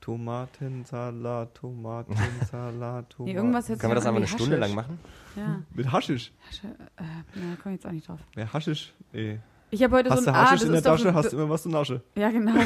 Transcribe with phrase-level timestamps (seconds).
[0.00, 3.24] Tomatensalat, Tomatensalat, Tomaten.
[3.24, 4.68] Nee, irgendwas jetzt Können wir das einfach irgendwie eine Stunde Haschisch.
[4.68, 4.98] lang machen?
[5.34, 5.62] Ja.
[5.74, 6.32] Mit Haschisch.
[6.48, 6.66] Hasche,
[6.96, 7.02] äh,
[7.34, 8.20] na, komm ich jetzt auch nicht drauf.
[8.36, 8.92] Ja, Haschisch.
[9.12, 9.40] Ey.
[9.70, 11.36] Ich habe heute Hast so du ein Ah, Haschisch das in der Tasche, hast du
[11.38, 12.02] immer was zu Nasche.
[12.14, 12.52] Ja, genau.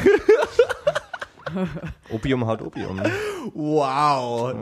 [2.11, 3.01] Opium haut Opium.
[3.53, 4.53] Wow.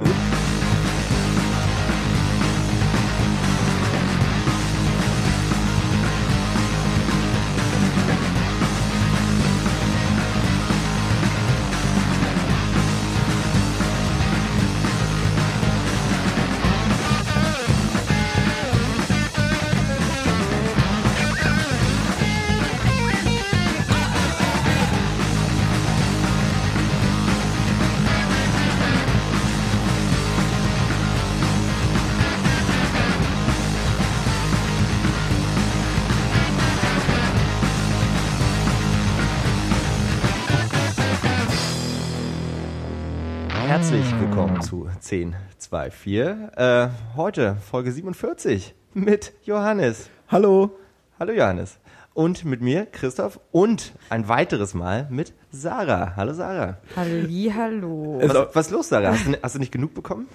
[45.00, 46.14] 1024.
[46.58, 50.10] Äh, heute Folge 47 mit Johannes.
[50.28, 50.78] Hallo.
[51.18, 51.80] Hallo Johannes.
[52.14, 53.40] Und mit mir, Christoph.
[53.52, 56.18] Und ein weiteres Mal mit Sarah.
[56.18, 56.78] Hallo Sarah.
[56.98, 58.20] Halli, hallo.
[58.22, 59.12] Was, was ist los, Sarah?
[59.12, 60.28] Hast du, hast du nicht genug bekommen?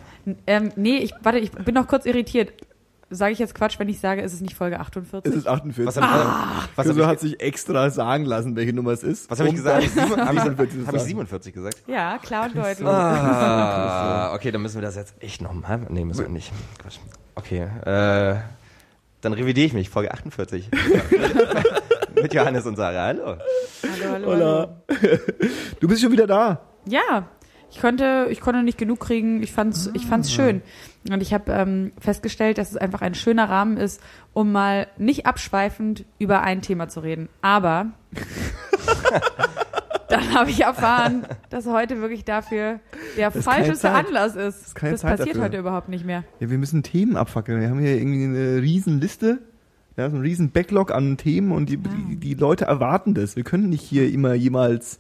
[0.47, 2.55] Ähm, nee, ich, warte, ich bin noch kurz irritiert.
[3.11, 5.31] Sage ich jetzt Quatsch, wenn ich sage, ist es nicht Folge 48?
[5.31, 5.87] Es ist 48.
[5.87, 6.65] Was habe Ah.
[6.75, 9.31] was ich, hat sich extra sagen lassen, welche Nummer es ist.
[9.31, 9.75] was hab ich gesagt?
[9.77, 11.09] Habe ich, 47 zu hab ich sagen.
[11.09, 11.77] 47 gesagt?
[11.87, 12.87] ja, klar und deutlich.
[12.87, 15.87] Ah, okay, dann müssen wir das jetzt echt nochmal.
[15.91, 16.51] Nee, müssen wir nicht.
[16.79, 16.99] Quatsch.
[17.35, 18.37] Okay, äh,
[19.21, 19.91] dann revidiere ich mich.
[19.91, 20.71] Folge 48.
[22.15, 23.07] mit Johannes und Sarah.
[23.09, 23.37] Hallo.
[23.83, 24.69] Hallo, hallo, hallo.
[25.81, 26.61] Du bist schon wieder da.
[26.87, 27.29] Ja,
[27.71, 29.43] ich konnte, ich konnte nicht genug kriegen.
[29.43, 30.63] Ich fand's, ich fand's schön.
[31.11, 34.01] Und ich habe ähm, festgestellt, dass es einfach ein schöner Rahmen ist,
[34.33, 37.29] um mal nicht abschweifend über ein Thema zu reden.
[37.43, 37.89] Aber
[40.09, 42.81] dann habe ich erfahren, dass heute wirklich dafür
[43.19, 43.91] der ist keine falscheste.
[43.91, 44.69] Anlass ist.
[44.69, 45.45] ist keine das Zeit passiert dafür.
[45.45, 46.25] heute überhaupt nicht mehr.
[46.41, 47.61] Ja, wir müssen Themen abfackeln.
[47.61, 49.41] Wir haben hier irgendwie eine riesen Liste.
[49.97, 53.37] Ja, so einen riesen Backlog an Themen und die, die, die Leute erwarten das.
[53.37, 54.99] Wir können nicht hier immer jemals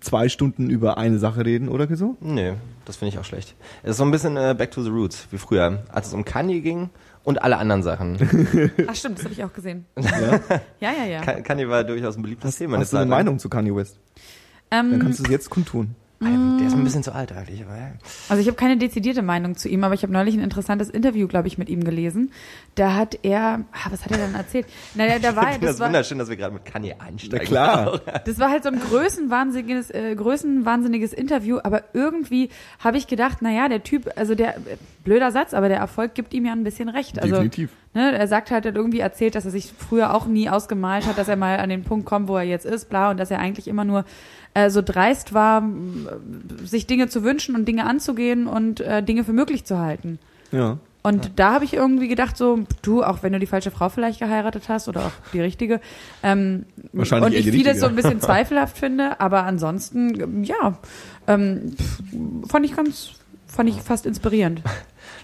[0.00, 2.16] zwei Stunden über eine Sache reden, oder so?
[2.20, 3.54] Nee, das finde ich auch schlecht.
[3.82, 6.24] Es ist so ein bisschen äh, Back to the Roots, wie früher, als es um
[6.24, 6.90] Kanye ging
[7.24, 8.16] und alle anderen Sachen.
[8.88, 9.84] Ach stimmt, das habe ich auch gesehen.
[10.00, 10.40] Ja?
[10.80, 11.20] Ja, ja, ja.
[11.22, 12.74] Ka- Kanye war durchaus ein beliebtes Thema.
[12.74, 13.18] eine Hast du eine lang.
[13.18, 13.98] Meinung zu Kanye West?
[14.70, 15.94] Dann Ähm, kannst du es jetzt kundtun.
[16.20, 17.92] Der ist ein bisschen zu alt eigentlich, aber ja.
[18.28, 21.28] Also ich habe keine dezidierte Meinung zu ihm, aber ich habe neulich ein interessantes Interview,
[21.28, 22.32] glaube ich, mit ihm gelesen.
[22.74, 24.66] Da hat er, ah, was hat er dann erzählt?
[24.94, 27.38] Naja, da war, Ich finde das das war, wunderschön, dass wir gerade mit Kanye einsteigen.
[27.40, 28.00] Na klar.
[28.24, 32.48] das war halt so ein größenwahnsinniges, äh, größenwahnsinniges Interview, aber irgendwie
[32.80, 34.56] habe ich gedacht, naja, der Typ, also der,
[35.08, 37.18] blöder Satz, aber der Erfolg gibt ihm ja ein bisschen recht.
[37.18, 37.70] Also, Definitiv.
[37.94, 41.06] Ne, er sagt halt, er hat irgendwie erzählt, dass er sich früher auch nie ausgemalt
[41.06, 43.30] hat, dass er mal an den Punkt kommt, wo er jetzt ist, bla, und dass
[43.30, 44.04] er eigentlich immer nur
[44.58, 45.62] äh, so dreist war,
[46.64, 50.18] sich Dinge zu wünschen und Dinge anzugehen und äh, Dinge für möglich zu halten.
[50.50, 50.78] Ja.
[51.02, 54.18] Und da habe ich irgendwie gedacht, so, du, auch wenn du die falsche Frau vielleicht
[54.18, 55.80] geheiratet hast oder auch die richtige,
[56.22, 60.76] ähm, Wahrscheinlich und ich vieles so ein bisschen zweifelhaft finde, aber ansonsten, ja,
[61.28, 61.76] ähm,
[62.48, 63.12] fand ich ganz,
[63.48, 64.62] fand ich fast inspirierend.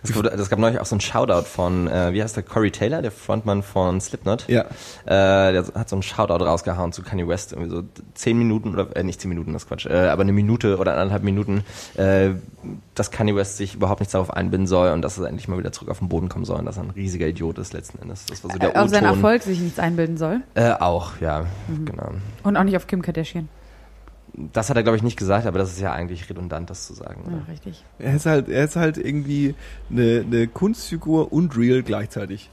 [0.02, 2.70] Das, wurde, das gab neulich auch so ein Shoutout von, äh, wie heißt der, Corey
[2.70, 4.46] Taylor, der Frontmann von Slipknot.
[4.48, 4.62] Ja.
[5.06, 7.82] Äh, der hat so einen Shoutout rausgehauen zu Kanye West, irgendwie so
[8.12, 10.92] zehn Minuten oder, äh, nicht zehn Minuten, das ist Quatsch, äh, aber eine Minute oder
[10.92, 11.64] anderthalb Minuten,
[11.96, 12.30] äh,
[12.94, 15.72] dass Kanye West sich überhaupt nichts darauf einbinden soll und dass er endlich mal wieder
[15.72, 18.26] zurück auf den Boden kommen soll und dass er ein riesiger Idiot ist letzten Endes.
[18.26, 19.04] Das war so der Auf seinen.
[19.04, 20.40] Erfolg sich nichts einbilden soll.
[20.54, 21.46] Äh, auch, ja,
[21.84, 22.10] genau.
[22.42, 23.48] Und auch nicht auf Kim Kardashian.
[24.52, 26.94] Das hat er, glaube ich, nicht gesagt, aber das ist ja eigentlich redundant, das zu
[26.94, 27.22] sagen.
[27.26, 27.48] Ja, Oder?
[27.52, 27.84] richtig.
[27.98, 29.54] Er ist halt, er ist halt irgendwie
[29.90, 32.50] eine, eine Kunstfigur und real gleichzeitig.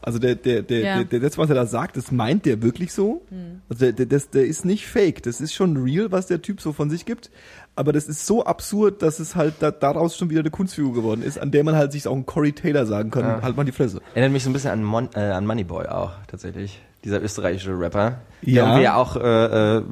[0.00, 0.94] Also der, der, der, Ja.
[0.96, 3.22] der, der, das, was er da sagt, das meint der wirklich so.
[3.68, 5.22] Also der, der, das, der ist nicht fake.
[5.24, 7.30] Das ist schon real, was der Typ so von sich gibt.
[7.76, 11.20] Aber das ist so absurd, dass es halt da, daraus schon wieder eine Kunstfigur geworden
[11.22, 13.24] ist, an der man halt sich auch einen Corey Taylor sagen kann.
[13.24, 13.42] Ja.
[13.42, 14.00] Halt mal die Fresse.
[14.14, 16.80] Erinnert mich so ein bisschen an, Mon äh, an Moneyboy auch, tatsächlich.
[17.04, 18.20] Dieser österreichische Rapper.
[18.42, 18.62] Der Ja.
[18.64, 19.82] irgendwie ja auch äh, äh,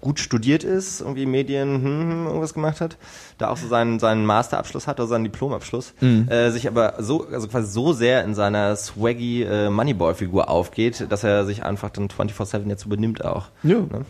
[0.00, 2.96] gut studiert ist, irgendwie Medien, hm, hm, irgendwas gemacht hat.
[3.38, 5.94] Da auch so seinen, seinen Masterabschluss hat oder seinen Diplomabschluss.
[6.28, 11.24] Äh, sich aber so, also quasi so sehr in seiner swaggy äh, Moneyboy-Figur aufgeht, dass
[11.24, 13.48] er sich einfach dann 24-7 jetzt so benimmt auch.
[13.62, 13.80] Ja.
[13.80, 14.04] Ne?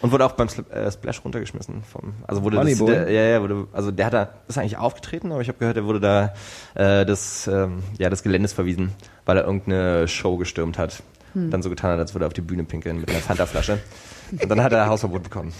[0.00, 1.82] Und wurde auch beim Sl äh, Splash runtergeschmissen.
[1.84, 2.90] Vom, also wurde das, Moneyboy?
[2.90, 5.76] der, ja, ja, wurde, also der hat da, ist eigentlich aufgetreten, aber ich habe gehört,
[5.76, 6.34] er wurde da
[6.74, 8.92] äh, des, ähm, ja, des Geländes verwiesen,
[9.26, 11.02] weil er irgendeine Show gestürmt hat.
[11.36, 13.80] Dann so getan hat, als würde er auf die Bühne pinkeln mit einer Fanta-Flasche.
[14.42, 15.52] Und dann hat er Hausverbot bekommen.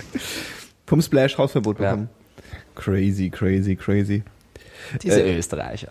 [0.87, 1.91] Vom Splash Hausverbot Ja.
[1.91, 2.09] bekommen.
[2.75, 4.23] Crazy, crazy, crazy.
[5.03, 5.88] Diese Äh, Österreicher.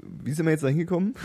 [0.00, 1.14] Wie sind wir jetzt da hingekommen?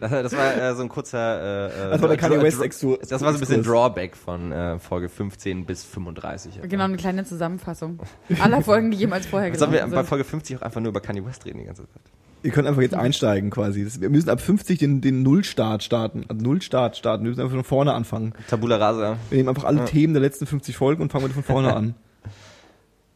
[0.00, 1.68] Das, das war äh, so ein kurzer.
[1.68, 3.06] Äh, Das war der Kanye West Exkurs.
[3.08, 6.60] Das war so ein bisschen Drawback von äh, Folge 15 bis 35.
[6.68, 8.00] Genau, eine kleine Zusammenfassung
[8.40, 10.02] aller Folgen, die jemals vorher Jetzt sollen wir bei.
[10.02, 12.02] Folge 50 auch einfach nur über Kanye West reden die ganze Zeit.
[12.44, 13.84] Ihr könnt einfach jetzt einsteigen quasi.
[13.84, 16.24] Das, wir müssen ab 50 den, den Nullstart starten.
[16.28, 17.24] Also Nullstart starten.
[17.24, 18.32] Wir müssen einfach von vorne anfangen.
[18.48, 19.16] Tabula rasa.
[19.30, 21.94] Wir nehmen einfach alle Themen der letzten 50 Folgen und fangen wieder von vorne an.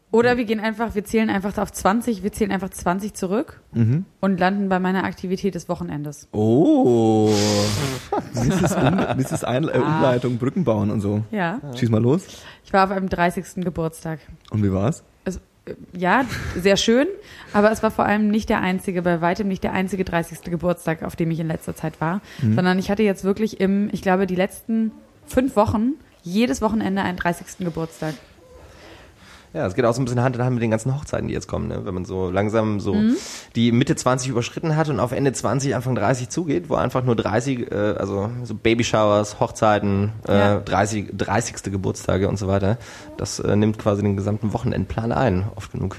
[0.09, 4.05] Oder wir gehen einfach, wir zählen einfach auf 20, wir zählen einfach 20 zurück Mhm.
[4.21, 6.29] und landen bei meiner Aktivität des Wochenendes.
[6.31, 7.29] Oh.
[8.33, 8.73] Mrs.
[8.75, 9.43] Um, Mrs.
[9.43, 9.97] Ein äh, Ah.
[9.97, 11.23] Umleitung, Brücken bauen und so.
[11.31, 11.59] Ja.
[11.75, 12.25] Schieß mal los.
[12.63, 13.55] Ich war auf einem 30.
[13.65, 14.19] Geburtstag.
[14.49, 15.03] Und wie war's?
[15.93, 16.25] Ja,
[16.55, 17.07] sehr schön,
[17.53, 20.41] aber es war vor allem nicht der einzige, bei weitem nicht der einzige 30.
[20.43, 22.21] Geburtstag, auf dem ich in letzter Zeit war,
[22.55, 24.91] sondern ich hatte jetzt wirklich im, ich glaube, die letzten
[25.25, 25.93] fünf Wochen
[26.23, 27.59] jedes Wochenende einen 30.
[27.59, 28.13] Geburtstag.
[29.57, 31.33] Ja, es geht auch so ein bisschen Hand in Hand mit den ganzen Hochzeiten, die
[31.33, 31.83] jetzt kommen, ne?
[31.83, 33.15] Wenn man so langsam so Mhm.
[33.55, 37.15] die Mitte 20 überschritten hat und auf Ende 20, Anfang 30 zugeht, wo einfach nur
[37.15, 40.59] 30, äh, also so Babyshowers, Hochzeiten, äh, Ja.
[40.59, 41.71] 30, 30.
[41.71, 42.77] Geburtstage und so weiter,
[43.17, 45.97] das äh, nimmt quasi den gesamten Wochenendplan ein, oft genug.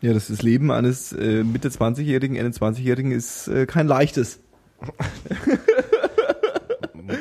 [0.00, 4.38] Ja, das, das Leben eines äh, Mitte 20-Jährigen, Ende 20-Jährigen ist äh, kein leichtes.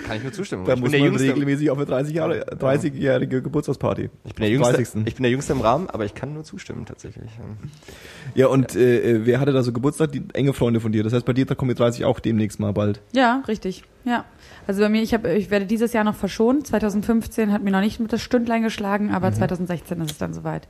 [0.06, 0.66] Kann ich nur zustimmen.
[0.66, 4.10] Da ich, muss bin der man Jüngste, regelmäßig auf eine 30 Jahre, 30-jährige Geburtstagsparty.
[4.26, 5.02] ich, bin der Jüngste, 30..
[5.06, 7.30] ich bin der Jüngste im Raum, aber ich kann nur zustimmen tatsächlich.
[8.36, 10.12] Ja, und äh, äh, wer hatte da so Geburtstag?
[10.12, 11.04] Die enge Freunde von dir.
[11.04, 13.02] Das heißt, bei dir da kommen die 30 auch demnächst mal bald.
[13.14, 13.84] Ja, richtig.
[14.04, 14.26] Ja.
[14.68, 16.68] Also bei mir, ich habe, ich werde dieses Jahr noch verschont.
[16.68, 20.68] 2015 hat mir noch nicht mit das Stündlein geschlagen, aber 2016 ist es dann soweit.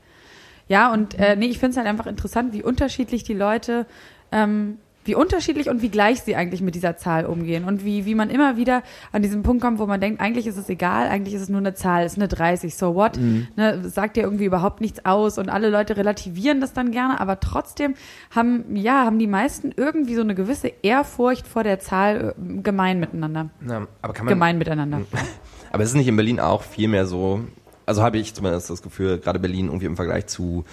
[0.67, 3.85] Ja, und äh, nee, ich finde es halt einfach interessant, wie unterschiedlich die Leute,
[4.31, 8.15] ähm, wie unterschiedlich und wie gleich sie eigentlich mit dieser Zahl umgehen und wie, wie
[8.15, 11.33] man immer wieder an diesen Punkt kommt, wo man denkt, eigentlich ist es egal, eigentlich
[11.33, 14.23] ist es nur eine Zahl, es ist eine 30, so what, ne, das sagt ja
[14.23, 17.95] irgendwie überhaupt nichts aus und alle Leute relativieren das dann gerne, aber trotzdem
[18.29, 22.99] haben, ja, haben die meisten irgendwie so eine gewisse Ehrfurcht vor der Zahl äh, gemein
[22.99, 25.01] miteinander, Ja, aber kann man, gemein miteinander.
[25.73, 27.45] Aber es ist nicht in Berlin auch viel mehr so,
[27.91, 30.63] also habe ich zumindest das Gefühl, gerade Berlin irgendwie im Vergleich zu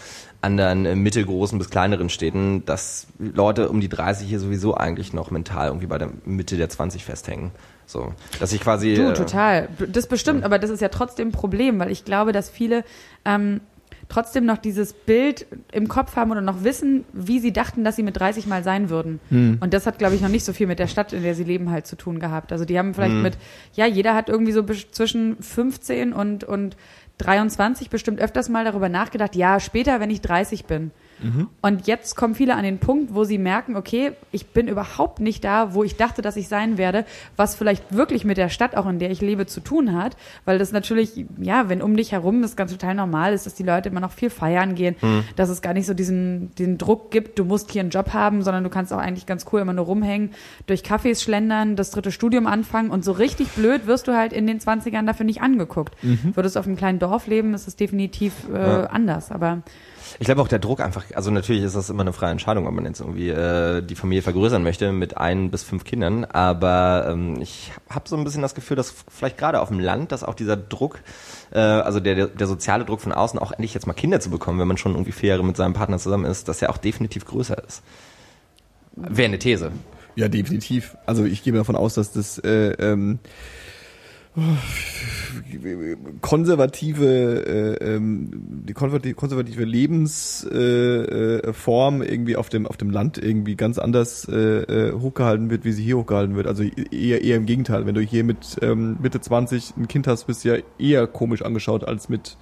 [0.40, 5.32] anderen äh, mittelgroßen bis kleineren Städten, dass Leute um die 30 hier sowieso eigentlich noch
[5.32, 7.50] mental irgendwie bei der Mitte der 20 festhängen.
[7.86, 9.68] So, dass ich quasi Du, äh, total.
[9.90, 12.84] Das bestimmt, aber das ist ja trotzdem ein Problem, weil ich glaube, dass viele
[13.24, 13.62] ähm,
[14.08, 18.02] trotzdem noch dieses Bild im Kopf haben oder noch wissen, wie sie dachten, dass sie
[18.02, 19.20] mit 30 mal sein würden.
[19.60, 21.44] Und das hat, glaube ich, noch nicht so viel mit der Stadt, in der sie
[21.44, 22.52] leben, halt zu tun gehabt.
[22.52, 23.38] Also die haben vielleicht mit,
[23.74, 26.76] ja, jeder hat irgendwie so zwischen 15 und, und
[27.18, 30.92] 23 bestimmt öfters mal darüber nachgedacht, ja, später, wenn ich 30 bin.
[31.60, 35.44] Und jetzt kommen viele an den Punkt, wo sie merken, okay, ich bin überhaupt nicht
[35.44, 37.04] da, wo ich dachte, dass ich sein werde,
[37.36, 40.58] was vielleicht wirklich mit der Stadt, auch in der ich lebe, zu tun hat, weil
[40.58, 43.88] das natürlich, ja, wenn um dich herum das ganz total normal ist, dass die Leute
[43.88, 44.96] immer noch viel feiern gehen,
[45.36, 48.42] dass es gar nicht so diesen, diesen Druck gibt, du musst hier einen Job haben,
[48.42, 50.30] sondern du kannst auch eigentlich ganz cool immer nur rumhängen,
[50.66, 54.46] durch Cafés schlendern, das dritte Studium anfangen und so richtig blöd wirst du halt in
[54.46, 55.94] den 20ern dafür nicht angeguckt.
[56.34, 59.62] Würdest du auf einem kleinen Dorf leben, ist es definitiv äh, anders, aber
[60.18, 62.74] Ich glaube auch der Druck einfach, also natürlich ist das immer eine freie Entscheidung, ob
[62.74, 67.40] man jetzt irgendwie äh, die Familie vergrößern möchte mit ein bis fünf Kindern, aber ähm,
[67.40, 70.34] ich habe so ein bisschen das Gefühl, dass vielleicht gerade auf dem Land, dass auch
[70.34, 71.00] dieser Druck,
[71.52, 74.58] äh, also der, der, soziale Druck von außen, auch endlich jetzt mal Kinder zu bekommen,
[74.58, 77.24] wenn man schon irgendwie vier Jahre mit seinem Partner zusammen ist, dass er auch definitiv
[77.24, 77.82] größer ist.
[78.96, 79.72] Wäre eine These.
[80.16, 80.96] Ja, definitiv.
[81.06, 83.20] Also ich gehe davon aus, dass das äh, ähm,
[86.20, 88.30] konservative äh, ähm,
[88.66, 94.62] die konservative, Lebensform äh, äh, irgendwie auf dem auf dem Land irgendwie ganz anders äh,
[94.62, 96.46] äh, hochgehalten wird, wie sie hier hochgehalten wird.
[96.46, 97.86] Also eher eher im Gegenteil.
[97.86, 101.42] Wenn du hier mit ähm, Mitte 20 ein Kind hast, bist du ja eher komisch
[101.42, 102.36] angeschaut als mit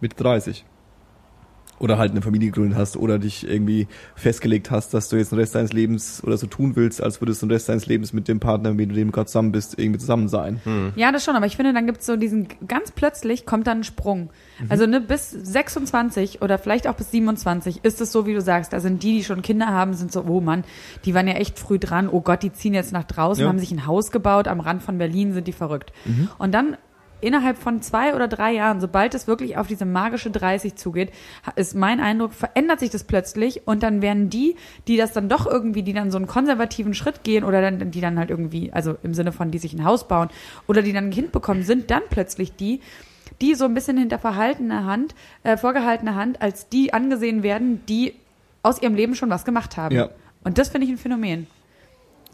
[0.00, 0.64] mit 30
[1.80, 5.38] oder halt eine Familie gegründet hast oder dich irgendwie festgelegt hast, dass du jetzt den
[5.38, 8.28] Rest deines Lebens oder so tun willst, als würdest du den Rest deines Lebens mit
[8.28, 10.60] dem Partner, mit dem du gerade zusammen bist, irgendwie zusammen sein.
[10.94, 13.84] Ja, das schon, aber ich finde, dann gibt's so diesen, ganz plötzlich kommt dann ein
[13.84, 14.30] Sprung.
[14.68, 18.72] Also ne, bis 26 oder vielleicht auch bis 27 ist es so, wie du sagst.
[18.72, 20.64] Da sind die, die schon Kinder haben, sind so, oh Mann,
[21.06, 22.08] die waren ja echt früh dran.
[22.10, 23.48] Oh Gott, die ziehen jetzt nach draußen, Ja.
[23.48, 25.92] haben sich ein Haus gebaut am Rand von Berlin, sind die verrückt.
[26.38, 26.76] Und dann
[27.20, 31.12] innerhalb von zwei oder drei Jahren, sobald es wirklich auf diese magische 30 zugeht,
[31.56, 34.56] ist mein Eindruck, verändert sich das plötzlich und dann werden die,
[34.88, 38.00] die das dann doch irgendwie, die dann so einen konservativen Schritt gehen oder dann, die
[38.00, 40.28] dann halt irgendwie, also im Sinne von, die sich ein Haus bauen
[40.66, 42.80] oder die dann ein Kind bekommen, sind dann plötzlich die,
[43.40, 48.14] die so ein bisschen hinter verhaltener Hand, äh, vorgehaltener Hand, als die angesehen werden, die
[48.62, 49.94] aus ihrem Leben schon was gemacht haben.
[49.94, 50.10] Ja.
[50.44, 51.46] Und das finde ich ein Phänomen.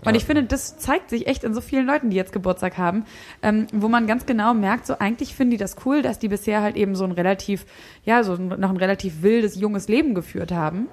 [0.04, 3.04] Und ich finde, das zeigt sich echt in so vielen Leuten, die jetzt Geburtstag haben,
[3.42, 6.62] ähm, wo man ganz genau merkt, so eigentlich finden die das cool, dass die bisher
[6.62, 7.66] halt eben so ein relativ,
[8.04, 10.86] ja, so noch ein relativ wildes, junges Leben geführt haben.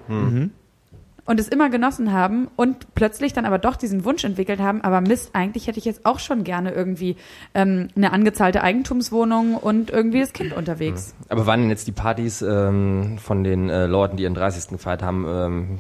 [1.26, 5.02] und es immer genossen haben und plötzlich dann aber doch diesen Wunsch entwickelt haben, aber
[5.02, 7.16] Mist, eigentlich hätte ich jetzt auch schon gerne irgendwie
[7.54, 11.16] ähm, eine angezahlte Eigentumswohnung und irgendwie das Kind unterwegs.
[11.30, 14.70] Aber waren denn jetzt die Partys ähm, von den äh, Leuten, die ihren 30.
[14.70, 15.80] gefeiert haben, ähm,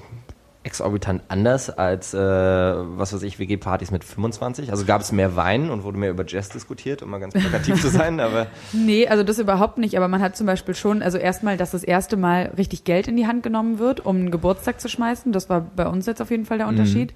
[0.63, 4.71] exorbitant anders als, äh, was weiß ich, WG-Partys mit 25?
[4.71, 7.81] Also gab es mehr Wein und wurde mehr über Jazz diskutiert, um mal ganz plakativ
[7.81, 11.17] zu sein, aber Nee, also das überhaupt nicht, aber man hat zum Beispiel schon, also
[11.17, 14.79] erstmal, dass das erste Mal richtig Geld in die Hand genommen wird, um einen Geburtstag
[14.79, 15.31] zu schmeißen.
[15.31, 17.13] Das war bei uns jetzt auf jeden Fall der Unterschied.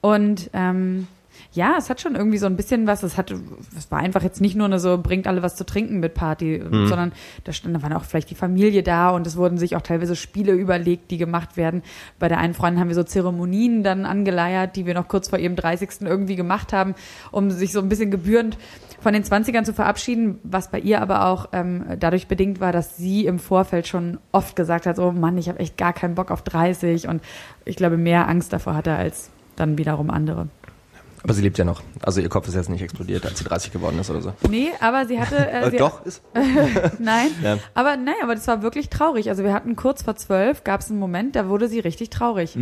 [0.00, 1.06] Und ähm,
[1.52, 3.02] ja, es hat schon irgendwie so ein bisschen was.
[3.02, 3.34] Es hat,
[3.76, 6.62] es war einfach jetzt nicht nur eine so bringt alle was zu trinken mit Party,
[6.62, 7.12] sondern
[7.44, 10.14] da stand, da war auch vielleicht die Familie da und es wurden sich auch teilweise
[10.14, 11.82] Spiele überlegt, die gemacht werden.
[12.20, 15.40] Bei der einen Freundin haben wir so Zeremonien dann angeleiert, die wir noch kurz vor
[15.40, 16.02] ihrem 30.
[16.02, 16.94] irgendwie gemacht haben,
[17.32, 18.56] um sich so ein bisschen gebührend
[19.00, 22.96] von den 20ern zu verabschieden, was bei ihr aber auch ähm, dadurch bedingt war, dass
[22.96, 26.30] sie im Vorfeld schon oft gesagt hat, oh Mann, ich habe echt gar keinen Bock
[26.30, 27.22] auf 30 und
[27.64, 30.48] ich glaube, mehr Angst davor hatte als dann wiederum andere.
[31.22, 31.82] Aber sie lebt ja noch.
[32.02, 34.32] Also ihr Kopf ist jetzt nicht explodiert, als sie 30 geworden ist oder so.
[34.48, 35.36] Nee, aber sie hatte.
[35.36, 36.22] Äh, Äh, sie, doch, ist.
[36.98, 37.28] Nein.
[37.42, 37.58] Ja.
[37.74, 39.28] Aber nein, aber das war wirklich traurig.
[39.28, 42.56] Also wir hatten kurz vor zwölf, gab es einen Moment, da wurde sie richtig traurig.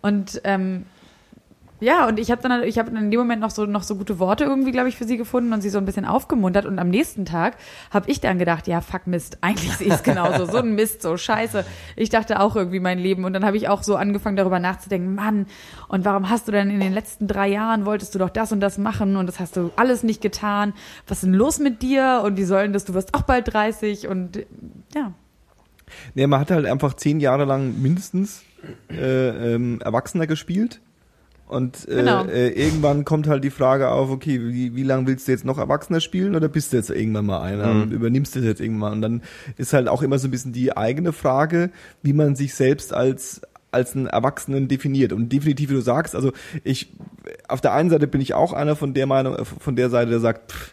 [0.00, 0.86] Und ähm,
[1.82, 4.20] ja, und ich habe dann, ich habe in dem Moment noch so noch so gute
[4.20, 6.64] Worte irgendwie, glaube ich, für sie gefunden und sie so ein bisschen aufgemuntert.
[6.64, 7.56] Und am nächsten Tag
[7.90, 11.02] habe ich dann gedacht, ja, fuck Mist, eigentlich sehe ich es genauso, so ein Mist,
[11.02, 11.64] so scheiße.
[11.96, 15.16] Ich dachte auch irgendwie mein Leben und dann habe ich auch so angefangen darüber nachzudenken,
[15.16, 15.46] Mann,
[15.88, 18.60] und warum hast du denn in den letzten drei Jahren wolltest du doch das und
[18.60, 20.74] das machen und das hast du alles nicht getan?
[21.08, 22.22] Was ist denn los mit dir?
[22.24, 22.84] Und wie sollen das?
[22.84, 24.46] Du wirst auch bald 30 und
[24.94, 25.12] ja.
[26.14, 28.44] Nee, man hat halt einfach zehn Jahre lang mindestens
[28.88, 30.80] äh, ähm, Erwachsener gespielt.
[31.52, 32.24] Und äh, Genau.
[32.24, 35.58] äh, irgendwann kommt halt die Frage auf, okay, wie, wie lange willst du jetzt noch
[35.58, 38.94] Erwachsener spielen oder bist du jetzt irgendwann mal einer und übernimmst du das jetzt irgendwann?
[38.94, 39.22] Und dann
[39.56, 41.70] ist halt auch immer so ein bisschen die eigene Frage,
[42.02, 45.14] wie man sich selbst als als einen Erwachsenen definiert.
[45.14, 46.32] Und definitiv, wie du sagst, also
[46.62, 46.92] ich,
[47.48, 50.10] auf der einen Seite bin ich auch einer von der Meinung, äh, von der Seite,
[50.10, 50.71] der sagt, pff,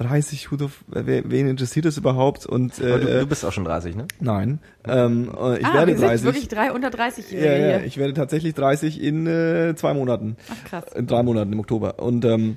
[0.00, 2.46] 30, who the wer, wen interessiert das überhaupt?
[2.46, 4.06] Und äh, Aber du, du bist auch schon 30, ne?
[4.18, 4.58] Nein.
[4.84, 6.24] Ähm, äh, ich ah, werde wir sind 30.
[6.24, 7.86] wirklich drei unter 30-Jährige ja, ja, hier.
[7.86, 10.36] ich werde tatsächlich 30 in äh, zwei Monaten.
[10.50, 10.84] Ach krass.
[10.94, 11.98] In drei Monaten im Oktober.
[11.98, 12.56] Und ähm,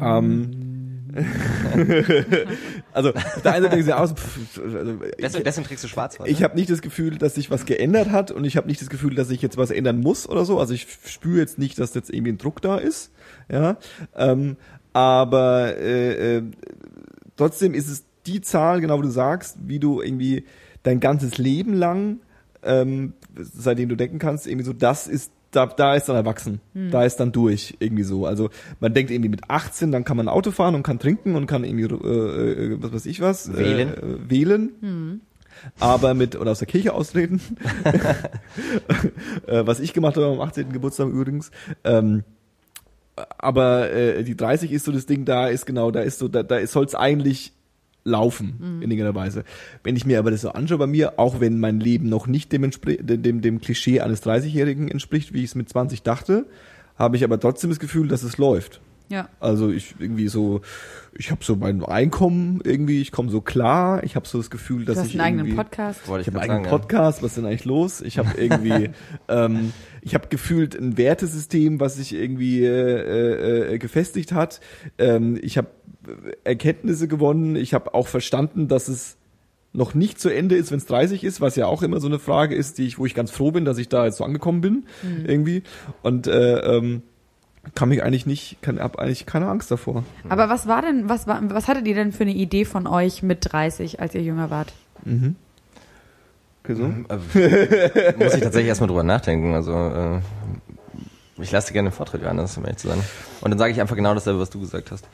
[0.00, 0.96] ähm,
[2.92, 6.18] also der einen Seite denke ich aus, pff, also, Deswegen, ich, deswegen trägst du schwarz,
[6.24, 8.88] ich habe nicht das Gefühl, dass sich was geändert hat und ich habe nicht das
[8.88, 10.58] Gefühl, dass ich jetzt was ändern muss oder so.
[10.58, 13.12] Also ich spüre jetzt nicht, dass jetzt irgendwie ein Druck da ist.
[13.48, 13.76] Ja,
[14.16, 14.56] ähm,
[14.96, 16.42] aber äh, äh,
[17.36, 20.46] trotzdem ist es die Zahl, genau wie du sagst, wie du irgendwie
[20.84, 22.20] dein ganzes Leben lang,
[22.62, 26.62] ähm, seitdem du denken kannst, irgendwie so, das ist da, da ist dann erwachsen.
[26.90, 28.24] Da ist dann durch, irgendwie so.
[28.24, 28.48] Also
[28.80, 31.62] man denkt irgendwie mit 18, dann kann man Auto fahren und kann trinken und kann
[31.62, 33.90] irgendwie, äh, äh, was weiß ich was, Wählen.
[33.90, 35.20] Äh, wählen.
[35.78, 37.42] Aber mit, oder aus der Kirche austreten.
[39.46, 40.72] äh, was ich gemacht habe am 18.
[40.72, 41.50] Geburtstag übrigens.
[41.84, 42.24] Ähm,
[43.38, 46.42] aber äh, die 30 ist so das Ding, da ist genau, da ist so, da,
[46.42, 47.52] da soll es eigentlich
[48.04, 49.44] laufen, in irgendeiner Weise.
[49.82, 52.52] Wenn ich mir aber das so anschaue bei mir, auch wenn mein Leben noch nicht
[52.52, 56.46] dem, dem, dem Klischee eines 30-Jährigen entspricht, wie ich es mit 20 dachte,
[56.96, 58.80] habe ich aber trotzdem das Gefühl, dass es läuft.
[59.08, 59.28] Ja.
[59.40, 60.62] Also ich irgendwie so,
[61.16, 64.84] ich habe so mein Einkommen irgendwie, ich komme so klar, ich habe so das Gefühl,
[64.84, 66.00] dass Du hast ich einen eigenen Podcast.
[66.04, 66.70] Ich ich habe einen eigenen.
[66.70, 68.00] Podcast, was ist denn eigentlich los?
[68.00, 68.90] Ich habe irgendwie,
[69.28, 69.72] ähm,
[70.02, 74.60] ich habe gefühlt ein Wertesystem, was sich irgendwie äh, äh, gefestigt hat.
[74.98, 75.68] Ähm, ich habe
[76.44, 77.56] Erkenntnisse gewonnen.
[77.56, 79.16] Ich habe auch verstanden, dass es
[79.72, 82.18] noch nicht zu Ende ist, wenn es 30 ist, was ja auch immer so eine
[82.18, 84.62] Frage ist, die ich, wo ich ganz froh bin, dass ich da jetzt so angekommen
[84.62, 84.86] bin
[85.26, 85.62] irgendwie.
[86.02, 87.02] Und äh, ähm,
[87.74, 90.04] kann mich eigentlich nicht, kann hab eigentlich keine Angst davor.
[90.28, 93.22] Aber was war denn, was war, was hattet ihr denn für eine Idee von euch
[93.22, 94.72] mit 30, als ihr jünger wart?
[96.64, 96.84] Okay, so?
[96.84, 99.54] Äh, muss ich tatsächlich erstmal drüber nachdenken.
[99.54, 100.20] Also äh,
[101.38, 102.98] ich lasse dir gerne den Vortritt, Johannes, um ehrlich zu sein.
[103.42, 105.06] Und dann sage ich einfach genau dasselbe, was du gesagt hast.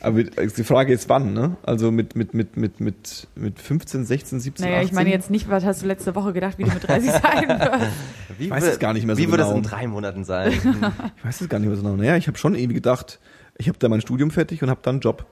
[0.00, 1.56] Aber also die Frage ist wann, ne?
[1.62, 4.88] Also mit, mit, mit, mit, mit, mit 15, 16, 17, Naja, 18?
[4.88, 7.48] ich meine jetzt nicht, was hast du letzte Woche gedacht, wie du mit 30 sein
[7.48, 7.92] wirst.
[8.38, 9.58] Wie Ich weiß es gar nicht mehr so Wie würde es genau.
[9.58, 10.52] in drei Monaten sein?
[11.16, 11.96] Ich weiß es gar nicht mehr so genau.
[11.96, 13.20] Naja, ich habe schon irgendwie gedacht,
[13.58, 15.26] ich habe da mein Studium fertig und habe dann einen Job.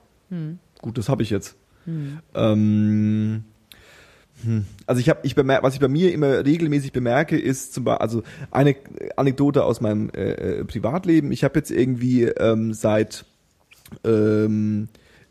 [0.81, 1.55] Gut, das habe ich jetzt.
[1.87, 3.43] Ähm, hm.
[4.85, 8.01] Also ich habe, ich bemerke, was ich bei mir immer regelmäßig bemerke, ist zum Beispiel,
[8.01, 8.75] also eine
[9.15, 11.31] Anekdote aus meinem äh, äh, Privatleben.
[11.31, 13.25] Ich habe jetzt irgendwie ähm, seit
[14.03, 14.89] ähm,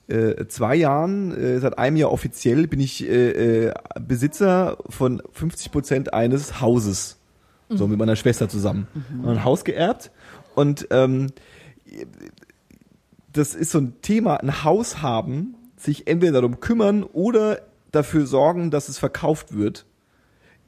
[0.08, 5.70] äh, zwei Jahren, äh, seit einem Jahr offiziell bin ich äh, äh, Besitzer von 50
[5.70, 7.16] Prozent eines Hauses.
[7.70, 8.86] So mit meiner Schwester zusammen.
[9.26, 10.10] Ein Haus geerbt
[10.54, 11.26] und ähm,
[13.30, 18.70] das ist so ein Thema, ein Haus haben, sich entweder darum kümmern oder dafür sorgen,
[18.70, 19.86] dass es verkauft wird,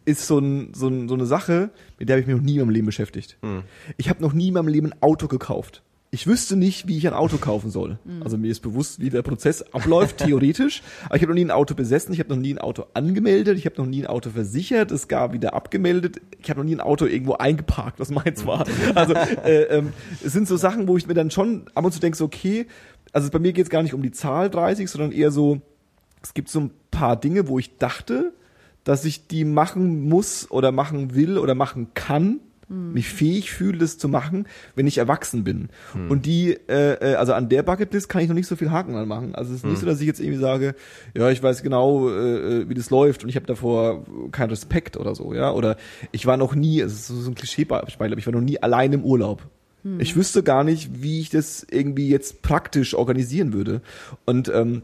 [0.05, 2.55] ist so, ein, so, ein, so eine Sache, mit der habe ich mich noch nie
[2.55, 3.37] in meinem Leben beschäftigt.
[3.43, 3.62] Hm.
[3.97, 5.83] Ich habe noch nie in meinem Leben ein Auto gekauft.
[6.12, 8.00] Ich wüsste nicht, wie ich ein Auto kaufen soll.
[8.05, 8.25] Mhm.
[8.25, 10.83] Also mir ist bewusst, wie der Prozess abläuft, theoretisch.
[11.05, 13.57] Aber ich habe noch nie ein Auto besessen, ich habe noch nie ein Auto angemeldet,
[13.57, 16.21] ich habe noch nie ein Auto versichert, es gab wieder abgemeldet.
[16.43, 18.67] Ich habe noch nie ein Auto irgendwo eingeparkt, was meins war.
[18.97, 19.93] Also äh, ähm,
[20.25, 22.67] es sind so Sachen, wo ich mir dann schon ab und zu denke, so, okay,
[23.12, 25.61] also bei mir geht es gar nicht um die Zahl 30, sondern eher so,
[26.23, 28.33] es gibt so ein paar Dinge, wo ich dachte,
[28.85, 33.99] dass ich die machen muss oder machen will oder machen kann, mich fähig fühle, das
[33.99, 34.47] zu machen,
[34.77, 35.71] wenn ich erwachsen bin.
[36.09, 38.95] Und die, äh, äh, also an der Bucketlist kann ich noch nicht so viel Haken
[38.95, 39.35] anmachen.
[39.35, 40.77] Also es ist nicht so, dass ich jetzt irgendwie sage,
[41.17, 42.12] ja, ich weiß genau, äh,
[42.61, 45.50] äh, wie das läuft und ich habe davor keinen Respekt oder so, ja.
[45.53, 45.77] Oder
[46.12, 48.62] ich war noch nie, es ist so so ein Klischee-Beispiel, aber ich war noch nie
[48.62, 49.43] allein im Urlaub.
[49.99, 53.81] Ich wüsste gar nicht, wie ich das irgendwie jetzt praktisch organisieren würde.
[54.27, 54.83] Und ähm,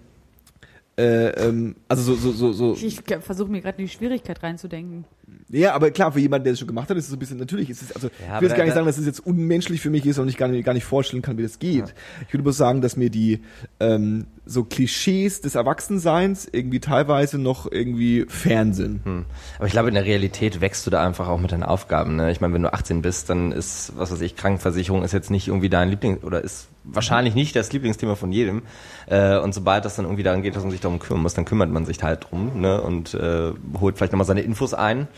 [0.98, 2.86] äh, ähm, also so, so, so, so.
[2.86, 5.04] Ich, versuche mir gerade in die Schwierigkeit reinzudenken.
[5.50, 7.36] Ja, aber klar, für jemanden, der es schon gemacht hat, ist es so ein bisschen,
[7.36, 9.80] natürlich ist es, also, Ja, ich will jetzt gar nicht sagen, dass es jetzt unmenschlich
[9.80, 11.94] für mich ist und ich gar nicht, gar nicht vorstellen kann, wie das geht.
[12.26, 13.40] Ich würde bloß sagen, dass mir die,
[13.78, 19.04] ähm, so Klischees des Erwachsenseins irgendwie teilweise noch irgendwie fern sind.
[19.04, 19.24] Hm.
[19.58, 22.14] Aber ich glaube, in der Realität wächst du da einfach auch mit deinen Aufgaben.
[22.14, 22.30] Ne?
[22.30, 25.48] Ich meine, wenn du 18 bist, dann ist, was weiß ich, Krankenversicherung ist jetzt nicht
[25.48, 28.62] irgendwie dein Liebling oder ist wahrscheinlich nicht das Lieblingsthema von jedem.
[29.06, 31.44] Äh, und sobald das dann irgendwie daran geht, dass man sich darum kümmern muss, dann
[31.44, 32.80] kümmert man sich halt drum ne?
[32.80, 35.08] und äh, holt vielleicht nochmal seine Infos ein.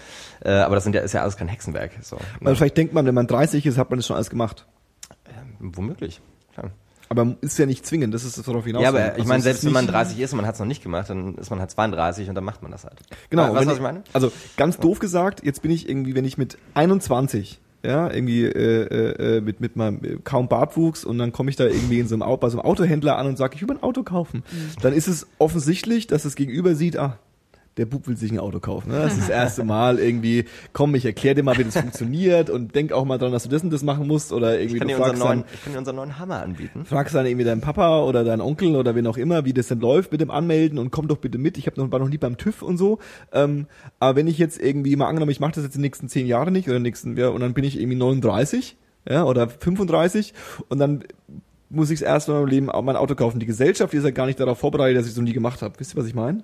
[0.43, 1.93] Äh, aber das sind ja, ist ja alles kein Hexenwerk.
[2.01, 2.57] So, ne?
[2.57, 4.65] vielleicht denkt man, wenn man 30 ist, hat man das schon alles gemacht.
[5.61, 6.23] Womöglich.
[6.55, 6.71] Klar.
[7.11, 9.39] Aber ist ja nicht zwingend, das ist das, worauf hinaus Ja, aber ich Also meine,
[9.39, 11.35] es selbst wenn man nicht- 30 ist und man hat es noch nicht gemacht, dann
[11.37, 12.99] ist man halt 32 und dann macht man das halt.
[13.31, 14.03] Genau, weißt du, was ich meine?
[14.13, 19.37] Also ganz doof gesagt, jetzt bin ich irgendwie, wenn ich mit 21 ja, irgendwie äh,
[19.37, 22.17] äh, mit mit meinem äh, kaum Bartwuchs und dann komme ich da irgendwie in so
[22.17, 24.43] einem Auto, bei so einem Autohändler an und sage, ich will ein Auto kaufen.
[24.83, 27.19] Dann ist es offensichtlich, dass das Gegenüber sieht, ah,
[27.79, 28.91] der Bub will sich ein Auto kaufen.
[28.91, 28.99] Ne?
[28.99, 32.75] Das ist das erste Mal irgendwie, komm, ich erkläre dir mal, wie das funktioniert und
[32.75, 34.89] denk auch mal dran, dass du das und das machen musst oder Ich irgendwie kann,
[34.89, 36.85] du dir unseren fragst dann, neuen, ich kann dir unseren neuen Hammer anbieten.
[36.85, 39.81] fragst dann irgendwie deinen Papa oder deinen Onkel oder wen auch immer, wie das denn
[39.81, 41.57] läuft mit dem Anmelden und komm doch bitte mit.
[41.57, 42.99] Ich hab noch, war noch nie beim TÜV und so.
[43.33, 43.67] Ähm,
[44.01, 46.51] aber wenn ich jetzt irgendwie mal angenommen, ich mache das jetzt die nächsten zehn Jahre
[46.51, 48.77] nicht oder nächsten, ja, und dann bin ich irgendwie 39
[49.09, 50.35] ja, oder 35
[50.69, 51.05] und dann
[51.71, 53.41] muss ich das erste Mal im Leben auch mein Auto kaufen.
[53.41, 55.63] Die Gesellschaft die ist ja gar nicht darauf vorbereitet, dass ich es noch nie gemacht
[55.63, 55.79] habe.
[55.79, 56.43] Wisst ihr, was ich meine?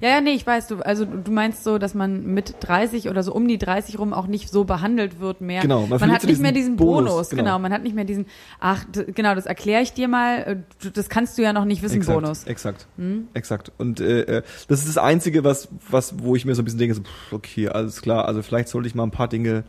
[0.00, 3.22] Ja, ja, nee, ich weiß, du, also du meinst so, dass man mit 30 oder
[3.22, 5.62] so um die 30 rum auch nicht so behandelt wird mehr.
[5.62, 7.42] Genau, man man, hat so nicht mehr diesen diesen Bonus, Bonus, genau.
[7.42, 7.58] genau.
[7.60, 8.26] man hat nicht mehr diesen,
[8.60, 11.82] ach, genau, das erkläre ich dir mal, äh, du- das kannst du ja noch nicht
[11.82, 12.44] wissen, exakt, Bonus.
[12.44, 12.86] Exakt.
[13.34, 13.72] Exakt.
[13.78, 16.78] Und äh, äh, das ist das Einzige, was, was, wo ich mir so ein bisschen
[16.80, 19.64] denke, so, pff, okay, alles klar, also vielleicht sollte ich mal ein paar Dinge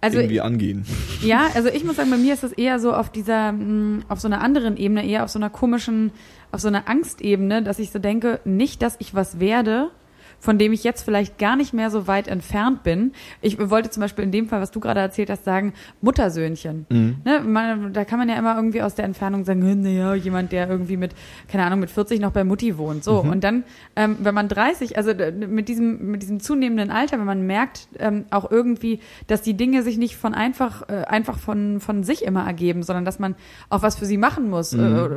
[0.00, 0.84] Also irgendwie angehen.
[1.22, 4.20] Ja, also ich muss sagen, bei mir ist das eher so auf dieser, mh, auf
[4.20, 6.10] so einer anderen Ebene, eher auf so einer komischen,
[6.52, 9.90] auf so einer Angstebene, dass ich so denke, nicht, dass ich was werde,
[10.42, 13.12] von dem ich jetzt vielleicht gar nicht mehr so weit entfernt bin.
[13.40, 16.84] Ich wollte zum Beispiel in dem Fall, was du gerade erzählt hast, sagen, Muttersöhnchen.
[17.24, 20.50] Ne, man, da kann man ja immer irgendwie aus der Entfernung sagen, hm, naja, jemand,
[20.50, 21.12] der irgendwie mit,
[21.46, 23.04] keine Ahnung, mit 40 noch bei Mutti wohnt.
[23.04, 23.62] So, und dann,
[23.94, 25.12] ähm, wenn man 30, also
[25.46, 29.84] mit diesem, mit diesem zunehmenden Alter, wenn man merkt ähm, auch irgendwie, dass die Dinge
[29.84, 33.36] sich nicht von einfach, äh, einfach von, von sich immer ergeben, sondern dass man
[33.70, 34.72] auch was für sie machen muss.
[34.72, 35.08] Äh,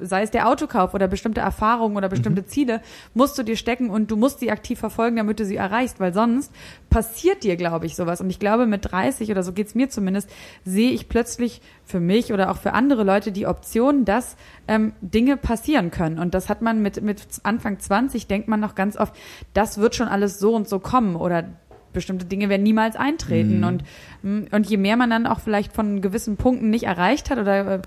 [0.00, 2.80] sei es der Autokauf oder bestimmte Erfahrungen oder bestimmte Ziele,
[3.12, 6.12] musst du dir stecken und du musst sie aktiv verfolgen, damit du sie erreichst, weil
[6.12, 6.52] sonst
[6.90, 8.20] passiert dir, glaube ich, sowas.
[8.20, 10.30] Und ich glaube, mit 30 oder so geht's mir zumindest,
[10.64, 15.36] sehe ich plötzlich für mich oder auch für andere Leute die Option, dass ähm, Dinge
[15.36, 16.18] passieren können.
[16.18, 19.14] Und das hat man mit, mit Anfang 20, denkt man noch ganz oft,
[19.54, 21.44] das wird schon alles so und so kommen oder
[21.92, 23.64] bestimmte Dinge werden niemals eintreten.
[23.64, 23.84] Und,
[24.22, 27.74] mm, und je mehr man dann auch vielleicht von gewissen Punkten nicht erreicht hat oder
[27.74, 27.82] äh,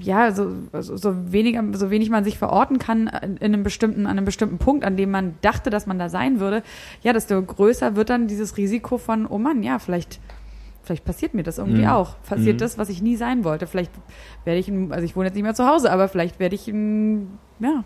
[0.00, 4.12] ja, so, so, so weniger, so wenig man sich verorten kann in einem bestimmten, an
[4.16, 6.62] einem bestimmten Punkt, an dem man dachte, dass man da sein würde,
[7.02, 10.20] ja, desto größer wird dann dieses Risiko von, oh Mann, ja, vielleicht,
[10.82, 11.88] vielleicht passiert mir das irgendwie Mhm.
[11.88, 12.22] auch.
[12.22, 12.58] Passiert Mhm.
[12.60, 13.66] das, was ich nie sein wollte.
[13.66, 13.90] Vielleicht
[14.44, 17.84] werde ich, also ich wohne jetzt nicht mehr zu Hause, aber vielleicht werde ich, ja,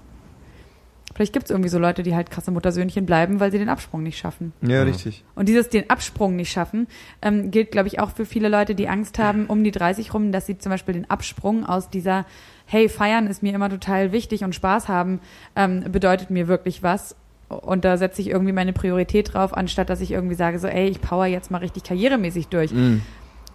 [1.16, 4.02] vielleicht gibt es irgendwie so Leute, die halt krasse Muttersöhnchen bleiben, weil sie den Absprung
[4.02, 4.52] nicht schaffen.
[4.60, 4.82] Ja, Ja.
[4.82, 5.24] richtig.
[5.34, 6.86] Und dieses den Absprung nicht schaffen,
[7.22, 10.30] ähm, gilt, glaube ich, auch für viele Leute, die Angst haben um die 30 rum,
[10.30, 12.26] dass sie zum Beispiel den Absprung aus dieser,
[12.66, 15.20] hey, feiern ist mir immer total wichtig und Spaß haben
[15.56, 17.16] ähm, bedeutet mir wirklich was.
[17.48, 20.88] Und da setze ich irgendwie meine Priorität drauf, anstatt dass ich irgendwie sage, so, ey,
[20.88, 22.72] ich power jetzt mal richtig karrieremäßig durch.
[22.72, 23.02] Mhm.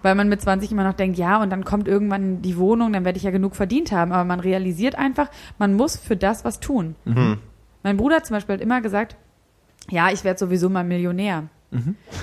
[0.02, 3.06] Weil man mit 20 immer noch denkt, ja, und dann kommt irgendwann die Wohnung, dann
[3.06, 4.12] werde ich ja genug verdient haben.
[4.12, 6.96] Aber man realisiert einfach, man muss für das was tun.
[7.06, 7.38] Mhm.
[7.84, 9.16] Mein Bruder hat zum Beispiel hat immer gesagt,
[9.90, 11.50] ja, ich werde sowieso mal Millionär.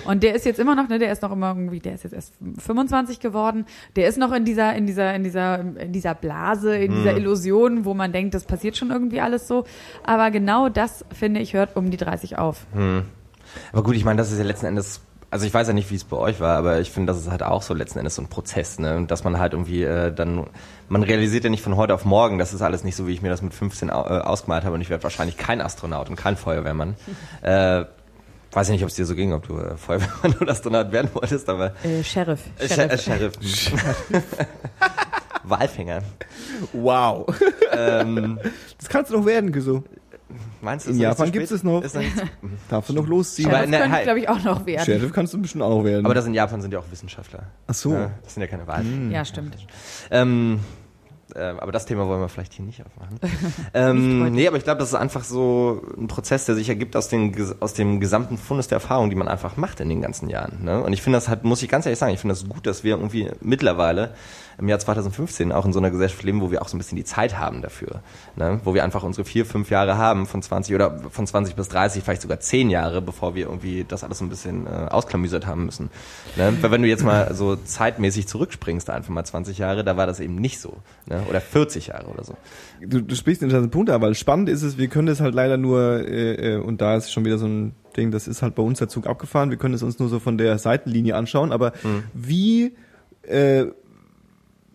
[0.04, 2.12] Und der ist jetzt immer noch, ne, der ist noch immer irgendwie, der ist jetzt
[2.12, 3.64] erst 25 geworden,
[3.96, 7.86] der ist noch in dieser, in dieser, in dieser, in dieser Blase, in dieser Illusion,
[7.86, 9.64] wo man denkt, das passiert schon irgendwie alles so.
[10.04, 12.66] Aber genau das, finde ich, hört um die 30 auf.
[12.74, 13.04] Hm.
[13.72, 15.94] Aber gut, ich meine, das ist ja letzten Endes also ich weiß ja nicht, wie
[15.94, 18.22] es bei euch war, aber ich finde, das ist halt auch so letzten Endes so
[18.22, 19.04] ein Prozess, ne?
[19.06, 20.46] Dass man halt irgendwie äh, dann,
[20.88, 23.20] man realisiert ja nicht von heute auf morgen, das ist alles nicht so, wie ich
[23.22, 26.16] mir das mit 15 au äh, ausgemalt habe und ich werde wahrscheinlich kein Astronaut und
[26.16, 26.96] kein Feuerwehrmann.
[27.42, 27.84] äh,
[28.52, 31.10] weiß ich nicht, ob es dir so ging, ob du äh, Feuerwehrmann oder Astronaut werden
[31.12, 31.72] wolltest, aber...
[31.84, 32.40] Äh, Sheriff.
[32.58, 33.02] Sheriff.
[33.02, 33.34] Sheriff.
[35.44, 36.02] Walfänger.
[36.72, 37.26] Wow.
[37.72, 38.38] Ähm,
[38.78, 39.84] Das kannst du noch werden, Geso.
[40.60, 41.82] Meinst du, In Japan gibt es noch.
[42.68, 43.50] Darfst du noch losziehen?
[43.50, 44.84] Aber der- könnte, glaube ich, auch noch werden.
[44.84, 46.04] Sheriff kannst du bestimmt auch noch werden.
[46.04, 47.44] aber das in Japan sind ja auch Wissenschaftler.
[47.66, 47.92] Ach so.
[47.94, 49.12] Ja, das sind ja keine Walfänger.
[49.12, 49.56] Ja, stimmt.
[50.10, 50.60] Ähm,
[51.34, 53.18] äh, aber das Thema wollen wir vielleicht hier nicht aufmachen.
[53.74, 57.08] Ähm, nee, aber ich glaube, das ist einfach so ein Prozess, der sich ergibt aus,
[57.08, 60.64] den, aus dem gesamten Fundus der Erfahrung, die man einfach macht in den ganzen Jahren.
[60.64, 60.82] Ne?
[60.82, 62.82] Und ich finde das halt, muss ich ganz ehrlich sagen, ich finde das gut, dass
[62.82, 64.14] wir irgendwie mittlerweile
[64.58, 66.96] im Jahr 2015 auch in so einer Gesellschaft leben, wo wir auch so ein bisschen
[66.96, 68.02] die Zeit haben dafür.
[68.36, 68.60] Ne?
[68.64, 72.02] Wo wir einfach unsere vier, fünf Jahre haben, von 20 oder von 20 bis 30,
[72.02, 75.64] vielleicht sogar zehn Jahre, bevor wir irgendwie das alles so ein bisschen äh, ausklamüsert haben
[75.66, 75.90] müssen.
[76.36, 76.52] Ne?
[76.60, 80.18] Weil wenn du jetzt mal so zeitmäßig zurückspringst, einfach mal 20 Jahre, da war das
[80.20, 80.78] eben nicht so.
[81.06, 81.22] Ne?
[81.28, 82.36] Oder 40 Jahre oder so.
[82.80, 85.34] du, du sprichst einen interessanten Punkt an, weil spannend ist es, wir können das halt
[85.34, 88.54] leider nur, äh, äh, und da ist schon wieder so ein Ding, das ist halt
[88.54, 91.52] bei uns der Zug abgefahren, wir können es uns nur so von der Seitenlinie anschauen,
[91.52, 92.02] aber Mhm.
[92.14, 92.76] wie
[93.22, 93.66] äh,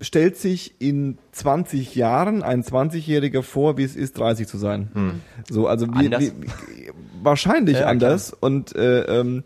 [0.03, 5.21] stellt sich in 20 Jahren ein 20-Jähriger vor, wie es ist, 30 zu sein?
[5.49, 6.21] So, also wie, Anders?
[6.21, 6.91] Wie,
[7.23, 9.43] wahrscheinlich Ja, anders und äh, ähm,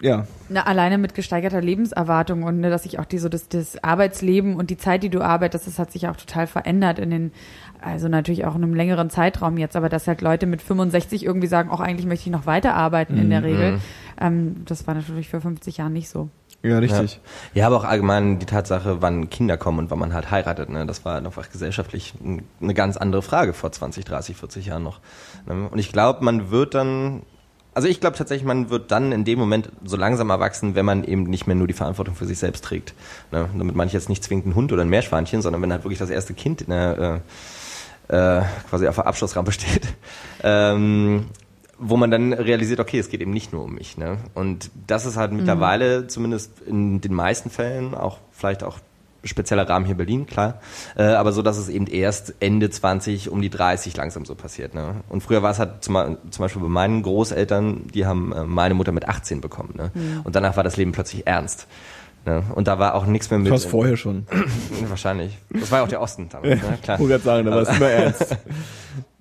[0.00, 0.26] ja.
[0.48, 4.56] Na, alleine mit gesteigerter Lebenserwartung und ne, dass sich auch die so das, das Arbeitsleben
[4.56, 7.32] und die Zeit, die du arbeitest, das hat sich auch total verändert in den,
[7.80, 11.46] also natürlich auch in einem längeren Zeitraum jetzt, aber dass halt Leute mit 65 irgendwie
[11.46, 13.80] sagen, auch eigentlich möchte ich noch weiterarbeiten in der Regel,
[14.20, 16.28] ähm, das war natürlich für 50 Jahren nicht so.
[16.64, 17.20] Ja, richtig.
[17.52, 17.60] Ja.
[17.60, 20.70] ja, aber auch allgemein die Tatsache, wann Kinder kommen und wann man halt heiratet.
[20.70, 20.86] Ne?
[20.86, 25.00] Das war einfach gesellschaftlich ein- eine ganz andere Frage vor 20, 30, 40 Jahren noch.
[25.46, 25.68] Ne?
[25.70, 27.22] Und ich glaube, man wird dann,
[27.74, 31.04] also ich glaube tatsächlich, man wird dann in dem Moment so langsam erwachsen, wenn man
[31.04, 32.94] eben nicht mehr nur die Verantwortung für sich selbst trägt.
[33.30, 33.46] Ne?
[33.58, 35.98] Damit meine ich jetzt nicht zwingend einen Hund oder ein Meerschweinchen, sondern wenn halt wirklich
[35.98, 37.20] das erste Kind in der,
[38.08, 39.82] äh, äh, quasi auf der Abschlussrampe steht.
[40.46, 41.26] Ähm,
[41.78, 43.96] wo man dann realisiert, okay, es geht eben nicht nur um mich.
[43.96, 44.18] Ne?
[44.34, 48.78] Und das ist halt mittlerweile, zumindest in den meisten Fällen, auch vielleicht auch
[49.24, 50.60] spezieller Rahmen hier Berlin, klar,
[50.96, 54.74] äh, aber so, dass es eben erst Ende 20, um die 30 langsam so passiert.
[54.74, 54.96] Ne?
[55.08, 58.74] Und früher war es halt zum, zum Beispiel bei meinen Großeltern, die haben äh, meine
[58.74, 59.74] Mutter mit 18 bekommen.
[59.76, 59.90] Ne?
[60.24, 61.66] Und danach war das Leben plötzlich ernst.
[62.26, 62.42] Ne?
[62.54, 63.50] Und da war auch nichts mehr mit.
[63.50, 64.26] Fast vorher schon.
[64.88, 65.38] Wahrscheinlich.
[65.50, 66.78] Das war ja auch der Osten damals, ne?
[66.82, 66.98] klar.
[67.00, 68.36] Ich sagen, da war es immer ernst.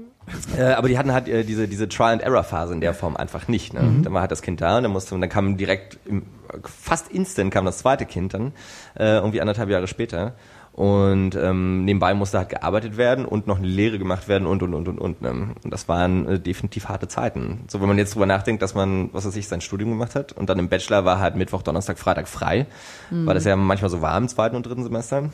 [0.57, 3.73] Äh, aber die hatten halt äh, diese, diese Trial-and-Error-Phase in der Form einfach nicht.
[3.73, 4.01] Ne?
[4.03, 6.23] Dann war halt das Kind da und dann musste und dann kam direkt im,
[6.63, 8.53] fast instant kam das zweite Kind dann,
[8.95, 10.33] äh, irgendwie anderthalb Jahre später.
[10.71, 14.73] Und ähm, nebenbei musste halt gearbeitet werden und noch eine Lehre gemacht werden und und
[14.73, 15.21] und und und.
[15.21, 15.49] Ne?
[15.63, 17.65] Und das waren äh, definitiv harte Zeiten.
[17.67, 20.31] So wenn man jetzt drüber nachdenkt, dass man, was weiß ich, sein Studium gemacht hat
[20.31, 22.65] und dann im Bachelor war halt Mittwoch, Donnerstag, Freitag frei,
[23.11, 25.29] weil das ja manchmal so war im zweiten und dritten Semester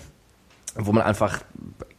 [0.75, 1.39] wo man einfach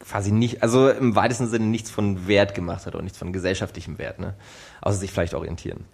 [0.07, 3.99] quasi nicht, also im weitesten Sinne nichts von Wert gemacht hat und nichts von gesellschaftlichem
[3.99, 4.35] Wert, ne?
[4.81, 5.85] Außer sich vielleicht orientieren.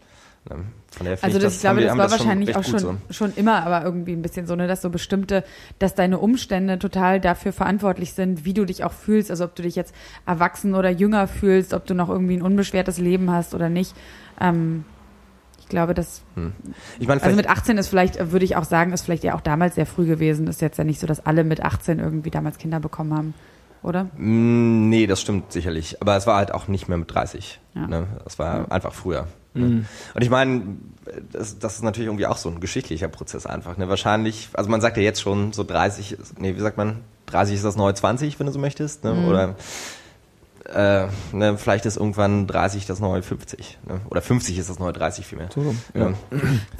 [0.49, 0.57] Ne?
[0.97, 2.97] Von finde Also das, ich glaube, wir- das war schon wahrscheinlich recht auch schon, so.
[3.11, 5.43] schon immer, aber irgendwie ein bisschen so, ne, dass so bestimmte,
[5.81, 9.63] dass deine Umstände total dafür verantwortlich sind, wie du dich auch fühlst, also ob du
[9.65, 9.93] dich jetzt
[10.25, 13.93] erwachsen oder jünger fühlst, ob du noch irgendwie ein unbeschwertes Leben hast oder nicht.
[14.41, 14.85] Ähm,
[15.59, 16.23] ich glaube, das,
[17.01, 19.41] Ich meine, also mit 18 ist vielleicht, würde ich auch sagen, ist vielleicht ja auch
[19.41, 20.47] damals sehr früh gewesen.
[20.47, 23.35] Ist jetzt ja nicht so, dass alle mit 18 irgendwie damals Kinder bekommen haben,
[23.87, 24.05] oder?
[24.17, 26.01] Mm, nee, das stimmt sicherlich.
[26.03, 27.61] Aber es war halt auch nicht mehr mit 30.
[27.75, 27.87] Ja.
[27.87, 28.07] Ne?
[28.25, 29.27] Das war einfach früher.
[29.55, 29.87] Ne?
[30.15, 30.77] Und ich meine,
[31.33, 33.79] das, das ist natürlich irgendwie auch so ein geschichtlicher Prozess einfach.
[33.79, 33.89] Ne?
[33.89, 37.55] Wahrscheinlich, also man sagt ja jetzt schon so 30, ist- nee, wie sagt man, 30
[37.57, 39.03] ist das neue 20, wenn du so möchtest.
[39.05, 39.27] Ne?
[39.27, 39.55] Oder
[40.75, 43.79] äh, ne, vielleicht ist irgendwann 30 das neue 50.
[43.89, 44.01] Ne?
[44.11, 45.49] Oder 50 ist das neue 30 vielmehr.
[45.55, 46.09] So Ja.
[46.11, 46.15] ja.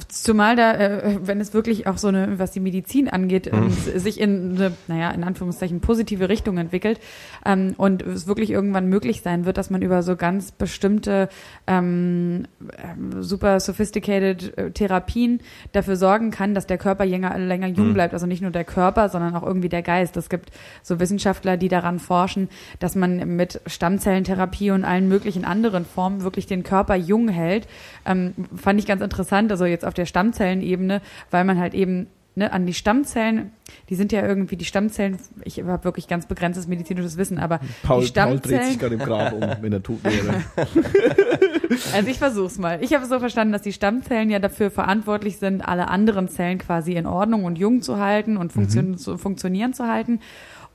[0.09, 3.99] Zumal da, äh, wenn es wirklich auch so eine, was die Medizin angeht, ähm, Mhm.
[3.99, 6.99] sich in eine, naja, in Anführungszeichen positive Richtung entwickelt
[7.45, 11.29] ähm, und es wirklich irgendwann möglich sein wird, dass man über so ganz bestimmte
[11.67, 12.45] ähm,
[12.77, 17.93] ähm, super sophisticated äh, Therapien dafür sorgen kann, dass der Körper länger, länger jung Mhm.
[17.93, 18.13] bleibt.
[18.13, 20.17] Also nicht nur der Körper, sondern auch irgendwie der Geist.
[20.17, 20.51] Es gibt
[20.83, 26.47] so Wissenschaftler, die daran forschen, dass man mit Stammzellentherapie und allen möglichen anderen Formen wirklich
[26.47, 27.67] den Körper jung hält.
[28.05, 32.51] Ähm, fand ich ganz interessant, also jetzt auf der Stammzellenebene, weil man halt eben ne,
[32.51, 33.51] an die Stammzellen,
[33.89, 38.03] die sind ja irgendwie, die Stammzellen, ich habe wirklich ganz begrenztes medizinisches Wissen, aber Paul,
[38.03, 40.43] die Paul dreht sich Stammzellen, gerade im Grab um, wenn er tot wäre.
[41.93, 42.81] also ich versuch's mal.
[42.81, 46.93] Ich habe so verstanden, dass die Stammzellen ja dafür verantwortlich sind, alle anderen Zellen quasi
[46.93, 50.19] in Ordnung und jung zu halten und funktion zu funktionieren zu halten.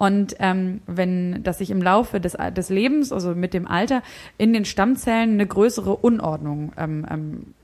[0.03, 4.03] Und ähm, wenn das sich im Laufe des, des Lebens, also mit dem Alter,
[4.37, 7.55] in den Stammzellen eine größere Unordnung ähm, ähm,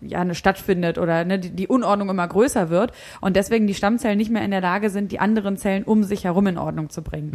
[0.00, 4.16] ja ne, stattfindet oder ne, die, die Unordnung immer größer wird und deswegen die Stammzellen
[4.18, 7.02] nicht mehr in der Lage sind, die anderen Zellen um sich herum in Ordnung zu
[7.02, 7.32] bringen.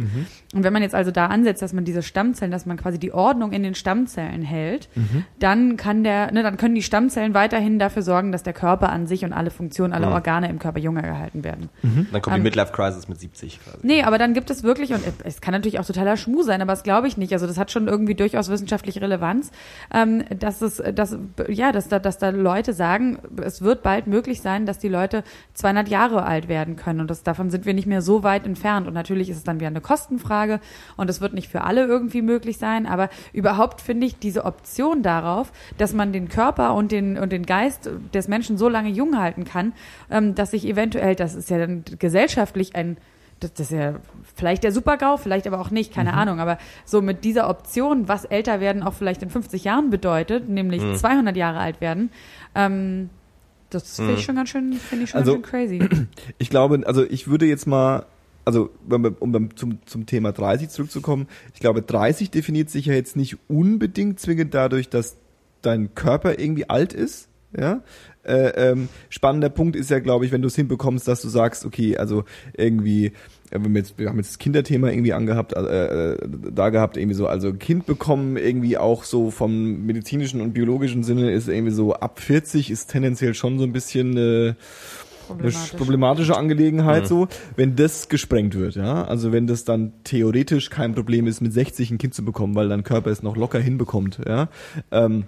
[0.50, 0.56] Mhm.
[0.56, 3.12] Und wenn man jetzt also da ansetzt, dass man diese Stammzellen, dass man quasi die
[3.12, 5.24] Ordnung in den Stammzellen hält, Mhm.
[5.38, 9.06] dann kann der, ne, dann können die Stammzellen weiterhin dafür sorgen, dass der Körper an
[9.06, 10.12] sich und alle Funktionen, alle Mhm.
[10.12, 11.68] Organe im Körper jünger gehalten werden.
[11.82, 13.78] Dann kommt die Ähm, Midlife Crisis mit 70 quasi.
[13.82, 16.72] Nee, aber dann gibt es wirklich, und es kann natürlich auch totaler Schmuh sein, aber
[16.72, 17.32] das glaube ich nicht.
[17.32, 19.50] Also das hat schon irgendwie durchaus wissenschaftliche Relevanz,
[19.92, 21.16] ähm, dass es, dass,
[21.48, 25.24] ja, dass da, dass da Leute sagen, es wird bald möglich sein, dass die Leute
[25.54, 27.00] 200 Jahre alt werden können.
[27.00, 28.86] Und das, davon sind wir nicht mehr so weit entfernt.
[28.86, 30.60] Und natürlich ist es dann wieder eine Kostenfrage
[30.96, 32.86] und es wird nicht für alle irgendwie möglich sein.
[32.86, 37.46] Aber überhaupt finde ich diese Option darauf, dass man den Körper und den, und den
[37.46, 39.72] Geist des Menschen so lange jung halten kann,
[40.10, 42.96] ähm, dass sich eventuell, das ist ja dann gesellschaftlich ein
[43.40, 43.94] das, das ist ja
[44.36, 46.40] vielleicht der Supergau, vielleicht aber auch nicht, keine Ahnung.
[46.40, 50.82] Aber so mit dieser Option, was älter werden auch vielleicht in 50 Jahren bedeutet, nämlich
[50.98, 52.10] 200 Jahre alt werden,
[52.54, 53.10] ähm,
[53.70, 56.06] das finde ich schon ganz schön, finde ich schon Also- ganz schön crazy.
[56.38, 58.06] Ich glaube, also ich würde jetzt mal,
[58.44, 58.70] also
[59.20, 64.18] um zum, zum Thema 30 zurückzukommen, ich glaube, 30 definiert sich ja jetzt nicht unbedingt
[64.18, 65.16] zwingend dadurch, dass
[65.62, 67.28] dein Körper irgendwie alt ist.
[67.56, 67.80] Ja,
[68.24, 71.64] äh, ähm, spannender Punkt ist ja, glaube ich, wenn du es hinbekommst, dass du sagst,
[71.64, 72.24] okay, also
[72.56, 73.12] irgendwie, äh,
[73.52, 76.18] wenn wir, jetzt, wir haben jetzt das Kinderthema irgendwie angehabt, äh, äh,
[76.52, 81.30] da gehabt, irgendwie so, also Kind bekommen irgendwie auch so vom medizinischen und biologischen Sinne
[81.32, 84.54] ist irgendwie so ab 40 ist tendenziell schon so ein bisschen äh,
[85.38, 89.04] eine sch- problematische Angelegenheit so, wenn das gesprengt wird, ja.
[89.04, 92.68] Also wenn das dann theoretisch kein Problem ist, mit 60 ein Kind zu bekommen, weil
[92.68, 94.48] dein Körper es noch locker hinbekommt, ja.
[94.90, 95.24] Ähm,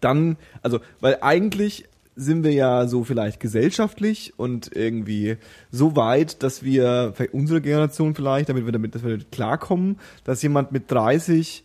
[0.00, 5.36] dann, also, weil eigentlich sind wir ja so vielleicht gesellschaftlich und irgendwie
[5.70, 9.98] so weit, dass wir, vielleicht unsere Generation vielleicht, damit wir damit, dass wir damit klarkommen,
[10.24, 11.64] dass jemand mit 30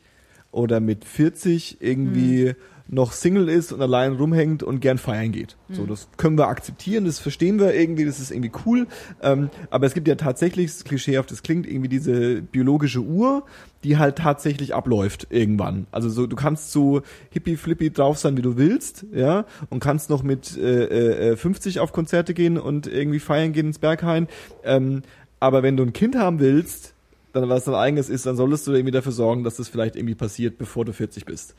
[0.52, 2.56] oder mit 40 irgendwie
[2.90, 5.58] noch Single ist und allein rumhängt und gern feiern geht.
[5.70, 8.88] So, das können wir akzeptieren, das verstehen wir irgendwie, das ist irgendwie cool.
[9.22, 13.44] Ähm, aber es gibt ja tatsächlich, das klischeehaft das klingt, irgendwie diese biologische Uhr,
[13.84, 15.88] die halt tatsächlich abläuft irgendwann.
[15.92, 20.24] Also so, du kannst so hippie-flippy drauf sein, wie du willst, ja, und kannst noch
[20.24, 24.28] mit äh, äh, 50 auf Konzerte gehen und irgendwie feiern gehen ins Berghain.
[24.64, 25.04] Ähm,
[25.40, 26.96] aber wenn du ein Kind haben willst,
[27.34, 30.16] dann was dein eigenes ist, dann solltest du irgendwie dafür sorgen, dass das vielleicht irgendwie
[30.16, 31.56] passiert, bevor du 40 bist.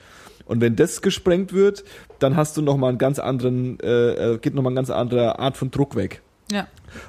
[0.47, 1.85] Und wenn das gesprengt wird,
[2.19, 4.91] dann hast du noch mal einen ganz anderen, äh, äh, geht noch mal eine ganz
[4.91, 6.23] andere Art von Druck weg.
[6.51, 6.67] Ja.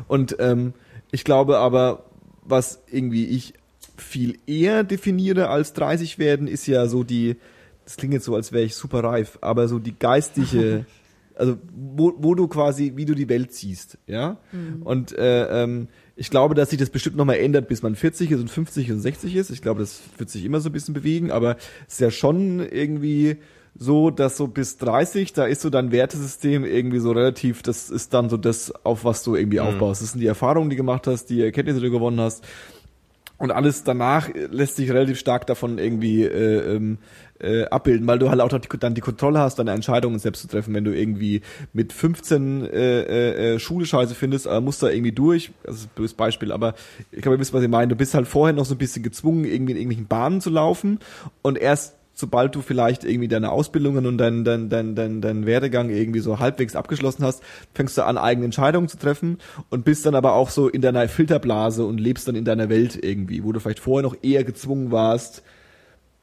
[0.08, 0.74] Und ähm,
[1.12, 2.04] ich glaube aber,
[2.44, 3.54] was irgendwie ich
[3.98, 7.38] viel eher definiere als 30 werden, ist ja so die,
[7.86, 10.86] das klingt jetzt so, als wäre ich super reif, aber so die geistige,
[11.36, 14.38] also wo, wo du quasi, wie du die Welt siehst, ja.
[14.84, 15.88] Und äh, ähm,
[16.20, 19.00] ich glaube, dass sich das bestimmt nochmal ändert, bis man 40 ist und 50 und
[19.00, 19.52] 60 ist.
[19.52, 21.56] Ich glaube, das wird sich immer so ein bisschen bewegen, aber
[21.88, 23.38] es ist ja schon irgendwie
[23.74, 28.14] so, dass so bis 30, da ist so dein Wertesystem irgendwie so relativ, das ist
[28.14, 30.02] dann so das, auf was du irgendwie aufbaust.
[30.02, 32.44] Das sind die Erfahrungen, die du gemacht hast, die Erkenntnisse, die du gewonnen hast.
[33.38, 36.98] Und alles danach lässt sich relativ stark davon irgendwie äh, ähm,
[37.40, 40.48] äh, abbilden, weil du halt auch die, dann die Kontrolle hast, deine Entscheidungen selbst zu
[40.48, 40.74] treffen.
[40.74, 41.42] Wenn du irgendwie
[41.74, 45.86] mit 15 äh, äh, äh, Schule scheiße findest, aber musst da irgendwie durch, das ist
[45.86, 46.74] ein blödes Beispiel, aber
[47.12, 47.90] ich glaube, ihr wisst, was ich meine.
[47.90, 51.00] Du bist halt vorher noch so ein bisschen gezwungen, irgendwie in irgendwelchen Bahnen zu laufen
[51.42, 55.90] und erst sobald du vielleicht irgendwie deine Ausbildungen und deinen dein, dein, dein, dein Werdegang
[55.90, 57.42] irgendwie so halbwegs abgeschlossen hast,
[57.74, 59.38] fängst du an, eigene Entscheidungen zu treffen
[59.70, 63.02] und bist dann aber auch so in deiner Filterblase und lebst dann in deiner Welt
[63.02, 65.44] irgendwie, wo du vielleicht vorher noch eher gezwungen warst,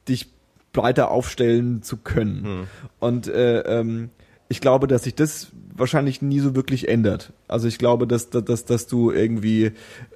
[0.06, 0.35] dich
[0.76, 2.68] breiter aufstellen zu können.
[3.00, 4.10] Und äh, ähm,
[4.48, 7.32] ich glaube, dass sich das wahrscheinlich nie so wirklich ändert.
[7.48, 9.72] Also ich glaube, dass, dass, dass, dass du irgendwie,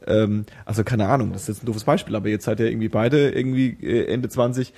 [0.06, 2.88] ähm, also keine Ahnung, das ist jetzt ein doofes Beispiel, aber jetzt seid ihr irgendwie
[2.88, 4.72] beide irgendwie äh, Ende 20.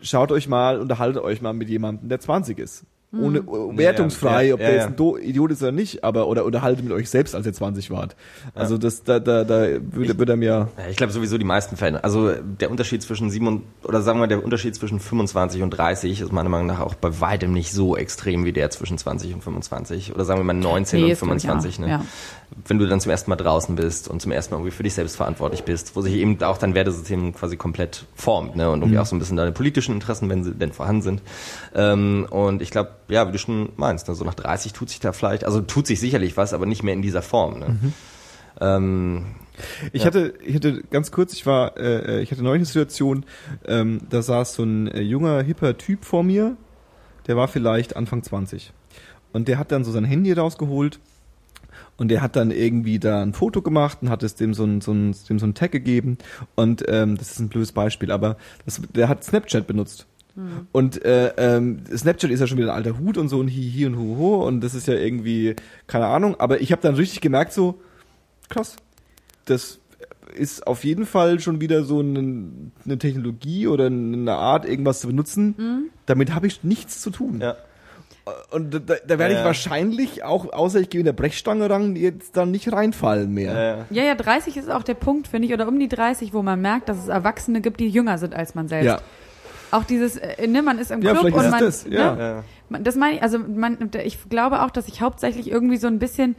[0.00, 2.84] Schaut euch mal, unterhaltet euch mal mit jemandem, der 20 ist.
[3.20, 4.82] Ohne äh, wertungsfrei, ja, ob ja, der ja.
[4.82, 7.52] jetzt ein Do Idiot ist oder nicht, aber oder unterhaltet mit euch selbst, als ihr
[7.52, 8.16] 20 wart.
[8.54, 11.76] Also das, da, da, da würde, würde er mir Ja, ich glaube sowieso die meisten
[11.76, 12.02] Fälle.
[12.04, 16.20] Also der Unterschied zwischen sieben und, oder sagen wir der Unterschied zwischen 25 und 30
[16.20, 19.42] ist meiner Meinung nach auch bei weitem nicht so extrem wie der zwischen 20 und
[19.42, 20.14] 25.
[20.14, 21.74] Oder sagen wir mal 19 Nee, und ist, glaub ich, 25.
[21.76, 21.88] auch.
[21.88, 22.00] Ne?
[22.68, 24.94] Wenn du dann zum ersten Mal draußen bist und zum ersten Mal irgendwie für dich
[24.94, 28.70] selbst verantwortlich bist, wo sich eben auch dein Wertesystem quasi komplett formt, ne?
[28.70, 31.22] Und irgendwie auch so ein bisschen deine politischen Interessen, wenn sie denn vorhanden sind.
[31.74, 34.14] Ähm, und ich glaube, ja, wie du schon meinst, ne?
[34.14, 36.94] so nach 30 tut sich da vielleicht, also tut sich sicherlich was, aber nicht mehr
[36.94, 37.58] in dieser Form.
[37.58, 37.76] Ne?
[38.60, 39.26] Ähm,
[39.92, 40.06] Ich Ja.
[40.06, 43.24] hatte, ich hatte ganz kurz, ich war, äh, ich hatte neulich eine Situation,
[43.66, 46.56] ähm, da saß so ein äh, junger, hipper Typ vor mir,
[47.26, 48.72] der war vielleicht Anfang 20.
[49.32, 51.00] Und der hat dann so sein Handy rausgeholt
[51.96, 54.80] und der hat dann irgendwie da ein Foto gemacht und hat es dem so ein,
[54.80, 56.18] so ein, dem so ein Tag gegeben.
[56.54, 60.06] Und ähm, das ist ein blödes Beispiel, aber das, der hat Snapchat benutzt.
[60.72, 63.86] Und äh, ähm, Snapchat ist ja schon wieder ein alter Hut und so ein Hihi
[63.86, 65.56] und Huho und das ist ja irgendwie,
[65.86, 67.80] keine Ahnung, aber ich habe dann richtig gemerkt so,
[68.50, 68.76] krass,
[69.46, 69.80] das
[70.34, 72.44] ist auf jeden Fall schon wieder so eine,
[72.84, 75.90] eine Technologie oder eine Art, irgendwas zu benutzen.
[76.04, 77.40] Damit habe ich nichts zu tun.
[77.40, 77.56] Ja.
[78.50, 79.44] Und da, da werde ich Ja.
[79.44, 83.52] wahrscheinlich auch, außer ich gehe in der Brechstange ran, jetzt dann nicht reinfallen mehr.
[83.52, 83.84] Ja, ja.
[83.90, 86.60] Ja, ja, 30 ist auch der Punkt, finde ich, oder um die 30, wo man
[86.60, 88.86] merkt, dass es Erwachsene gibt, die jünger sind als man selbst.
[88.86, 89.00] Ja.
[89.70, 92.14] Auch dieses, äh, ne, man ist im Ja, Club und man, das, ja.
[92.14, 92.78] ne, Ja.
[92.80, 96.34] das meine ich, also man, ich glaube auch, dass sich hauptsächlich irgendwie so ein bisschen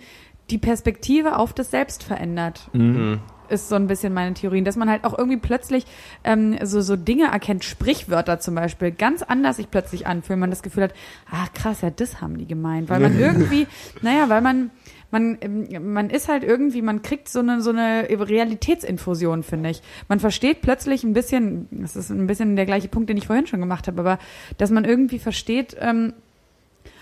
[0.49, 2.69] die Perspektive auf das Selbst verändert.
[2.73, 3.19] Mhm.
[3.49, 5.85] Ist so ein bisschen meine Theorie, dass man halt auch irgendwie plötzlich
[6.23, 10.63] ähm, so so Dinge erkennt, Sprichwörter zum Beispiel, ganz anders sich plötzlich anfühlen, man das
[10.63, 10.93] Gefühl hat,
[11.29, 13.67] ah krass, ja, das haben die gemeint, weil man irgendwie,
[14.01, 14.71] naja, weil man
[15.11, 19.81] man, ähm, man ist halt irgendwie, man kriegt so eine, so eine Realitätsinfusion, finde ich.
[20.07, 23.47] Man versteht plötzlich ein bisschen, das ist ein bisschen der gleiche Punkt, den ich vorhin
[23.47, 24.19] schon gemacht habe, aber
[24.57, 26.13] dass man irgendwie versteht, ähm,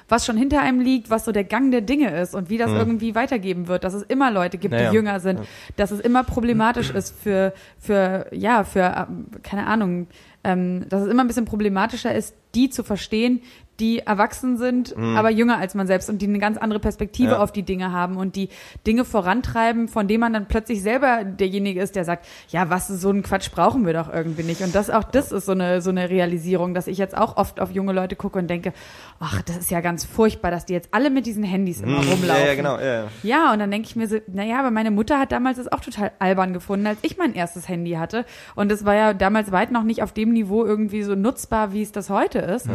[0.07, 2.71] was schon hinter einem liegt, was so der Gang der Dinge ist und wie das
[2.71, 4.89] irgendwie weitergeben wird, dass es immer Leute gibt, Naja.
[4.89, 5.39] die jünger sind,
[5.77, 10.07] dass es immer problematisch ist für, für, ja, für, ähm, keine Ahnung,
[10.43, 13.41] ähm, dass es immer ein bisschen problematischer ist, die zu verstehen,
[13.81, 17.39] die erwachsen sind, aber jünger als man selbst und die eine ganz andere Perspektive Ja.
[17.39, 18.47] auf die Dinge haben und die
[18.87, 23.09] Dinge vorantreiben, von denen man dann plötzlich selber derjenige ist, der sagt, ja, was, so
[23.09, 24.61] einen Quatsch brauchen wir doch irgendwie nicht.
[24.61, 27.59] Und das auch das ist so eine, so eine Realisierung, dass ich jetzt auch oft
[27.59, 28.71] auf junge Leute gucke und denke,
[29.19, 32.27] ach, das ist ja ganz furchtbar, dass die jetzt alle mit diesen Handys immer rumlaufen.
[32.27, 32.77] Ja, ja, genau.
[32.79, 33.07] Ja, ja.
[33.23, 35.81] Ja, und dann denke ich mir so, naja, aber meine Mutter hat damals das auch
[35.81, 38.23] total albern gefunden, als ich mein erstes Handy hatte.
[38.55, 41.81] Und es war ja damals weit noch nicht auf dem Niveau irgendwie so nutzbar, wie
[41.81, 42.67] es das heute ist.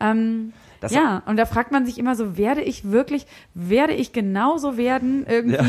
[0.00, 4.12] Ähm, Das- ja, und da fragt man sich immer so, werde ich wirklich, werde ich
[4.12, 5.64] genauso werden, irgendwie, Ja.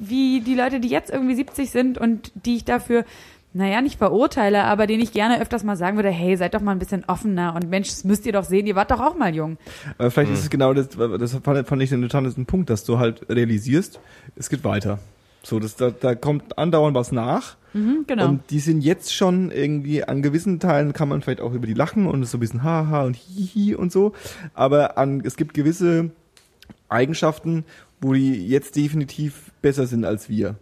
[0.00, 3.04] wie die Leute, die jetzt irgendwie 70 sind und die ich dafür
[3.52, 6.70] naja, nicht verurteile, aber denen ich gerne öfters mal sagen würde, hey, seid doch mal
[6.70, 9.34] ein bisschen offener und Mensch, das müsst ihr doch sehen, ihr wart doch auch mal
[9.34, 9.58] jung.
[9.98, 13.00] Aber vielleicht ist es genau das, das fand, fand ich den interessantesten Punkt, dass du
[13.00, 13.98] halt realisierst,
[14.36, 15.00] es geht weiter.
[15.42, 17.56] So, das, da, da kommt andauernd was nach.
[17.72, 18.28] Mhm, genau.
[18.28, 21.74] Und die sind jetzt schon irgendwie, an gewissen Teilen kann man vielleicht auch über die
[21.74, 24.12] lachen und so ein bisschen haha und hihi und so.
[24.54, 26.10] Aber an, es gibt gewisse
[26.88, 27.64] Eigenschaften,
[28.00, 30.56] wo die jetzt definitiv besser sind als wir.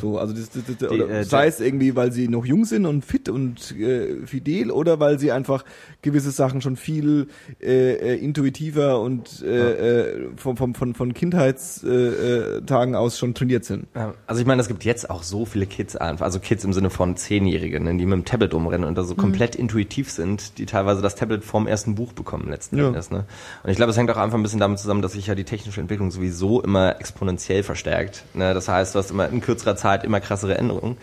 [0.00, 2.64] So, also das, das, das, Die, oder äh, sei es irgendwie, weil sie noch jung
[2.64, 5.64] sind und fit und äh, fidel oder weil sie einfach
[6.02, 7.26] gewisse Sachen schon viel
[7.60, 13.64] äh, äh, intuitiver und äh, äh, von, von, von, von Kindheitstagen äh, aus schon trainiert
[13.64, 13.86] sind.
[13.94, 16.72] Ja, Also ich meine, es gibt jetzt auch so viele Kids einfach, also Kids im
[16.72, 20.58] Sinne von Zehnjährigen, ne, die mit dem Tablet rumrennen und da so komplett intuitiv sind,
[20.58, 22.86] die teilweise das Tablet vorm ersten Buch bekommen letzten Ja.
[22.88, 23.10] Endes.
[23.10, 23.24] Ne?
[23.62, 25.44] Und ich glaube, es hängt auch einfach ein bisschen damit zusammen, dass sich ja die
[25.44, 28.24] technische Entwicklung sowieso immer exponentiell verstärkt.
[28.34, 28.54] Ne?
[28.54, 30.96] Das heißt, du hast immer in kürzerer Zeit immer krassere Änderungen.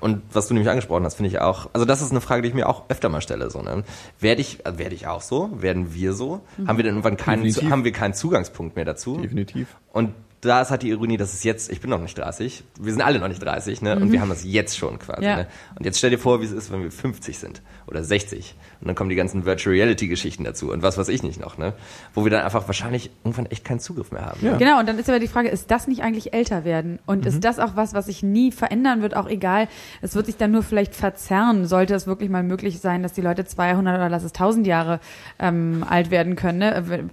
[0.00, 2.48] Und was du nämlich angesprochen hast, finde ich auch, also das ist eine Frage, die
[2.48, 3.50] ich mir auch öfter mal stelle.
[3.50, 3.84] So, ne?
[4.18, 5.50] Werde ich, äh, werde ich auch so?
[5.62, 6.40] Werden wir so?
[6.66, 7.70] Haben wir denn irgendwann keinen, Definitiv.
[7.70, 9.18] haben wir keinen Zugangspunkt mehr dazu?
[9.18, 9.68] Definitiv.
[9.92, 12.92] Und da ist halt die Ironie, dass es jetzt, ich bin noch nicht 30, wir
[12.92, 13.94] sind alle noch nicht 30, ne?
[13.94, 15.24] Und wir haben das jetzt schon quasi.
[15.24, 15.36] Ja.
[15.36, 15.46] Ne?
[15.78, 18.56] Und jetzt stell dir vor, wie es ist, wenn wir 50 sind oder 60.
[18.82, 21.56] Und dann kommen die ganzen Virtual Reality Geschichten dazu und was weiß ich nicht noch,
[21.56, 21.72] ne?
[22.14, 24.44] Wo wir dann einfach wahrscheinlich irgendwann echt keinen Zugriff mehr haben.
[24.44, 24.56] Ja.
[24.56, 26.98] Genau, und dann ist aber die Frage, ist das nicht eigentlich älter werden?
[27.06, 29.68] Und ist das auch was, was sich nie verändern wird, auch egal,
[30.00, 33.20] es wird sich dann nur vielleicht verzerren, sollte es wirklich mal möglich sein, dass die
[33.22, 34.98] Leute 200 oder lass es 1000 Jahre
[35.38, 36.58] ähm, alt werden können.
[36.58, 37.08] Ne?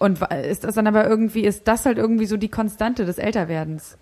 [0.00, 3.18] Und wa- ist das dann aber irgendwie, ist das halt irgendwie so die Konstante des
[3.18, 3.96] Älterwerdens?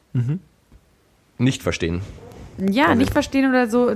[1.38, 2.00] Nicht verstehen.
[2.58, 3.90] Ja, nicht verstehen oder so,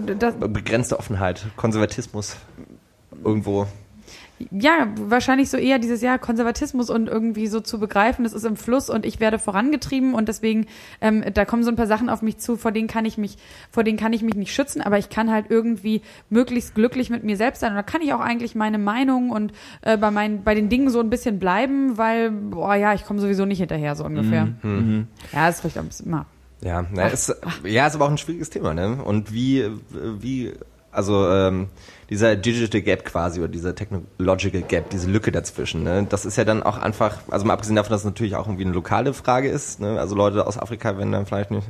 [0.48, 2.36] Begrenzte Offenheit, Konservatismus.
[3.24, 3.66] Irgendwo.
[4.50, 8.56] ja, wahrscheinlich so eher dieses Jahr Konservatismus und irgendwie so zu begreifen, das ist im
[8.56, 10.66] Fluss und ich werde vorangetrieben und deswegen,
[11.00, 13.38] ähm, da kommen so ein paar Sachen auf mich zu, vor denen kann ich mich,
[13.70, 17.24] vor denen kann ich mich nicht schützen, aber ich kann halt irgendwie möglichst glücklich mit
[17.24, 17.70] mir selbst sein.
[17.70, 20.90] Und da kann ich auch eigentlich meine Meinung und äh, bei meinen, bei den Dingen
[20.90, 24.48] so ein bisschen bleiben, weil, boah ja, ich komme sowieso nicht hinterher, so ungefähr.
[25.32, 26.26] Ja, ist vielleicht auch ein bisschen, na,
[26.60, 29.02] Ja, na, ist, ja, ist aber auch ein schwieriges Thema, ne?
[29.02, 30.52] Und wie, wie,
[30.96, 31.68] also ähm,
[32.10, 36.06] dieser Digital Gap quasi oder dieser Technological Gap, diese Lücke dazwischen, ne?
[36.08, 38.64] Das ist ja dann auch einfach, also mal abgesehen davon, dass es natürlich auch irgendwie
[38.64, 39.98] eine lokale Frage ist, ne?
[40.00, 41.66] Also Leute aus Afrika werden dann vielleicht nicht,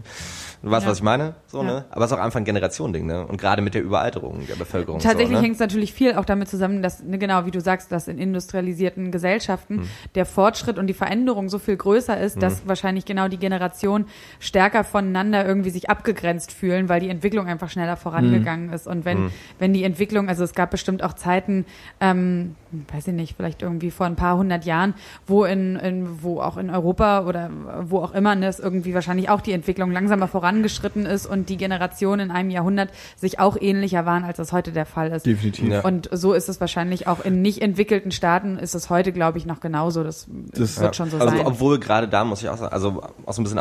[0.62, 0.90] du weißt, Ja.
[0.90, 1.64] was ich meine, so, Ja.
[1.64, 1.84] ne?
[1.90, 3.26] Aber es ist auch einfach ein Generationending, ne?
[3.26, 5.00] Und gerade mit der Überalterung der Bevölkerung.
[5.00, 5.42] Tatsächlich so, ne?
[5.42, 8.18] hängt es natürlich viel auch damit zusammen, dass, ne, genau wie du sagst, dass in
[8.18, 9.88] industrialisierten Gesellschaften Hm.
[10.14, 14.06] der Fortschritt und die Veränderung so viel größer ist, dass wahrscheinlich genau die Generation
[14.40, 18.86] stärker voneinander irgendwie sich abgegrenzt fühlen, weil die Entwicklung einfach schneller vorangegangen ist.
[18.86, 20.28] Und wenn, wenn die Entwicklung Entwicklung.
[20.28, 21.64] Also es gab bestimmt auch Zeiten,
[22.00, 22.54] ähm,
[22.92, 24.94] weiß ich nicht, vielleicht irgendwie vor ein paar hundert Jahren,
[25.26, 27.50] wo in, in wo auch in Europa oder
[27.82, 31.56] wo auch immer ne, es irgendwie wahrscheinlich auch die Entwicklung langsamer vorangeschritten ist und die
[31.56, 35.26] Generationen in einem Jahrhundert sich auch ähnlicher waren, als das heute der Fall ist.
[35.26, 35.68] Definitiv.
[35.70, 35.80] Ja.
[35.80, 39.46] Und so ist es wahrscheinlich auch in nicht entwickelten Staaten ist es heute, glaube ich,
[39.46, 40.02] noch genauso.
[40.02, 41.46] Das, Das- wird schon so also, sein.
[41.46, 43.58] Obwohl gerade da muss ich auch sagen, also auch so ein bisschen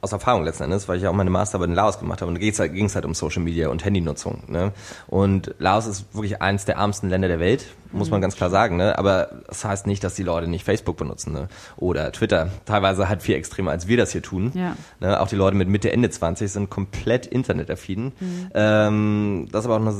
[0.00, 2.36] aus, Erfahrung letzten Endes, weil ich ja auch meine Masterarbeit in Laos gemacht habe und
[2.36, 4.44] da ging es halt, ging's halt um Social Media und Handynutzung.
[4.48, 4.72] Ne?
[5.06, 8.76] Und Laos ist wirklich eines der ärmsten Länder der Welt, muss man ganz klar sagen.
[8.76, 8.98] Ne?
[8.98, 11.48] Aber das heißt nicht, dass die Leute nicht Facebook benutzen ne?
[11.76, 12.50] oder Twitter.
[12.64, 14.52] Teilweise halt viel extremer, als wir das hier tun.
[14.54, 14.76] Ja.
[15.00, 15.20] Ne?
[15.20, 18.12] Auch die Leute mit Mitte, Ende 20 sind komplett internetaffin.
[18.18, 18.50] Mhm.
[18.54, 19.94] Ähm, das aber auch noch,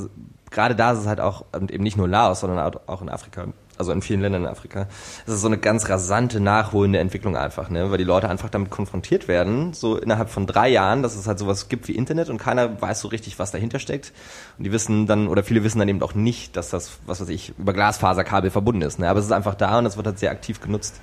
[0.51, 3.47] gerade da ist es halt auch, und eben nicht nur Laos, sondern auch in Afrika,
[3.77, 4.87] also in vielen Ländern in Afrika,
[5.25, 7.91] es ist so eine ganz rasante, nachholende Entwicklung einfach, ne?
[7.91, 11.39] weil die Leute einfach damit konfrontiert werden, so innerhalb von drei Jahren, dass es halt
[11.39, 14.13] sowas gibt wie Internet und keiner weiß so richtig, was dahinter steckt.
[14.57, 17.29] Und die wissen dann, oder viele wissen dann eben auch nicht, dass das, was weiß
[17.29, 18.99] ich, über Glasfaserkabel verbunden ist.
[18.99, 19.09] Ne?
[19.09, 20.99] Aber es ist einfach da und es wird halt sehr aktiv genutzt,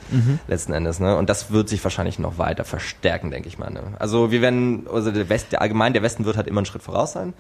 [0.49, 1.01] letzten Endes.
[1.01, 1.17] Ne?
[1.17, 3.71] Und das wird sich wahrscheinlich noch weiter verstärken, denke ich mal.
[3.71, 3.83] Ne?
[3.99, 6.83] Also wir werden, also der West, der allgemein, der Westen wird halt immer einen Schritt
[6.83, 7.33] voraus sein,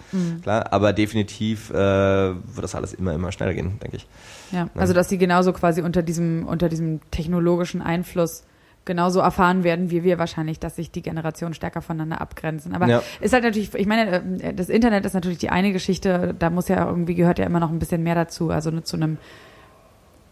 [0.43, 4.07] klar, aber definitiv äh, wird das alles immer, immer schneller gehen, denke ich.
[4.53, 8.45] Ja, also dass sie genauso quasi unter diesem, unter diesem technologischen Einfluss
[8.85, 12.75] genauso erfahren werden wie wir wahrscheinlich, dass sich die Generationen stärker voneinander abgrenzen.
[12.75, 13.03] Aber Ja.
[13.23, 16.69] ist halt natürlich, ich meine, äh, das Internet ist natürlich die eine Geschichte, da muss
[16.69, 18.51] ja irgendwie gehört ja immer noch ein bisschen mehr dazu.
[18.51, 19.17] Also nur zu einem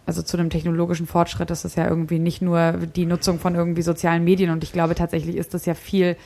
[0.04, 3.82] also zu einem technologischen Fortschritt ist es ja irgendwie nicht nur die Nutzung von irgendwie
[3.82, 6.16] sozialen Medien und ich glaube tatsächlich ist das ja viel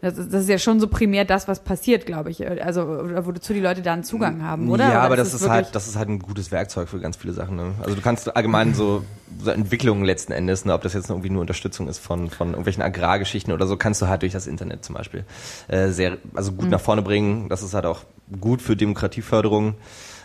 [0.00, 2.46] das ist, das ist ja schon so primär das, was passiert, glaube ich.
[2.46, 4.84] Also, wozu die Leute da einen Zugang haben, oder?
[4.84, 7.16] Ja, Oder aber das ist, wirklich- halt, das ist halt ein gutes Werkzeug für ganz
[7.16, 7.56] viele Sachen.
[7.56, 7.72] Ne?
[7.82, 9.02] Also du kannst allgemein so,
[9.42, 12.82] so Entwicklungen letzten Endes, ne, ob das jetzt irgendwie nur Unterstützung ist von, von irgendwelchen
[12.82, 15.24] Agrargeschichten oder so, kannst du halt durch das Internet zum Beispiel
[15.66, 17.48] äh, sehr, also gut nach vorne bringen.
[17.48, 18.00] Das ist halt auch
[18.40, 19.74] gut für Demokratieförderung,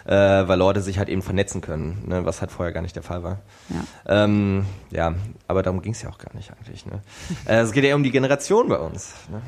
[0.06, 3.04] äh, weil Leute sich halt eben vernetzen können, ne, was halt vorher gar nicht der
[3.04, 3.40] Fall war.
[3.70, 4.24] Ja.
[4.26, 5.14] Ähm, ja,
[5.48, 6.86] aber darum ging es ja auch gar nicht eigentlich.
[6.86, 7.02] Ne?
[7.46, 9.14] äh, es geht ja um die Generation bei uns.
[9.32, 9.42] Ne?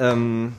[0.00, 0.54] Ähm,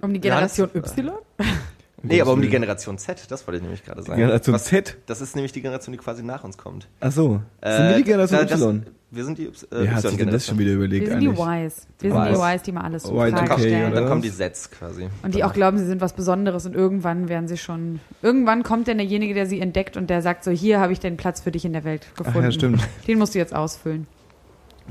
[0.00, 1.12] Um die Ja, Generation Y?
[2.02, 4.18] nee, aber um die Generation Z, das wollte ich nämlich gerade sagen.
[4.20, 4.96] Generation Was- Z.
[5.06, 6.88] Das ist nämlich die Generation, die quasi nach uns kommt.
[7.00, 7.40] Ach so.
[7.60, 8.86] Äh, Sind wir die Generation da- das, Y?
[9.14, 11.66] Wir sind die Y- hat sich denn das schon wieder überlegt Wir sind die eigentlich?
[11.66, 11.86] Ys.
[12.00, 12.62] Wir sind die Ys.
[12.62, 13.92] Die mal alles so Y2K, Frage Dann, stellen.
[13.92, 14.00] oder?
[14.00, 15.08] dann kommen die Sets quasi.
[15.22, 18.88] Und die auch glauben, sie sind was Besonderes und irgendwann werden sie schon, irgendwann kommt
[18.88, 21.50] dann derjenige, der sie entdeckt und der sagt so, hier habe ich den Platz für
[21.52, 22.44] dich in der Welt Ach gefunden.
[22.44, 22.80] ja, stimmt.
[23.06, 24.06] Den musst du jetzt ausfüllen.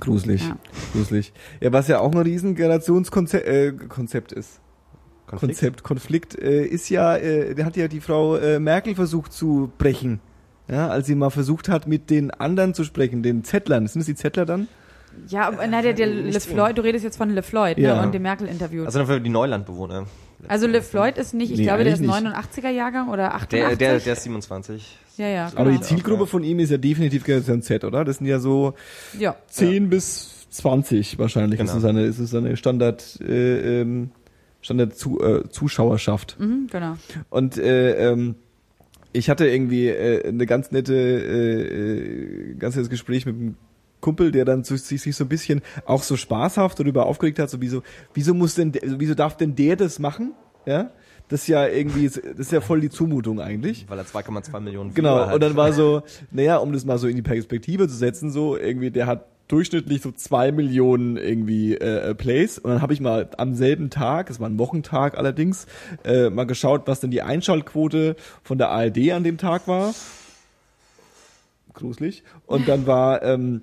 [0.01, 0.41] Gruselig.
[0.47, 0.57] Ja.
[0.93, 1.31] Gruselig.
[1.61, 4.59] Ja, was ja auch ein riesen Generationskonzept äh, Konzept ist.
[5.27, 5.53] Konflikt?
[5.59, 9.71] Konzept, Konflikt äh, ist ja, äh, der hat ja die Frau äh, Merkel versucht zu
[9.77, 10.19] brechen.
[10.67, 13.87] Ja, als sie mal versucht hat, mit den anderen zu sprechen, den Zettlern.
[13.87, 14.67] Sind es die Zettler dann?
[15.27, 17.95] Ja, aber na, der, der nicht Le Floyd, du redest jetzt von Le Floyd Ja.
[17.97, 18.85] ne, und dem Merkel-Interview.
[18.85, 20.05] Also für die Neulandbewohner.
[20.47, 22.35] Also Le Floyd ist nicht, ich Nee, glaube, der ist eigentlich nicht.
[22.35, 23.49] 89er Jahrgang oder 88.
[23.59, 24.97] Der, der, der ist 27.
[25.17, 25.87] ja, ja, Aber die genau.
[25.87, 28.03] Zielgruppe von ihm ist ja definitiv Generation Z, oder?
[28.05, 28.73] Das sind ja so
[29.17, 29.35] ja.
[29.47, 31.59] 10 bis 20 wahrscheinlich.
[31.59, 31.71] Genau.
[31.71, 34.11] Ist es eine, ist es eine Standard, äh, ähm,
[34.61, 36.37] Standard zu, äh, Zuschauerschaft.
[36.39, 36.95] Mhm, genau.
[37.29, 38.35] Und äh, ähm,
[39.13, 43.55] ich hatte irgendwie äh, eine ganz nette, äh, äh, ganz nettes Gespräch mit einem
[43.99, 47.61] Kumpel, der dann sich, sich so ein bisschen auch so spaßhaft darüber aufgeregt hat, so
[47.61, 47.83] wieso,
[48.13, 50.33] wieso muss denn, der- wieso darf denn der das machen?
[50.65, 50.91] Ja,
[51.31, 53.85] das ist ja irgendwie, das ist ja voll die Zumutung eigentlich.
[53.87, 55.33] Weil er 2,2 Millionen Genau, hat.
[55.33, 58.57] und dann war so, naja, um das mal so in die Perspektive zu setzen, so
[58.57, 63.29] irgendwie, der hat durchschnittlich so zwei Millionen irgendwie äh, Plays und dann habe ich mal
[63.37, 65.67] am selben Tag, es war ein Wochentag allerdings,
[66.05, 69.93] äh, mal geschaut, was denn die Einschaltquote von der ARD an dem Tag war.
[71.73, 72.23] Gruselig.
[72.45, 73.61] Und dann war ähm,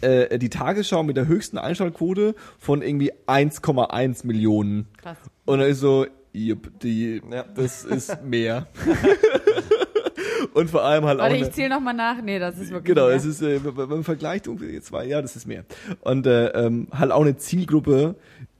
[0.00, 4.86] äh, die Tagesschau mit der höchsten Einschaltquote von irgendwie 1,1 Millionen.
[5.00, 5.16] Krass.
[5.44, 6.06] Und dann ist so,
[6.36, 7.44] jupp, die, Ja.
[7.54, 8.66] das ist mehr.
[10.54, 11.36] Und vor allem halt Warte, auch.
[11.38, 12.22] ich eine- zähle nochmal nach.
[12.22, 12.94] Nee, das ist wirklich.
[12.94, 13.16] Genau, mehr.
[13.16, 15.64] es ist, äh, wenn man vergleicht, ungefähr zwei, ja, das ist mehr.
[16.00, 18.14] Und äh, ähm, halt auch eine Zielgruppe,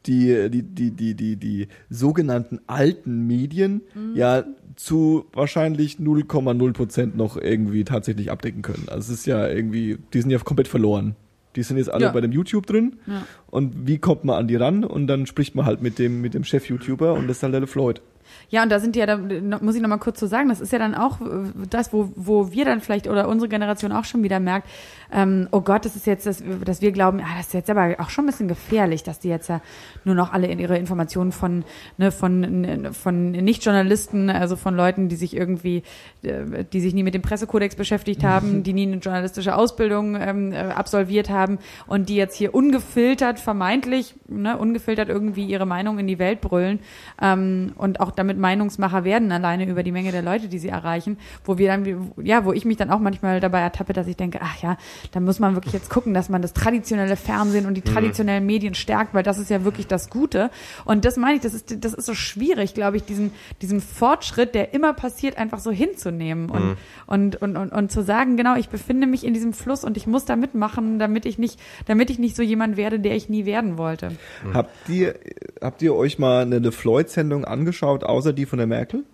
[0.07, 4.15] die, die, die, die, die, die sogenannten alten Medien Mhm.
[4.15, 4.45] ja
[4.77, 8.85] zu wahrscheinlich 0,0 Prozent noch irgendwie tatsächlich abdecken können.
[8.89, 11.17] Also es ist ja irgendwie, die sind ja komplett verloren.
[11.57, 12.13] Die sind jetzt alle Ja.
[12.13, 12.97] bei dem YouTube drin.
[13.07, 13.23] Ja.
[13.49, 14.85] Und wie kommt man an die ran?
[14.85, 17.67] Und dann spricht man halt mit dem, mit dem Chef-YouTuber und das ist halt der
[17.67, 18.01] Floyd.
[18.49, 20.73] Ja, und da sind die ja, da muss ich nochmal kurz so sagen, das ist
[20.73, 21.25] ja dann auch äh,
[21.69, 24.69] das, wo, wo wir dann vielleicht oder unsere Generation auch schon wieder merkt,
[25.13, 27.97] ähm, oh Gott, das ist jetzt, das, dass wir glauben, ah, das ist jetzt aber
[27.99, 29.61] auch schon ein bisschen gefährlich, dass die jetzt ja
[30.05, 31.65] nur noch alle in ihre Informationen von,
[31.97, 35.83] ne, von, von Nicht-Journalisten, also von Leuten, die sich irgendwie,
[36.23, 40.53] äh, die sich nie mit dem Pressekodex beschäftigt haben, die nie eine journalistische Ausbildung ähm,
[40.53, 46.07] äh, absolviert haben und die jetzt hier ungefiltert, vermeintlich, ne, ungefiltert irgendwie ihre Meinung in
[46.07, 46.81] die Welt brüllen
[47.21, 51.19] ähm, und auch damit Meinungsmacher werden, alleine über die Menge der Leute, die sie erreichen,
[51.45, 54.41] wo wir dann, ja, wo ich mich dann auch manchmal dabei ertappe, dass ich denke,
[54.43, 54.77] ach ja,
[55.13, 58.47] da muss man wirklich jetzt gucken, dass man das traditionelle Fernsehen und die traditionellen mhm.
[58.47, 60.51] Medien stärkt, weil das ist ja wirklich das Gute.
[60.85, 63.33] Und das meine ich, das ist, das ist so schwierig, glaube ich, diesen,
[63.63, 66.77] diesen Fortschritt, der immer passiert, einfach so hinzunehmen und, mhm.
[67.07, 70.07] und, und, und, und zu sagen, genau, ich befinde mich in diesem Fluss und ich
[70.07, 73.47] muss da mitmachen, damit ich nicht, damit ich nicht so jemand werde, der ich nie
[73.47, 74.11] werden wollte.
[74.45, 74.55] Mhm.
[74.55, 75.15] Habt ihr,
[75.61, 79.05] habt ihr euch mal eine Floyd-Sendung angeschaut, außer die von der Merkel?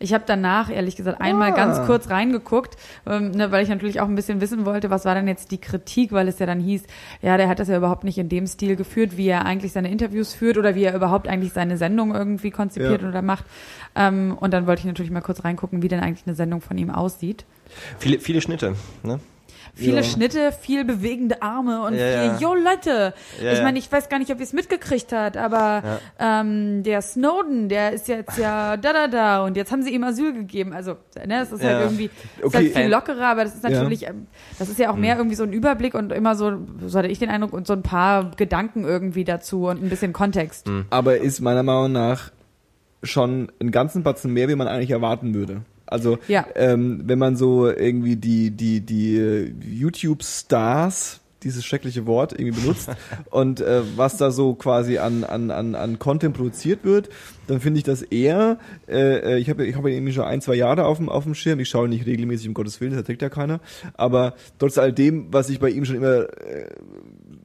[0.00, 1.56] Ich habe danach, ehrlich gesagt, einmal ah.
[1.56, 5.14] ganz kurz reingeguckt, ähm, ne, weil ich natürlich auch ein bisschen wissen wollte, was war
[5.14, 6.84] denn jetzt die Kritik, weil es ja dann hieß,
[7.20, 9.90] ja, der hat das ja überhaupt nicht in dem Stil geführt, wie er eigentlich seine
[9.90, 13.08] Interviews führt oder wie er überhaupt eigentlich seine Sendung irgendwie konzipiert ja.
[13.08, 13.44] oder macht.
[13.96, 16.78] Ähm, und dann wollte ich natürlich mal kurz reingucken, wie denn eigentlich eine Sendung von
[16.78, 17.44] ihm aussieht.
[17.98, 19.18] Viele, viele Schnitte, ne?
[19.74, 20.02] Viele ja.
[20.02, 23.14] Schnitte, viel bewegende Arme und ja, viel, jo Leute.
[23.42, 27.02] Ja, ich meine, ich weiß gar nicht, ob ihr es mitgekriegt habt, aber ähm, der
[27.02, 30.72] Snowden, der ist jetzt ja da da da und jetzt haben sie ihm Asyl gegeben.
[30.72, 30.96] Also,
[31.26, 32.10] ne, es ist halt irgendwie
[32.42, 32.46] okay.
[32.46, 34.26] ist halt viel lockerer, aber das ist natürlich, ähm,
[34.58, 35.20] das ist ja auch mehr hm.
[35.20, 36.52] irgendwie so ein Überblick und immer so,
[36.86, 40.12] so hatte ich den Eindruck, und so ein paar Gedanken irgendwie dazu und ein bisschen
[40.12, 40.66] Kontext.
[40.66, 40.86] Mhm.
[40.90, 42.30] Aber ist meiner Meinung nach
[43.02, 45.62] schon einen ganzen Batzen mehr, wie man eigentlich erwarten würde.
[45.90, 46.46] Also ja.
[46.54, 52.60] ähm, wenn man so irgendwie die die die äh, YouTube Stars dieses schreckliche Wort irgendwie
[52.60, 52.90] benutzt
[53.30, 57.08] und äh, was da so quasi an an an an Content produziert wird,
[57.46, 58.58] dann finde ich das eher.
[58.88, 61.34] Äh, äh ich habe ich habe irgendwie schon ein zwei Jahre auf dem auf dem
[61.34, 61.60] Schirm.
[61.60, 63.60] Ich schaue nicht regelmäßig um Gottes Willen, das trägt ja keiner.
[63.94, 66.68] Aber trotz all dem, was ich bei ihm schon immer äh,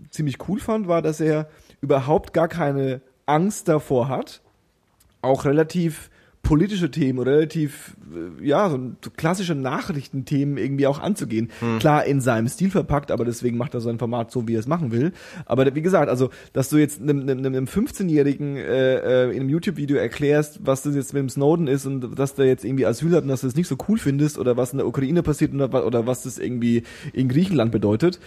[0.10, 1.48] ziemlich cool fand, war, dass er
[1.82, 4.42] überhaupt gar keine Angst davor hat,
[5.22, 6.10] auch relativ
[6.44, 8.78] politische Themen oder relativ, äh, ja, so,
[9.16, 11.50] klassische Nachrichtenthemen irgendwie auch anzugehen.
[11.60, 11.80] Hm.
[11.80, 14.60] Klar in seinem Stil verpackt, aber deswegen macht er so ein Format so, wie er
[14.60, 15.14] es machen will.
[15.46, 19.50] Aber wie gesagt, also, dass du jetzt einem, einem, einem 15-Jährigen äh, äh, in einem
[19.50, 23.16] YouTube-Video erklärst, was das jetzt mit dem Snowden ist und dass der jetzt irgendwie Asyl
[23.16, 25.54] hat und dass du das nicht so cool findest oder was in der Ukraine passiert
[25.54, 26.84] oder, oder was das irgendwie
[27.14, 28.20] in Griechenland bedeutet,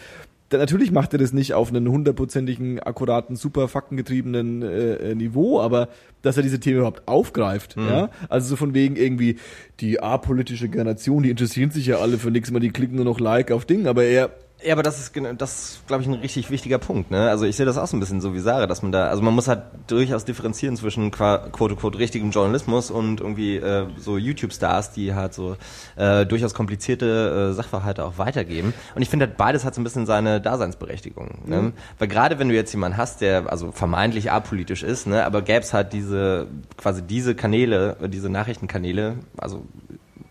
[0.53, 5.89] natürlich macht er das nicht auf einen hundertprozentigen, akkuraten, super faktengetriebenen äh, äh, Niveau, aber
[6.23, 7.89] dass er diese Themen überhaupt aufgreift, mhm.
[7.89, 9.37] ja, also so von wegen irgendwie
[9.81, 13.21] die apolitische Generation, die interessieren sich ja alle für nichts mehr, die klicken nur noch
[13.21, 14.31] Like auf Ding, aber er
[14.65, 17.11] ja, aber das ist, das glaube ich, ein richtig wichtiger Punkt.
[17.11, 17.29] Ne?
[17.29, 19.23] Also ich sehe das auch so ein bisschen so wie Sarah, dass man da, also
[19.23, 24.93] man muss halt durchaus differenzieren zwischen quote quote richtigem Journalismus und irgendwie äh, so YouTube-Stars,
[24.93, 25.57] die halt so
[25.97, 28.73] äh, durchaus komplizierte äh, Sachverhalte auch weitergeben.
[28.95, 31.43] Und ich finde, halt, beides hat so ein bisschen seine Daseinsberechtigung.
[31.45, 31.63] Ne?
[31.63, 31.73] Mhm.
[31.99, 35.61] Weil gerade wenn du jetzt jemanden hast, der also vermeintlich apolitisch ist, ne, aber gäbe
[35.61, 36.47] es halt diese,
[36.79, 39.67] quasi diese Kanäle, diese Nachrichtenkanäle, also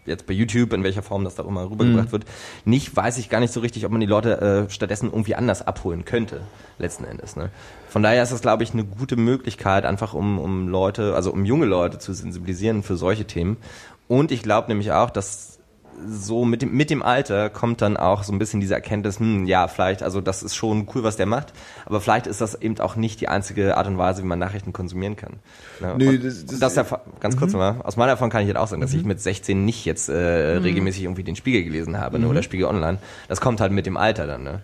[0.05, 2.11] jetzt bei YouTube, in welcher Form das da immer rübergebracht mhm.
[2.11, 2.25] wird,
[2.65, 5.65] nicht, weiß ich gar nicht so richtig, ob man die Leute äh, stattdessen irgendwie anders
[5.65, 6.41] abholen könnte,
[6.77, 7.35] letzten Endes.
[7.35, 7.49] Ne?
[7.89, 11.45] Von daher ist das, glaube ich, eine gute Möglichkeit, einfach um, um Leute, also um
[11.45, 13.57] junge Leute zu sensibilisieren für solche Themen.
[14.07, 15.54] Und ich glaube nämlich auch, dass
[16.07, 19.45] so mit dem, mit dem Alter kommt dann auch so ein bisschen diese Erkenntnis, hm,
[19.45, 21.53] ja, vielleicht, also das ist schon cool, was der macht,
[21.85, 24.73] aber vielleicht ist das eben auch nicht die einzige Art und Weise, wie man Nachrichten
[24.73, 25.33] konsumieren kann.
[25.81, 27.59] Ja, Nö, das, das, das ja, ganz kurz mhm.
[27.59, 28.99] mal, aus meiner Erfahrung kann ich jetzt auch sagen, dass mhm.
[28.99, 30.63] ich mit 16 nicht jetzt äh, mhm.
[30.63, 32.43] regelmäßig irgendwie den Spiegel gelesen habe ne, oder mhm.
[32.43, 32.97] Spiegel Online.
[33.27, 34.43] Das kommt halt mit dem Alter dann.
[34.43, 34.61] Ne?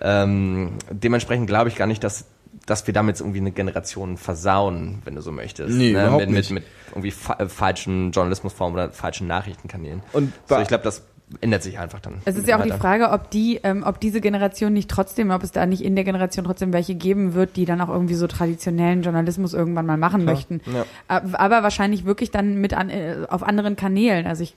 [0.00, 2.26] Ähm, dementsprechend glaube ich gar nicht, dass
[2.66, 5.76] dass wir damit irgendwie eine Generation versauen, wenn du so möchtest.
[5.76, 6.02] Nee, ne?
[6.02, 10.02] überhaupt mit, mit, mit irgendwie fa äh, falschen Journalismusformen oder falschen Nachrichtenkanälen.
[10.12, 11.02] Und so, ich glaube, das
[11.40, 12.20] ändert sich einfach dann.
[12.24, 12.74] Es ist ja auch weiter.
[12.74, 15.94] die Frage, ob die, ähm, ob diese Generation nicht trotzdem, ob es da nicht in
[15.94, 19.96] der Generation trotzdem welche geben wird, die dann auch irgendwie so traditionellen Journalismus irgendwann mal
[19.96, 20.34] machen Klar.
[20.34, 20.60] möchten.
[20.72, 20.84] Ja.
[21.08, 24.26] Aber wahrscheinlich wirklich dann mit an, äh, auf anderen Kanälen.
[24.26, 24.54] Also ich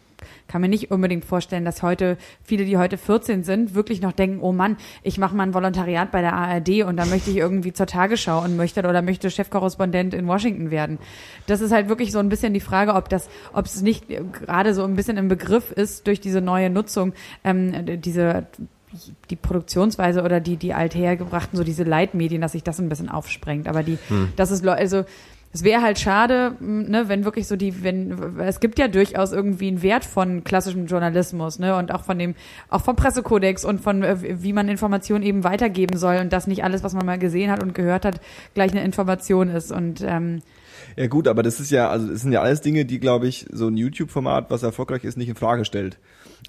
[0.48, 4.40] kann mir nicht unbedingt vorstellen, dass heute viele, die heute 14 sind, wirklich noch denken,
[4.42, 7.74] oh Mann, ich mache mal ein Volontariat bei der ARD und dann möchte ich irgendwie
[7.74, 11.00] zur Tagesschau und möchte oder möchte Chefkorrespondent in Washington werden.
[11.46, 14.74] Das ist halt wirklich so ein bisschen die Frage, ob das, ob es nicht gerade
[14.74, 17.14] so ein bisschen im Begriff ist durch diese neue Nutzung,
[17.44, 18.48] ähm, diese
[19.30, 23.68] die Produktionsweise oder die die althergebrachten so diese Leitmedien, dass sich das ein bisschen aufsprengt.
[23.68, 24.30] Aber die, hm.
[24.36, 25.04] das ist also
[25.58, 29.70] es wäre halt schade, ne, wenn wirklich so die, wenn es gibt ja durchaus irgendwie
[29.70, 32.36] einen Wert von klassischem Journalismus, ne, und auch von dem,
[32.70, 36.64] auch vom Pressekodex und von äh, wie man Informationen eben weitergeben soll und dass nicht
[36.64, 38.22] alles, was man mal gesehen hat und gehört hat,
[38.54, 40.44] gleich eine Information ist und ähm,
[40.96, 43.48] ja gut, aber das ist ja, also das sind ja alles Dinge, die, glaube ich,
[43.52, 45.98] so ein YouTube-Format, was erfolgreich ist, nicht in Frage stellt.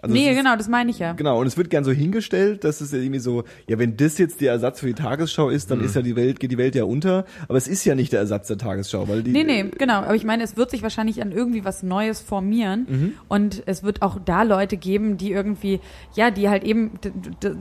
[0.02, 1.12] Also nee, ist- genau, das meine ich ja.
[1.12, 4.18] Genau, und es wird gern so hingestellt, dass es ja irgendwie so, ja, wenn das
[4.18, 6.74] jetzt der Ersatz für die Tagesschau ist, dann ist ja die Welt, geht die Welt
[6.74, 7.24] ja unter.
[7.48, 9.32] Aber es ist ja nicht der Ersatz der Tagesschau, weil die.
[9.32, 10.00] Nee, nee, genau.
[10.02, 12.86] Aber ich meine, es wird sich wahrscheinlich an irgendwie was Neues formieren.
[12.88, 13.12] Mhm.
[13.28, 15.80] Und es wird auch da Leute geben, die irgendwie,
[16.14, 16.92] ja, die halt eben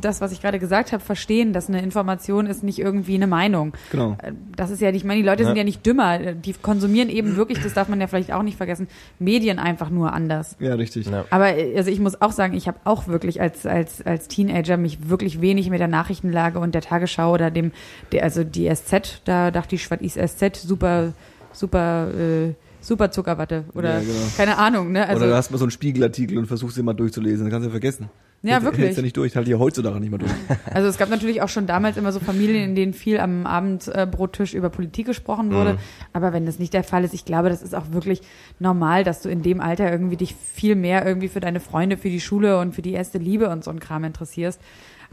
[0.02, 3.74] das, was ich gerade gesagt habe, verstehen, dass eine Information ist nicht irgendwie eine Meinung.
[3.92, 4.18] Genau.
[4.22, 5.60] Äh, Das ist ja, ich meine, die Leute sind Ja.
[5.60, 6.18] ja nicht dümmer.
[6.34, 8.88] Die konsumieren eben wirklich, das darf man ja vielleicht auch nicht vergessen,
[9.20, 10.56] Medien einfach nur anders.
[10.60, 11.08] Ja, richtig.
[11.08, 11.26] Ja.
[11.30, 14.78] Aber äh, also ich muss auch sagen, ich habe auch wirklich als als als Teenager
[14.78, 17.72] mich wirklich wenig mit der Nachrichtenlage und der Tagesschau oder dem
[18.12, 21.14] der also die SZ, da dachte ich, was ist SZ super
[21.54, 24.14] super äh, super Zuckerwatte oder Ja, genau.
[24.38, 25.08] keine Ahnung, ne?
[25.08, 27.66] Also Oder du hast mal so einen Spiegelartikel und versuchst ihn mal durchzulesen, dann kannst
[27.66, 28.10] du ja vergessen.
[28.44, 28.86] Ja, wirklich.
[28.86, 30.32] Hältst ja nicht durch, halt hier heutzutage nicht mehr durch.
[30.74, 34.54] Also es gab natürlich auch schon damals immer so Familien, in denen viel am Abendbrottisch
[34.54, 35.74] über Politik gesprochen wurde.
[35.74, 35.80] Mhm.
[36.14, 38.22] Aber wenn das nicht der Fall ist, ich glaube, das ist auch wirklich
[38.60, 42.10] normal, dass du in dem Alter irgendwie dich viel mehr irgendwie für deine Freunde, für
[42.10, 44.62] die Schule und für die erste Liebe und so ein Kram interessierst.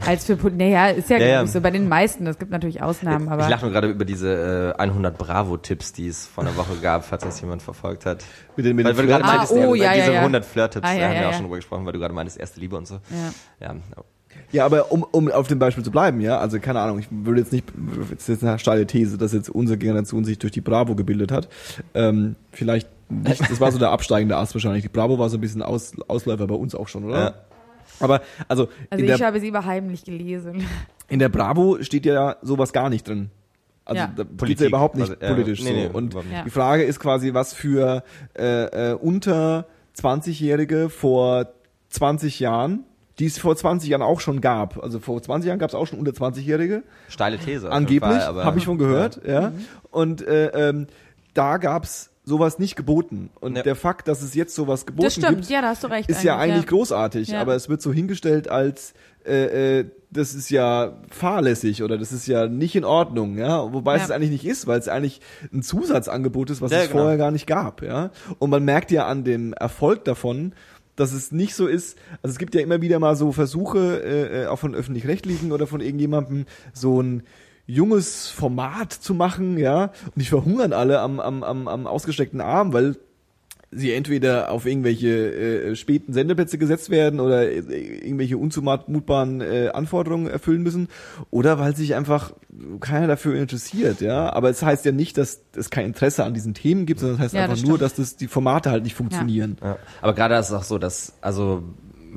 [0.05, 1.47] Als für, Pol- naja, ist ja, Ja, ja.
[1.47, 2.27] so bei den meisten.
[2.27, 3.43] Es gibt natürlich Ausnahmen, aber.
[3.43, 7.05] ich lache nur gerade über diese äh, 100 Bravo-Tipps, die es vor einer Woche gab,
[7.05, 8.23] falls das jemand verfolgt hat.
[8.57, 10.19] Mit den, mit Weil den du gerade Ah, meintest, oh, ja, ja, diese ja, ja.
[10.19, 11.37] 100 Flirt-Tipps, Ah, ja, da haben ja, wir auch ja.
[11.37, 12.95] schon drüber gesprochen, weil du gerade meintest, erste Liebe und so.
[13.61, 13.67] ja.
[13.67, 13.75] Ja.
[14.51, 17.39] Ja, aber um, um auf dem Beispiel zu bleiben, ja, also keine Ahnung, ich würde
[17.39, 17.65] jetzt nicht,
[18.11, 21.31] das ist jetzt eine steile These, dass jetzt unsere Generation sich durch die Bravo gebildet
[21.31, 21.47] hat.
[21.93, 24.83] Ähm, vielleicht nicht, das war so der absteigende Ast wahrscheinlich.
[24.83, 27.19] Die Bravo war so ein bisschen Aus, Ausläufer bei uns auch schon, oder?
[27.19, 27.33] Ja.
[27.99, 30.65] Aber also, Also ich der, habe sie aber heimlich gelesen.
[31.07, 33.29] in der Bravo steht ja sowas gar nicht drin.
[33.85, 34.13] Also Ja.
[34.15, 35.75] da geht's ja überhaupt nicht also, äh, politisch nee, so.
[35.75, 36.15] nee, Und
[36.45, 38.03] die Frage ist quasi, was für
[38.37, 39.67] äh, äh, unter
[39.97, 41.47] 20-Jährige vor
[41.89, 42.83] 20 Jahren,
[43.19, 44.83] die es vor 20 Jahren auch schon gab.
[44.83, 46.83] Also vor 20 Jahren gab es auch schon unter 20-Jährige.
[47.07, 47.71] Steile These.
[47.71, 49.53] Angeblich, habe ich schon gehört, ja.
[49.91, 50.87] Und äh, ähm,
[51.33, 53.29] da gab's sowas nicht geboten.
[53.39, 53.63] Und Ja.
[53.63, 56.09] der Fakt, dass es jetzt sowas geboten Das stimmt, gibt, ja, da hast du recht.
[56.09, 57.41] ist ja eigentlich großartig, Ja.
[57.41, 58.93] aber es wird so hingestellt als
[59.27, 63.95] äh, äh, das ist ja fahrlässig oder das ist ja nicht in Ordnung, ja, wobei
[63.95, 64.05] es Ja.
[64.05, 65.19] es eigentlich nicht ist, weil es eigentlich
[65.51, 67.01] ein Zusatzangebot ist, was Ja, es genau.
[67.01, 68.11] vorher gar nicht gab, ja.
[68.37, 70.53] Und man merkt ja an dem Erfolg davon,
[70.95, 74.43] dass es nicht so ist, also es gibt ja immer wieder mal so Versuche, äh,
[74.43, 77.23] äh, auch von öffentlich-rechtlichen oder von irgendjemandem, so ein
[77.67, 82.73] junges Format zu machen, ja, und die verhungern alle am, am, am, am ausgestreckten Arm,
[82.73, 82.95] weil
[83.71, 90.27] sie entweder auf irgendwelche äh, späten Sendeplätze gesetzt werden oder äh, irgendwelche unzumutbaren äh, Anforderungen
[90.27, 90.87] erfüllen müssen
[91.29, 92.33] oder weil sich einfach
[92.79, 94.31] keiner dafür interessiert, ja.
[94.31, 97.23] Aber es heißt ja nicht, dass es kein Interesse an diesen Themen gibt, sondern es
[97.23, 99.57] heißt Ja, einfach das nur, dass das die Formate halt nicht funktionieren.
[99.61, 99.77] Ja.
[100.01, 101.63] Aber gerade ist es auch so, dass, also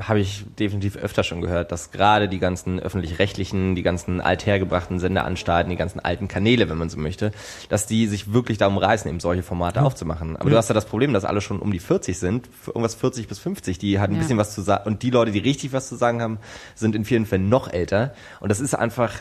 [0.01, 5.71] habe ich definitiv öfter schon gehört, dass gerade die ganzen öffentlich-rechtlichen, die ganzen althergebrachten Sendeanstalten,
[5.71, 7.33] die ganzen alten Kanäle, wenn man so möchte,
[7.69, 10.37] dass die sich wirklich darum reißen, eben solche Formate aufzumachen.
[10.37, 13.29] Aber du hast ja das Problem, dass alle schon um die 40 sind, irgendwas 40
[13.29, 14.21] bis 50, die halt ein Ja.
[14.21, 16.39] bisschen was zu sagen, und die Leute, die richtig was zu sagen haben,
[16.75, 18.13] sind in vielen Fällen noch älter.
[18.41, 19.13] Und das ist einfach,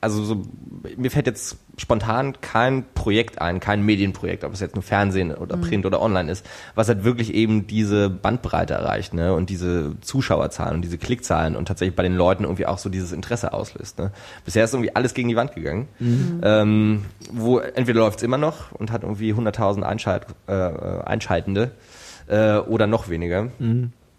[0.00, 0.42] also so,
[0.96, 5.56] mir fällt jetzt spontan kein Projekt ein, kein Medienprojekt, ob es jetzt nur Fernsehen oder
[5.56, 10.76] Print oder online ist, was halt wirklich eben diese Bandbreite erreicht, ne, und diese Zuschauerzahlen
[10.76, 14.12] und diese Klickzahlen und tatsächlich bei den Leuten irgendwie auch so dieses Interesse auslöst, ne.
[14.44, 15.88] Bisher ist irgendwie alles gegen die Wand gegangen,
[16.42, 21.72] ähm, wo entweder läuft es immer noch und hat irgendwie 100.000 Einschalt, äh, Einschaltende,
[22.28, 23.48] äh, oder noch weniger.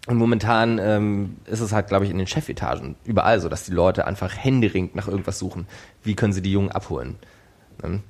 [0.06, 3.72] Und momentan ähm, ist es halt, glaube ich, in den Chefetagen überall so, dass die
[3.72, 5.66] Leute einfach händeringend nach irgendwas suchen.
[6.02, 7.16] Wie können sie die Jungen abholen?
[7.84, 8.00] Ähm,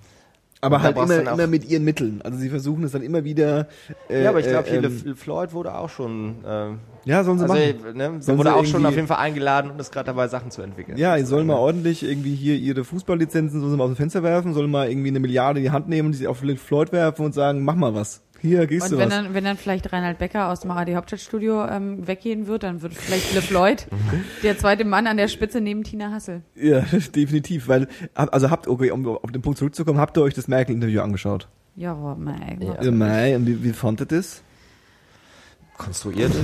[0.61, 2.23] Aber Und halt immer, immer mit ihren Mitteln.
[2.23, 3.67] Also sie versuchen es dann immer wieder.
[4.09, 6.69] Äh, ja, aber ich glaube, hier ähm, Floyd wurde auch schon, äh,
[7.07, 7.97] ja, sollen sie also, machen.
[7.97, 10.53] ne, Sollen wurde sie auch schon auf jeden Fall eingeladen und ist gerade dabei, Sachen
[10.53, 10.97] zu entwickeln.
[10.97, 14.71] Ja, die sollen mal ordentlich irgendwie hier ihre Fußballlizenzen so aus dem Fenster werfen, sollen
[14.71, 17.65] mal irgendwie eine Milliarde in die Hand nehmen und sie auf Floyd werfen und sagen,
[17.65, 18.23] mach mal was.
[18.43, 19.15] Hier, gehst Und du wenn was.
[19.17, 22.95] dann, wenn dann vielleicht Reinhard Becker aus dem ARD Hauptstadtstudio ähm, weggehen wird, dann wird
[22.95, 23.87] vielleicht Le Floyd
[24.43, 26.43] der zweite Mann an der Spitze neben Tina Hassel.
[26.55, 26.81] Ja,
[27.15, 31.01] definitiv, weil, also habt, okay, um auf den Punkt zurückzukommen, habt ihr euch das Merkel-Interview
[31.03, 31.49] angeschaut?
[31.77, 32.59] Ja, boah, mei.
[32.61, 32.83] Ja.
[32.83, 34.43] Ja, Mai, und wie, wie fandet ihr das?
[35.77, 36.33] Konstruiert.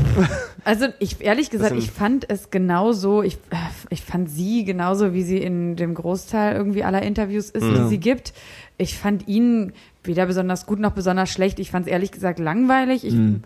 [0.64, 3.56] Also ich ehrlich gesagt, ich fand es genauso, ich, äh,
[3.90, 7.86] ich fand sie genauso, wie sie in dem Großteil irgendwie aller Interviews ist, die Ja.
[7.86, 8.32] sie gibt.
[8.76, 9.72] Ich fand ihn
[10.06, 11.58] weder besonders gut noch besonders schlecht.
[11.58, 13.04] Ich fand es ehrlich gesagt langweilig.
[13.04, 13.42] Ich Mhm.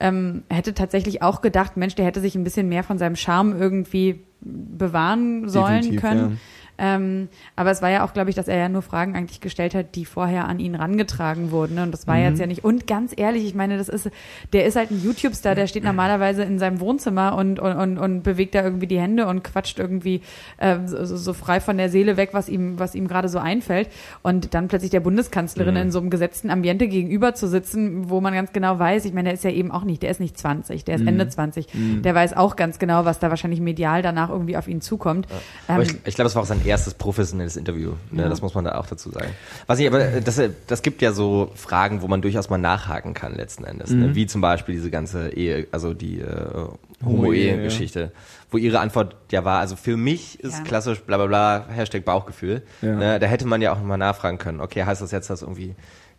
[0.00, 3.54] ähm, hätte tatsächlich auch gedacht, Mensch, der hätte sich ein bisschen mehr von seinem Charme
[3.58, 6.40] irgendwie bewahren sollen Definitiv, können.
[6.84, 9.72] Ähm, aber es war ja auch, glaube ich, dass er ja nur Fragen eigentlich gestellt
[9.72, 11.76] hat, die vorher an ihn rangetragen wurden.
[11.76, 11.84] Ne?
[11.84, 12.22] Und das war Mhm.
[12.24, 12.64] jetzt ja nicht.
[12.64, 14.10] Und ganz ehrlich, ich meine, das ist,
[14.52, 18.22] der ist halt ein YouTube-Star, der steht normalerweise in seinem Wohnzimmer und, und, und, und
[18.22, 20.22] bewegt da irgendwie die Hände und quatscht irgendwie
[20.58, 23.88] äh, so, so frei von der Seele weg, was ihm, was ihm gerade so einfällt.
[24.22, 28.34] Und dann plötzlich der Bundeskanzlerin in so einem gesetzten Ambiente gegenüber zu sitzen, wo man
[28.34, 30.84] ganz genau weiß, ich meine, der ist ja eben auch nicht, der ist nicht 20,
[30.84, 31.68] der ist Ende 20.
[32.02, 35.28] Der weiß auch ganz genau, was da wahrscheinlich medial danach irgendwie auf ihn zukommt.
[35.68, 37.92] Aber Ähm, ich, ich glaube, es war auch sein erstes professionelles Interview.
[38.10, 38.22] Ne?
[38.22, 38.28] Ja.
[38.30, 39.28] Das muss man da auch dazu sagen.
[39.66, 42.56] Was ich, aber äh, das, äh, das gibt ja so Fragen, wo man durchaus mal
[42.58, 43.90] nachhaken kann letzten Endes.
[43.90, 44.00] Mhm.
[44.00, 44.14] Ne?
[44.14, 48.10] Wie zum Beispiel diese ganze Ehe, also die äh, Homo-Ehe, Homo-Ehe-Geschichte,
[48.50, 50.64] wo ihre Antwort ja war, also für mich ist Ja.
[50.64, 52.62] klassisch bla bla bla, Hashtag Bauchgefühl.
[52.80, 52.94] Ja.
[52.94, 53.18] Ne?
[53.20, 55.74] Da hätte man ja auch nochmal nachfragen können, okay, heißt das jetzt, dass irgendwie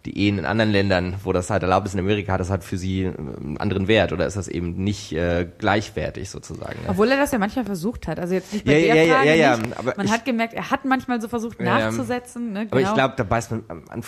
[0.06, 2.64] die Ehen in anderen Ländern, wo das halt erlaubt ist, in Amerika hat das halt
[2.66, 6.82] für sie einen anderen Wert oder ist das eben nicht äh, gleichwertig sozusagen?
[6.84, 6.90] Ne?
[6.90, 8.20] Obwohl er das ja manchmal versucht hat.
[8.20, 9.78] Also jetzt nicht bei Ja, der ja, ja, Frage ja, ja, nicht.
[9.78, 12.52] aber Man ich- hat gemerkt, er hat manchmal so versucht nachzusetzen.
[12.52, 12.68] Ne?
[12.70, 12.96] Aber ich Genau.
[12.96, 14.04] glaube, da beißt man an, an,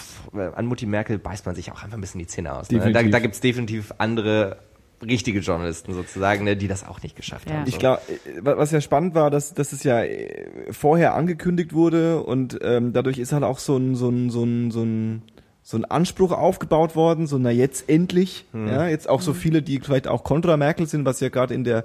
[0.54, 2.70] an Mutti Merkel beißt man sich auch einfach ein bisschen die Zähne aus.
[2.72, 2.92] Ne?
[2.92, 4.58] Da, da gibt's definitiv andere
[5.06, 7.58] richtige Journalisten sozusagen, ne, die das auch nicht geschafft Ja.
[7.58, 7.68] haben.
[7.68, 7.80] Ich so.
[7.80, 8.02] glaube,
[8.42, 13.18] was ja spannend war, dass, dass es ja äh, vorher angekündigt wurde und ähm, dadurch
[13.20, 15.22] ist halt auch so ein, so ein, so ein, so ein
[15.68, 19.80] so ein Anspruch aufgebaut worden, so na jetzt endlich, ja, jetzt auch so viele, die
[19.80, 21.84] vielleicht auch kontra Merkel sind, was ja gerade in der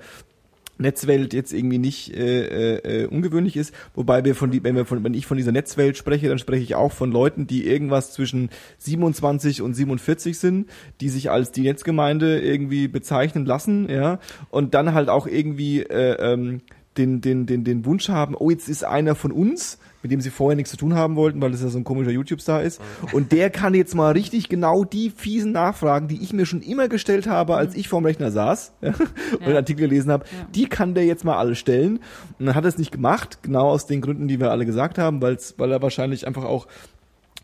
[0.76, 5.03] Netzwelt jetzt irgendwie nicht äh, äh, ungewöhnlich ist, wobei wir von die, wenn wir von,
[5.03, 8.51] wenn ich von dieser Netzwelt spreche, dann spreche ich auch von Leuten, die irgendwas zwischen
[8.78, 10.68] 27 und 47 sind,
[11.01, 14.18] die sich als die Netzgemeinde irgendwie bezeichnen lassen, ja,
[14.51, 16.61] und dann halt auch irgendwie äh, ähm,
[16.99, 20.31] den, den, den, den Wunsch haben, oh, jetzt ist einer von uns, mit dem sie
[20.31, 22.81] vorher nichts zu tun haben wollten, weil das ja so ein komischer YouTube-Star ist.
[23.13, 26.89] Und der kann jetzt mal richtig genau die fiesen Nachfragen, die ich mir schon immer
[26.89, 28.95] gestellt habe, als ich vorm Rechner saß ja,
[29.33, 30.47] und den Artikel gelesen habe, Ja.
[30.55, 32.01] die kann der jetzt mal alle stellen.
[32.39, 34.99] Und dann hat er es nicht gemacht, genau aus den Gründen, die wir alle gesagt
[34.99, 36.67] haben, weil's, weil er wahrscheinlich einfach auch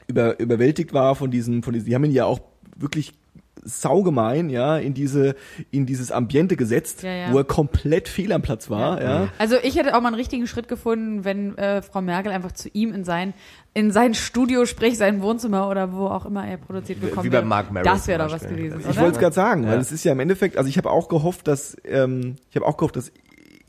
[0.06, 2.40] über, überwältigt war von diesen, von diesen, die haben ihn ja auch
[2.76, 3.12] wirklich
[3.64, 5.34] saugemein, ja, in diese,
[5.70, 7.32] in dieses Ambiente gesetzt, Ja, ja.
[7.32, 9.28] wo er komplett fehl am Platz war, ja.
[9.38, 12.68] Also ich hätte auch mal einen richtigen Schritt gefunden, wenn äh, Frau Merkel einfach zu
[12.72, 13.34] ihm in sein
[13.74, 17.32] in sein Studio, sprich sein Wohnzimmer oder wo auch immer er produziert Wie bekommen bei
[17.34, 17.44] wäre.
[17.44, 19.70] Mark Maron Das wäre doch was gewesen, Ich wollte es gerade sagen, Ja.
[19.70, 22.64] weil es ist ja im Endeffekt, also ich habe auch gehofft, dass ähm, ich habe
[22.66, 23.12] auch gehofft, dass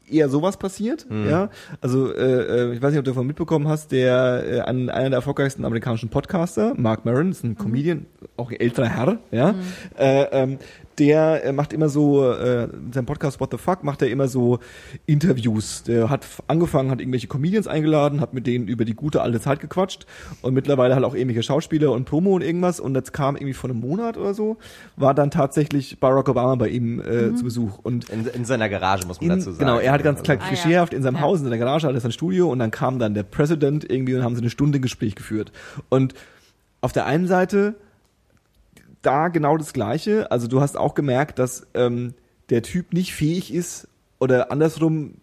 [0.09, 1.27] eher sowas passiert, Mhm.
[1.29, 1.49] ja.
[1.81, 5.09] Also äh, äh, ich weiß nicht, ob du davon mitbekommen hast, der äh, an, einer
[5.09, 7.57] der erfolgreichsten amerikanischen Podcaster, Mark Maron, ist ein Mhm.
[7.57, 8.05] Comedian,
[8.37, 9.55] auch ein älterer Herr, ja.
[9.97, 10.57] Äh, ähm,
[10.99, 14.27] der äh, macht immer so, äh, in seinem Podcast What the Fuck macht er immer
[14.27, 14.59] so
[15.05, 15.83] Interviews.
[15.83, 19.59] Der hat angefangen, hat irgendwelche Comedians eingeladen, hat mit denen über die gute alte Zeit
[19.59, 20.05] gequatscht
[20.41, 23.69] und mittlerweile halt auch irgendwelche Schauspieler und Promo und irgendwas und jetzt kam irgendwie vor
[23.69, 24.57] einem Monat oder so,
[24.95, 29.05] war dann tatsächlich Barack Obama bei ihm äh, zu Besuch und in, in seiner Garage
[29.07, 29.59] muss man in, dazu sagen.
[29.59, 30.47] genau, er hat ganz Also, klar Ah, ja.
[30.47, 31.21] klischeehaft in seinem Ja.
[31.21, 34.23] Haus, in der Garage, alles ein Studio und dann kam dann der President irgendwie und
[34.23, 35.51] haben sie eine Stunde Gespräch geführt.
[35.89, 36.13] Und
[36.81, 37.75] auf der einen Seite
[39.07, 40.29] da genau das Gleiche.
[40.31, 42.13] Also du hast auch gemerkt, dass ähm,
[42.49, 43.87] der Typ nicht fähig ist
[44.19, 45.15] oder andersrum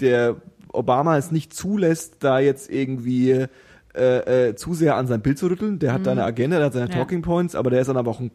[0.00, 0.36] der
[0.72, 3.46] Obama es nicht zulässt, da jetzt irgendwie
[3.94, 5.78] äh, äh, zu sehr an sein Bild zu rütteln.
[5.78, 6.96] Der hat da eine Agenda, der hat seine Ja.
[6.96, 8.30] Talking Points, aber der ist dann aber auch ein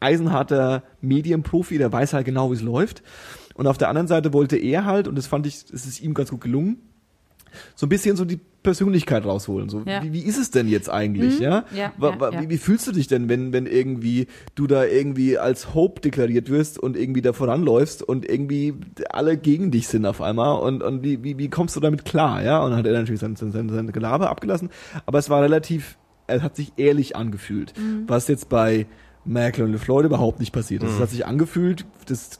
[0.00, 3.02] eisenharter Medienprofi, der weiß halt genau, wie es läuft.
[3.54, 6.12] Und auf der anderen Seite wollte er halt, und das fand ich, es ist ihm
[6.14, 6.78] ganz gut gelungen,
[7.74, 9.68] so ein bisschen so die Persönlichkeit rausholen.
[9.68, 10.02] So, Ja.
[10.02, 11.42] wie, wie ist es denn jetzt eigentlich, Mhm.
[11.44, 11.64] ja?
[11.74, 12.40] Ja, ja.
[12.42, 16.48] Wie, wie fühlst du dich denn, wenn, wenn irgendwie du da irgendwie als Hope deklariert
[16.50, 18.74] wirst und irgendwie da voranläufst und irgendwie
[19.10, 22.42] alle gegen dich sind auf einmal und, und wie, wie, wie kommst du damit klar,
[22.42, 22.62] ja?
[22.62, 24.70] Und dann hat er natürlich sein, sein, sein, sein Gelaber abgelassen,
[25.04, 28.04] aber es war relativ, es hat sich ehrlich angefühlt, Mhm.
[28.06, 28.86] was jetzt bei
[29.26, 30.92] Merkel und LeFloid überhaupt nicht passiert ist.
[30.92, 32.38] Es hat sich angefühlt, das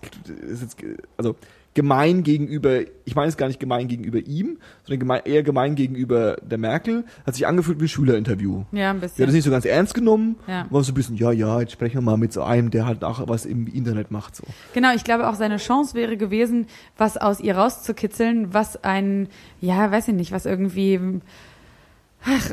[0.51, 0.77] ist jetzt,
[1.17, 1.35] also
[1.75, 6.37] gemein gegenüber, ich meine es gar nicht gemein gegenüber ihm, sondern gemein, eher gemein gegenüber
[6.43, 8.59] der Merkel, hat sich angefühlt wie ein Schülerinterview.
[8.59, 9.27] Ja, ein Wir haben bisschen.
[9.27, 10.67] das nicht so ganz ernst genommen, Ja.
[10.71, 13.03] war so ein bisschen, ja, ja, jetzt sprechen wir mal mit so einem, der halt
[13.03, 14.45] auch was im Internet macht, so.
[14.73, 16.67] Genau, ich glaube auch seine Chance wäre gewesen,
[16.97, 19.29] was aus ihr rauszukitzeln, was ein,
[19.61, 21.01] ja, weiß ich nicht, was irgendwie,
[22.27, 22.51] ach,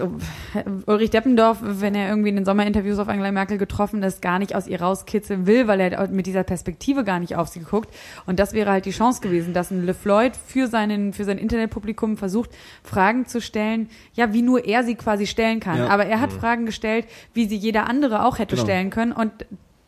[0.85, 4.55] Ulrich Deppendorf, wenn er irgendwie in den Sommerinterviews auf Angela Merkel getroffen ist, gar nicht
[4.55, 7.93] aus ihr rauskitzeln will, weil er mit dieser Perspektive gar nicht auf sie guckt.
[8.25, 12.17] Und das wäre halt die Chance gewesen, dass ein LeFloid für seinen, für sein Internetpublikum
[12.17, 12.51] versucht,
[12.83, 15.79] Fragen zu stellen, ja, wie nur er sie quasi stellen kann.
[15.79, 15.87] Ja.
[15.87, 18.65] Aber er hat Fragen gestellt, wie sie jeder andere auch hätte Genau.
[18.65, 19.11] stellen können.
[19.13, 19.31] Und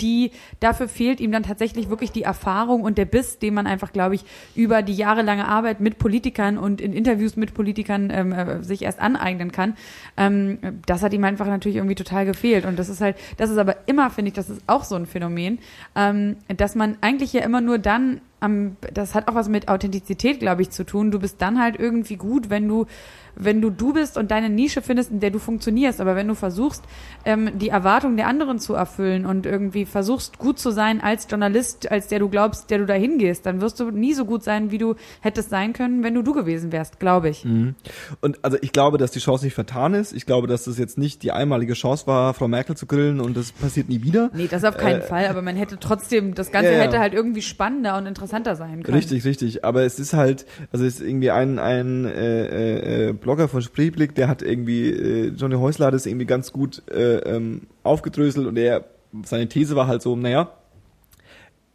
[0.04, 3.94] die, dafür fehlt ihm dann tatsächlich wirklich die Erfahrung und der Biss, den man einfach,
[3.94, 8.64] glaube ich, über die jahrelange Arbeit mit Politikern und in Interviews mit Politikern ähm, äh,
[8.64, 9.76] sich erst aneignen kann.
[10.18, 12.66] Ähm, das hat ihm einfach natürlich irgendwie total gefehlt.
[12.66, 15.06] Und das ist halt, das ist aber immer, finde ich, das ist auch so ein
[15.06, 15.60] Phänomen,
[15.96, 20.42] ähm, dass man eigentlich ja immer nur dann am, das hat auch was mit Authentizität,
[20.42, 21.12] glaube ich, zu tun.
[21.12, 22.88] Du bist dann halt irgendwie gut, wenn du
[23.36, 26.02] wenn du du bist und deine Nische findest, in der du funktionierst.
[26.02, 26.84] Aber wenn du versuchst,
[27.26, 31.92] ähm, die Erwartungen der anderen zu erfüllen und irgendwie versuchst, gut zu sein als Journalist,
[31.92, 34.72] als der du glaubst, der du da hingehst, dann wirst du nie so gut sein,
[34.72, 37.46] wie du hättest sein können, wenn du du gewesen wärst, glaube ich.
[37.46, 37.76] Mhm.
[38.22, 40.14] Und also ich glaube, dass die Chance nicht vertan ist.
[40.14, 43.36] Ich glaube, dass das jetzt nicht die einmalige Chance war, Frau Merkel zu grillen und
[43.38, 44.30] das passiert nie wieder.
[44.34, 46.84] Nee, das auf keinen Äh, Fall, aber man hätte trotzdem, das Ganze Ja, ja.
[46.84, 48.98] hätte halt irgendwie spannender und interessanter sein können.
[48.98, 49.66] Richtig, richtig.
[49.66, 54.14] Aber es ist halt, also es ist irgendwie ein, ein äh, äh, Blogger von Spreeblick,
[54.16, 58.58] der hat irgendwie, äh, Johnny Häusler hat es irgendwie ganz gut äh, ähm, aufgedröselt und
[58.58, 58.86] er,
[59.26, 60.52] seine These war halt so, naja,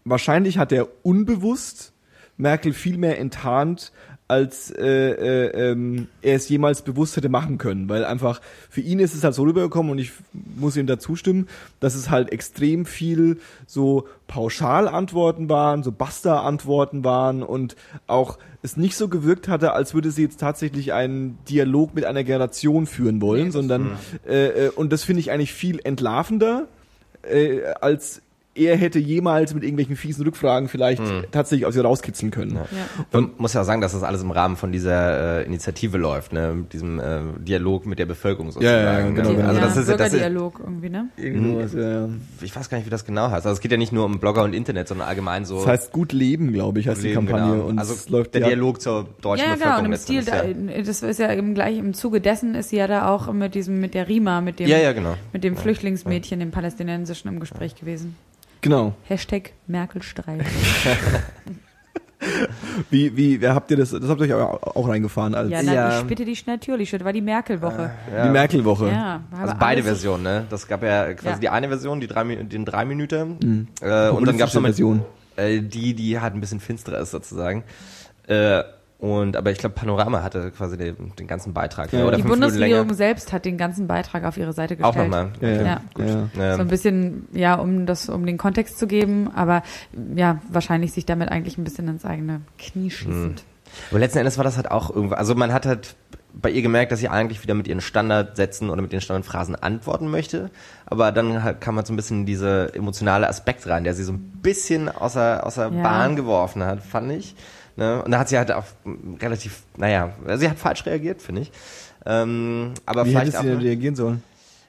[0.05, 1.93] wahrscheinlich hat er unbewusst
[2.37, 3.93] Merkel viel mehr enttarnt,
[4.29, 9.01] als äh, äh, ähm, er es jemals bewusst hätte machen können, weil einfach für ihn
[9.01, 11.49] ist es halt so rübergekommen und ich muss ihm da zustimmen,
[11.81, 17.75] dass es halt extrem viel so Pauschalantworten waren, so Basta-Antworten waren und
[18.07, 22.23] auch es nicht so gewirkt hatte, als würde sie jetzt tatsächlich einen Dialog mit einer
[22.23, 23.97] Generation führen wollen, sondern
[24.29, 26.69] äh, äh, und das finde ich eigentlich viel entlarvender
[27.23, 28.21] äh, als
[28.59, 32.57] er hätte jemals mit irgendwelchen fiesen Rückfragen vielleicht tatsächlich aus ihr rauskitzeln können.
[32.57, 32.61] Ja.
[32.63, 33.05] Ja.
[33.13, 36.33] Man muss ja auch sagen, dass das alles im Rahmen von dieser äh, Initiative läuft,
[36.33, 36.55] ne?
[36.55, 38.77] Mit diesem äh, Dialog mit der Bevölkerung sozusagen.
[38.77, 39.15] Ja, ja, ja, ne?
[39.15, 39.49] genau, genau.
[39.49, 41.09] Also ja, das ist, das ist, Bürgerdialog irgendwie, ne?
[41.17, 42.09] Irgend sowas, ja, ja.
[42.43, 43.47] ich weiß gar nicht, wie das genau heißt.
[43.47, 45.93] Also es geht ja nicht nur um Blogger und Internet, sondern allgemein so Das heißt
[45.93, 47.53] gut leben, glaube ich, heißt die Leben, Kampagne.
[47.53, 47.67] genau.
[47.67, 49.87] Und also es läuft der ja, Dialog zur deutschen Ja, ja, genau, Bevölkerung.
[49.87, 52.87] und im Stil, da, das ist ja im gleich im Zuge dessen ist sie ja
[52.87, 54.79] da auch mit diesem, mit der Rima, mit dem, ja.
[54.79, 55.15] ja, ja, genau.
[55.33, 58.17] mit dem Flüchtlingsmädchen, dem palästinensischen im Gespräch gewesen.
[58.61, 58.95] Genau.
[59.05, 60.45] Hashtag Merkel-Streit.
[62.91, 63.91] Wie, wie, wer habt ihr das?
[63.91, 65.99] Das habt ihr euch auch, auch reingefahren als Ja, na, Ja.
[66.01, 67.91] ich bitte die Natürlich, das war die Merkel-Woche.
[68.13, 68.25] Ja.
[68.27, 68.89] die Merkel-Woche.
[68.89, 70.45] Ja, Also beide Versionen, ne?
[70.51, 71.39] Das gab ja quasi Ja.
[71.39, 73.69] die eine Version, die drei, den drei Minuten, Mhm.
[73.81, 75.05] äh, und dann gab's noch mit, Version.
[75.37, 77.63] äh, die, die halt ein bisschen finsterer ist sozusagen.
[78.27, 78.63] Äh,
[78.99, 81.93] und aber ich glaube, Panorama hatte quasi den, den ganzen Beitrag.
[81.93, 82.05] Ja.
[82.05, 85.11] Oder Die Bundesregierung selbst hat den ganzen Beitrag auf ihre Seite Auch gestellt.
[85.11, 85.31] nochmal.
[85.41, 85.81] Ja, ja.
[85.99, 86.29] Ja.
[86.37, 89.63] Ähm, So ein bisschen, ja, um das, um den Kontext zu geben, aber
[90.17, 93.45] ja, wahrscheinlich sich damit eigentlich ein bisschen ins eigene Knie schießend.
[93.91, 95.95] Aber letzten Endes war das halt auch irgendwo, also man hat halt
[96.35, 100.09] bei ihr gemerkt, dass sie eigentlich wieder mit ihren Standardsätzen oder mit ihren Standardphrasen antworten
[100.11, 100.51] möchte,
[100.87, 104.13] aber dann halt kam halt so ein bisschen diese emotionale Aspekt rein, der sie so
[104.13, 105.83] ein bisschen außer, außer Ja.
[105.83, 107.35] Bahn geworfen hat, fand ich.
[107.79, 108.03] Ne?
[108.03, 108.65] Und da hat sie halt auch
[109.23, 111.53] relativ, naja, sie hat falsch reagiert, finde ich.
[112.05, 113.65] Ähm, aber Wie vielleicht auch, du denn ne?
[113.65, 114.23] reagieren sollen?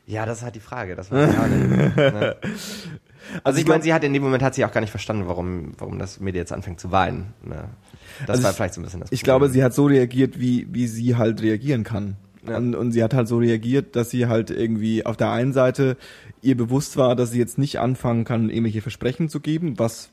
[0.05, 1.95] ja, das ist halt die Frage, das weiß ich auch nicht.
[1.97, 2.35] ne?
[3.43, 5.27] Also ich glaub- meine, sie hat in dem Moment hat sie auch gar nicht verstanden,
[5.27, 7.33] warum, warum das Mädel jetzt anfängt zu weinen.
[7.43, 7.65] Ne?
[8.21, 9.39] Das Also war ich- vielleicht so ein bisschen das Ich Problem.
[9.39, 12.15] glaube, sie hat so reagiert, wie, wie sie halt reagieren kann.
[12.47, 12.57] Ja.
[12.57, 15.97] Und, und sie hat halt so reagiert, dass sie halt irgendwie auf der einen Seite
[16.41, 20.09] ihr bewusst war, dass sie jetzt nicht anfangen kann, irgendwelche Versprechen zu geben, was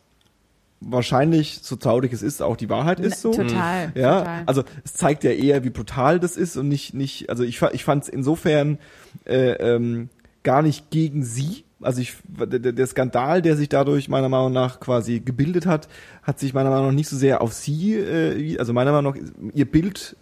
[0.81, 3.33] wahrscheinlich, so traurig es ist, auch die Wahrheit ist so.
[3.33, 4.43] Total, Ja, total.
[4.47, 7.85] also es zeigt ja eher, wie brutal das ist und nicht, nicht, also ich, ich
[7.85, 8.79] fand es insofern
[9.25, 10.11] äh, ähm,
[10.43, 11.65] gar nicht gegen sie.
[11.81, 15.89] Also ich, der, der Skandal, der sich dadurch meiner Meinung nach quasi gebildet hat,
[16.23, 19.53] hat sich meiner Meinung nach nicht so sehr auf sie, äh, also meiner Meinung nach,
[19.55, 20.17] ihr Bild,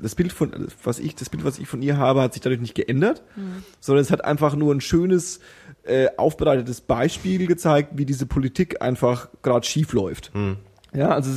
[0.00, 2.60] das Bild von, was ich, das Bild, was ich von ihr habe, hat sich dadurch
[2.60, 3.22] nicht geändert,
[3.80, 5.40] sondern es hat einfach nur ein schönes,
[5.84, 10.32] äh, aufbereitetes Beispiel gezeigt, wie diese Politik einfach gerade schief läuft.
[10.94, 11.30] Ja, also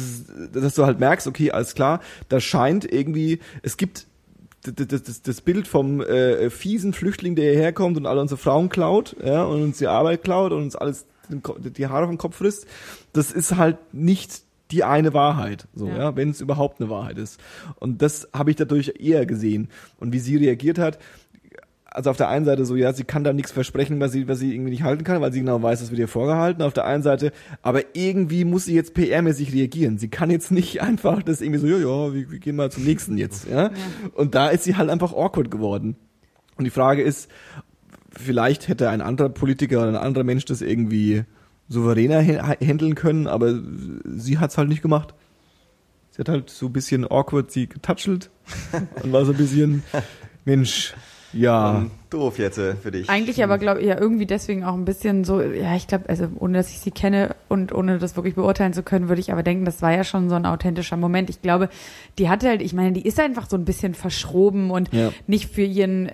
[0.54, 4.08] dass du halt merkst, okay, alles klar, da scheint irgendwie, es gibt
[4.62, 8.70] das, das, das, Bild vom äh, fiesen Flüchtling, der hierher kommt und alle unsere Frauen
[8.70, 12.68] klaut, ja, und uns die Arbeit klaut und uns alles die Haare vom Kopf frisst,
[13.14, 16.16] das ist halt nicht die eine Wahrheit, so, ja, Ja.
[16.16, 17.40] wenn es überhaupt eine Wahrheit ist.
[17.76, 19.70] Und das habe ich dadurch eher gesehen.
[20.00, 20.98] Und wie sie reagiert hat,
[21.96, 24.40] also auf der einen Seite so, ja, sie kann da nichts versprechen, was sie, was
[24.40, 26.62] sie irgendwie nicht halten kann, weil sie genau weiß, das wird ihr vorgehalten.
[26.62, 27.32] Auf der einen Seite,
[27.62, 29.98] aber irgendwie muss sie jetzt PR-mäßig reagieren.
[29.98, 32.84] Sie kann jetzt nicht einfach das irgendwie so, ja, ja, wir, wir gehen mal zum
[32.84, 33.72] nächsten jetzt, ja?
[34.14, 35.96] Und da ist sie halt einfach awkward geworden.
[36.58, 37.30] Und die Frage ist,
[38.12, 41.24] vielleicht hätte ein anderer Politiker oder ein anderer Mensch das irgendwie
[41.68, 43.60] souveräner ha- handeln können, aber
[44.06, 45.14] sie hat's halt nicht gemacht.
[46.12, 48.30] Sie hat halt so ein bisschen awkward sie getatschelt
[49.04, 49.84] und war so ein bisschen,
[50.46, 50.94] Mensch,
[51.36, 51.78] ja.
[51.78, 53.10] Ähm, doof jetzt äh, für dich.
[53.10, 56.28] Eigentlich aber glaube ich ja irgendwie deswegen auch ein bisschen so, ja, ich glaube, also
[56.40, 59.44] ohne dass ich sie kenne und ohne das wirklich beurteilen zu können, würde ich aber
[59.44, 61.30] denken, das war ja schon so ein authentischer Moment.
[61.30, 61.70] Ich glaube,
[62.18, 65.10] die hatte halt, ich meine, die ist einfach so ein bisschen verschroben und Ja.
[65.28, 66.10] nicht für ihren,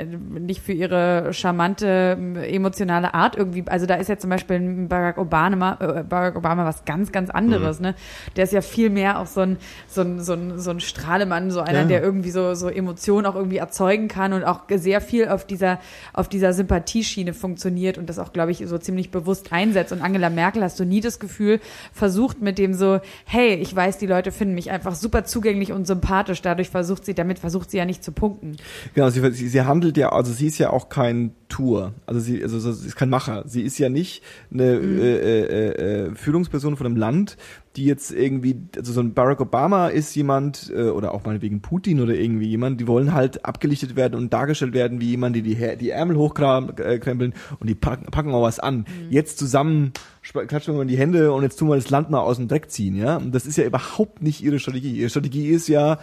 [0.45, 3.63] nicht für ihre charmante emotionale Art irgendwie.
[3.67, 7.29] Also da ist ja zum Beispiel ein Barack Obama, äh, Barack Obama was ganz, ganz
[7.29, 7.85] anderes, Mhm.
[7.87, 7.95] ne?
[8.35, 11.51] Der ist ja viel mehr auch so ein, so ein, so ein, so ein Strahlemann,
[11.51, 11.85] so einer, Ja.
[11.85, 15.79] der irgendwie so, so Emotionen auch irgendwie erzeugen kann und auch sehr viel auf dieser
[16.13, 19.91] auf dieser Sympathieschiene funktioniert und das auch, glaube ich, so ziemlich bewusst einsetzt.
[19.91, 21.59] Und Angela Merkel hast du nie das Gefühl,
[21.93, 25.87] versucht mit dem so, hey, ich weiß, die Leute finden mich einfach super zugänglich und
[25.87, 26.41] sympathisch.
[26.41, 28.57] Dadurch versucht sie, damit versucht sie ja nicht zu punkten.
[28.93, 31.93] Genau, sie, sie, sie handelt ja, also sie ist ja auch kein Tour.
[32.05, 33.43] Also sie, also sie ist kein Macher.
[33.45, 34.99] Sie ist ja nicht eine mhm.
[34.99, 37.37] äh, äh, äh, Führungsperson von einem Land,
[37.75, 41.61] die jetzt irgendwie, also so ein Barack Obama ist jemand, äh, oder auch mal wegen
[41.61, 45.41] Putin oder irgendwie jemand, die wollen halt abgelichtet werden und dargestellt werden wie jemand, die
[45.41, 48.79] die, die Ärmel hochkrempeln und die packen, packen auch was an.
[48.79, 48.85] Mhm.
[49.09, 52.37] Jetzt zusammen klatschen wir in die Hände und jetzt tun wir das Land mal aus
[52.37, 53.17] dem Dreck ziehen, ja.
[53.17, 54.91] Und das ist ja überhaupt nicht ihre Strategie.
[54.91, 55.99] Ihre Strategie ist ja,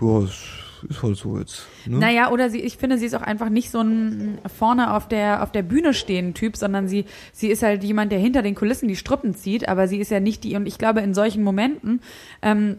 [0.00, 0.18] ja
[0.88, 1.66] ist halt so jetzt.
[1.86, 1.98] Ne?
[1.98, 5.42] Naja, oder sie, ich finde, sie ist auch einfach nicht so ein vorne auf der,
[5.42, 8.88] auf der Bühne stehenden Typ, sondern sie, sie ist halt jemand, der hinter den Kulissen
[8.88, 12.00] die Strippen zieht, aber sie ist ja nicht die, und ich glaube, in solchen Momenten,
[12.42, 12.76] ähm,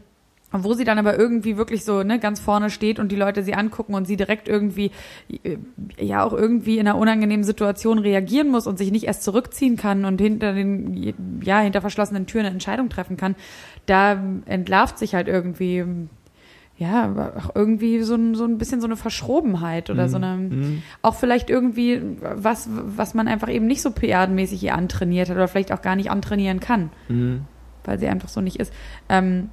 [0.51, 3.56] wo sie dann aber irgendwie wirklich so ne, ganz vorne steht und die Leute sie
[3.56, 4.91] angucken und sie direkt irgendwie
[5.43, 5.58] äh,
[5.99, 10.06] ja auch irgendwie in einer unangenehmen Situation reagieren muss und sich nicht erst zurückziehen kann
[10.06, 13.36] und hinter den ja hinter verschlossenen Türen eine Entscheidung treffen kann,
[13.86, 15.84] da entlarvt sich halt irgendwie
[16.78, 20.09] ja, auch irgendwie so ein, so ein bisschen so eine Verschrobenheit oder mhm.
[20.09, 20.84] so eine, mhm.
[21.01, 25.47] auch vielleicht irgendwie was, was man einfach eben nicht so PR-mäßig hier antrainiert hat oder
[25.47, 27.45] vielleicht auch gar nicht antrainieren kann, mhm.
[27.86, 28.73] weil sie einfach so nicht ist.
[29.07, 29.49] Ähm,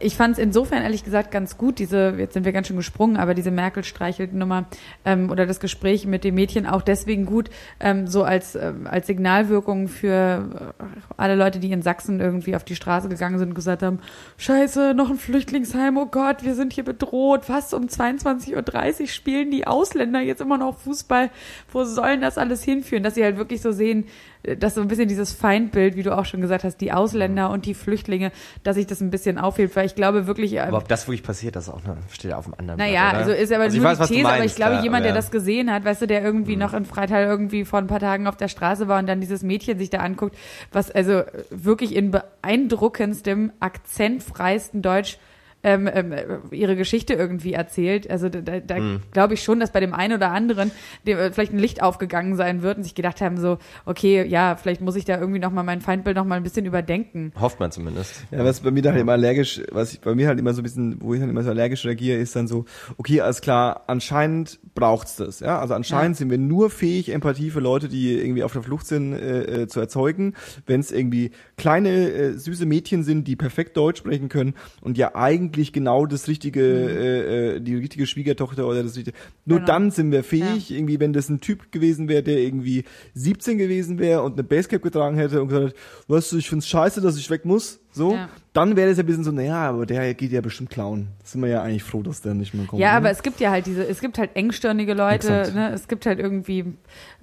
[0.00, 3.16] ich fand es insofern ehrlich gesagt ganz gut, diese, jetzt sind wir ganz schön gesprungen,
[3.16, 4.66] aber diese Merkel-Streichelt-Nummer
[5.04, 9.06] ähm, oder das Gespräch mit dem Mädchen auch deswegen gut, ähm, so als, ähm, als
[9.06, 10.84] Signalwirkung für äh,
[11.16, 14.00] alle Leute, die in Sachsen irgendwie auf die Straße gegangen sind und gesagt haben,
[14.36, 19.50] scheiße, noch ein Flüchtlingsheim, oh Gott, wir sind hier bedroht, was, um 22.30 Uhr spielen
[19.50, 21.30] die Ausländer jetzt immer noch Fußball,
[21.72, 24.06] wo sollen das alles hinführen, dass sie halt wirklich so sehen,
[24.42, 27.66] dass so ein bisschen dieses Feindbild, wie du auch schon gesagt hast, die Ausländer und
[27.66, 28.32] die Flüchtlinge,
[28.64, 30.60] dass sich das ein bisschen aufhebt, weil ich glaube wirklich.
[30.60, 33.32] Aber ob das wirklich passiert, das auch ne, steht auf dem anderen Naja, Blatt, also
[33.32, 35.16] ist aber also nur weiß, die These, meinst, aber ich glaube, ja, jemand, der ja.
[35.16, 36.60] das gesehen hat, weißt du, der irgendwie mhm.
[36.60, 39.42] noch in Freital irgendwie vor ein paar Tagen auf der Straße war und dann dieses
[39.42, 40.36] Mädchen sich da anguckt,
[40.72, 45.18] was also wirklich in beeindruckendstem, akzentfreisten Deutsch
[45.64, 46.12] ähm, ähm,
[46.50, 48.10] ihre Geschichte irgendwie erzählt.
[48.10, 49.00] Also da, da mhm.
[49.12, 50.72] glaube ich schon, dass bei dem einen oder anderen
[51.06, 54.56] dem, äh, vielleicht ein Licht aufgegangen sein wird und sich gedacht haben, so, okay, ja,
[54.56, 57.32] vielleicht muss ich da irgendwie nochmal mein Feindbild nochmal ein bisschen überdenken.
[57.38, 58.24] Hofft man zumindest.
[58.30, 60.60] Ja, was bei mir dann halt immer allergisch, was ich bei mir halt immer so
[60.60, 62.64] ein bisschen, wo ich dann immer so allergisch reagiere, ist dann so,
[62.96, 65.60] okay, alles klar, anscheinend braucht's das, ja.
[65.60, 66.18] Also anscheinend ja.
[66.18, 69.66] sind wir nur fähig, Empathie für Leute, die irgendwie auf der Flucht sind, äh, äh
[69.68, 70.34] zu erzeugen,
[70.66, 75.14] wenn es irgendwie kleine, äh, süße Mädchen sind, die perfekt Deutsch sprechen können und ja
[75.14, 76.88] eigentlich genau das richtige, mhm.
[76.88, 79.16] äh, äh, die richtige Schwiegertochter oder das richtige.
[79.44, 79.66] Nur genau.
[79.66, 80.76] dann sind wir fähig, ja.
[80.76, 82.84] irgendwie, wenn das ein Typ gewesen wäre, der irgendwie
[83.14, 85.74] 17 gewesen wäre und eine Basecap getragen hätte und gesagt hat,
[86.08, 88.30] weißt du, ich find's scheiße, dass ich weg muss, so, ja.
[88.54, 91.08] dann wäre ja ein bisschen so, naja, aber der geht ja bestimmt klauen.
[91.24, 92.80] Sind wir ja eigentlich froh, dass der nicht mehr kommt.
[92.80, 92.96] Ja, ne?
[92.96, 95.72] aber es gibt ja halt diese, es gibt halt engstirnige Leute, ne?
[95.72, 96.72] es gibt halt irgendwie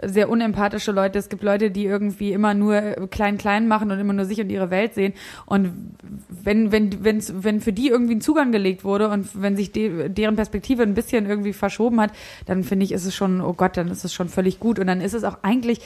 [0.03, 4.26] sehr unempathische Leute, es gibt Leute, die irgendwie immer nur klein-klein machen und immer nur
[4.26, 5.13] sich und ihre Welt sehen.
[5.47, 5.95] Und
[6.30, 10.07] wenn, wenn, wenn's, wenn für die irgendwie ein Zugang gelegt wurde und wenn sich de,
[10.07, 12.11] deren Perspektive ein bisschen irgendwie verschoben hat,
[12.45, 14.78] dann finde ich, ist es schon, oh Gott, dann ist es schon völlig gut.
[14.78, 15.82] Und dann ist es auch eigentlich,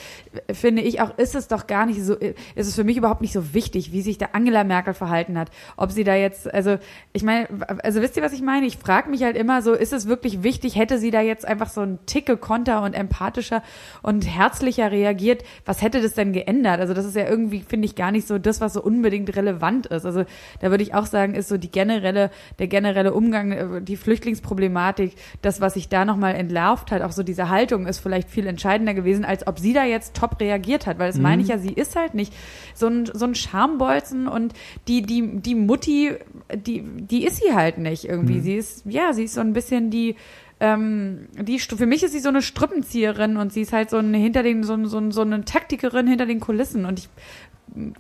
[0.52, 2.36] finde ich auch, ist es doch gar nicht so, ist
[2.68, 5.50] es für mich überhaupt nicht so wichtig, wie sich der Angela Merkel verhalten hat.
[5.78, 6.78] Ob sie da jetzt, also
[7.14, 7.48] ich meine,
[7.84, 8.66] also wisst ihr, was ich meine?
[8.66, 11.70] Ich frage mich halt immer so, ist es wirklich wichtig, hätte sie da jetzt einfach
[11.70, 13.62] so ein Ticke konter und empathischer
[14.02, 16.80] und herzlicher reagiert, was hätte das denn geändert?
[16.80, 19.86] Also das ist ja irgendwie, finde ich, gar nicht so das, was so unbedingt relevant
[19.88, 20.06] ist.
[20.06, 20.26] Also
[20.60, 25.16] da würde ich auch sagen, ist so die generelle, der generelle Umgang, äh, die Flüchtlingsproblematik,
[25.42, 28.94] das, was sich da nochmal entlarvt hat, auch so diese Haltung ist vielleicht viel entscheidender
[28.94, 31.24] gewesen, als ob sie da jetzt top reagiert hat, weil das mhm.
[31.24, 32.34] meine ich ja, sie ist halt nicht
[32.74, 34.54] so ein, so ein Schambolzen und
[34.88, 36.12] die, die, die Mutti,
[36.54, 38.36] die, die ist sie halt nicht irgendwie.
[38.36, 38.42] Mhm.
[38.42, 40.16] Sie ist, ja, sie ist so ein bisschen die,
[40.60, 44.18] ähm, die, für mich ist sie so eine Strippenzieherin und sie ist halt so eine,
[44.18, 47.10] hinter den, so, so, so eine Taktikerin hinter den Kulissen und ich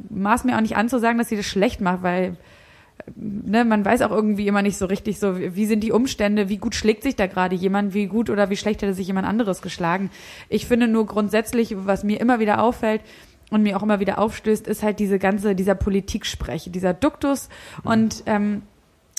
[0.09, 2.38] maß mir auch nicht an zu sagen, dass sie das schlecht macht, weil,
[3.16, 6.57] ne, man weiß auch irgendwie immer nicht so richtig so, wie sind die Umstände, wie
[6.57, 9.61] gut schlägt sich da gerade jemand, wie gut oder wie schlecht hätte sich jemand anderes
[9.61, 10.09] geschlagen.
[10.49, 13.01] Ich finde nur grundsätzlich, was mir immer wieder auffällt,
[13.49, 17.49] und mir auch immer wieder aufstößt, ist halt diese ganze, dieser Politiksprech, dieser Duktus
[17.83, 17.91] mhm.
[17.91, 18.61] und ähm,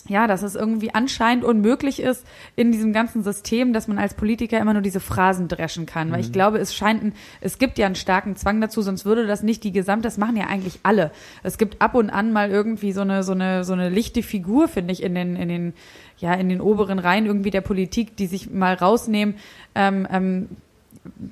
[0.09, 4.59] ja, dass es irgendwie anscheinend unmöglich ist in diesem ganzen System, dass man als Politiker
[4.59, 6.13] immer nur diese Phrasen dreschen kann.
[6.13, 6.33] Weil ich mhm.
[6.33, 9.65] glaube, es scheint ein, es gibt ja einen starken Zwang dazu, sonst würde das nicht
[9.65, 11.11] die gesamte, das machen ja eigentlich alle.
[11.43, 14.69] Es gibt ab und an mal irgendwie so eine, so eine, so eine lichte Figur,
[14.69, 15.73] finde ich, in den, in den,
[16.19, 19.37] ja, in den oberen Reihen irgendwie der Politik, die sich mal rausnehmen,
[19.75, 20.49] ähm, ähm,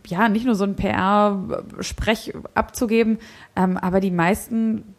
[0.06, 3.18] ja, nicht nur so ein PR-Sprech abzugeben,
[3.56, 4.94] ähm, aber die meisten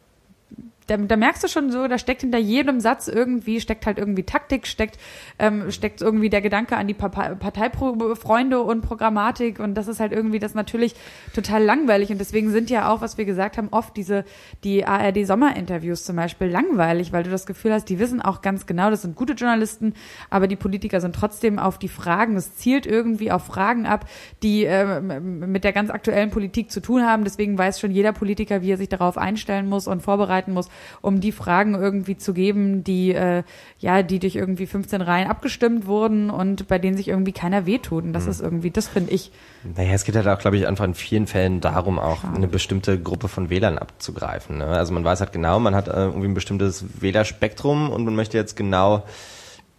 [0.87, 4.23] da, da merkst du schon so, da steckt hinter jedem Satz irgendwie, steckt halt irgendwie
[4.23, 4.99] Taktik, steckt,
[5.39, 10.11] ähm, steckt irgendwie der Gedanke an die pa Parteifreunde und Programmatik und das ist halt
[10.11, 10.95] irgendwie das natürlich
[11.33, 14.25] total langweilig und deswegen sind ja auch, was wir gesagt haben, oft diese,
[14.63, 18.89] die ARD-Sommerinterviews zum Beispiel langweilig, weil du das Gefühl hast, die wissen auch ganz genau,
[18.89, 19.93] das sind gute Journalisten,
[20.29, 24.05] aber die Politiker sind trotzdem auf die Fragen, es zielt irgendwie auf Fragen ab,
[24.41, 28.61] die äh, mit der ganz aktuellen Politik zu tun haben, deswegen weiß schon jeder Politiker,
[28.61, 30.69] wie er sich darauf einstellen muss und vorbereiten muss
[31.01, 33.43] um die Fragen irgendwie zu geben, die äh,
[33.79, 38.03] ja, die durch irgendwie 15 Reihen abgestimmt wurden und bei denen sich irgendwie keiner wehtut.
[38.03, 38.31] Und das mhm.
[38.31, 39.31] ist irgendwie, das finde ich.
[39.75, 42.33] Naja, es geht halt auch, glaube ich, einfach in vielen Fällen darum, auch ja.
[42.33, 44.57] eine bestimmte Gruppe von Wählern abzugreifen.
[44.57, 44.67] Ne?
[44.67, 48.37] Also man weiß halt genau, man hat äh, irgendwie ein bestimmtes Wählerspektrum und man möchte
[48.37, 49.03] jetzt genau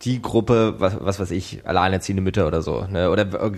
[0.05, 2.87] die Gruppe, was, was weiß ich, alleinerziehende Mütter oder so.
[2.91, 3.11] Ne?
[3.11, 3.53] Oder äh,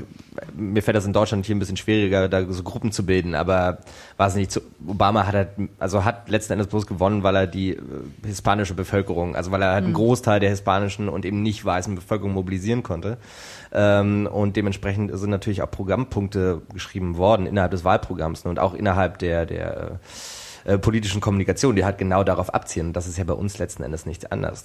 [0.56, 3.78] mir fällt das in Deutschland hier ein bisschen schwieriger, da so Gruppen zu bilden, aber
[4.16, 7.46] war es nicht so, Obama hat halt, also hat letzten Endes bloß gewonnen, weil er
[7.48, 7.80] die äh,
[8.24, 9.96] hispanische Bevölkerung, also weil er halt einen mhm.
[9.96, 13.18] Großteil der hispanischen und eben nicht weißen Bevölkerung mobilisieren konnte.
[13.72, 18.50] Ähm, und dementsprechend sind natürlich auch Programmpunkte geschrieben worden innerhalb des Wahlprogramms ne?
[18.50, 19.90] und auch innerhalb der, der äh,
[20.66, 22.88] äh, politischen Kommunikation, die halt genau darauf abzielen.
[22.88, 24.64] Und das ist ja bei uns letzten Endes nichts anderes.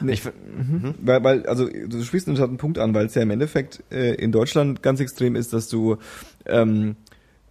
[0.00, 0.12] Ne?
[0.12, 0.94] Ich, mhm.
[1.00, 4.32] weil, weil, also du sprichst einen Punkt an, weil es ja im Endeffekt äh, in
[4.32, 5.98] Deutschland ganz extrem ist, dass du
[6.46, 6.96] ähm,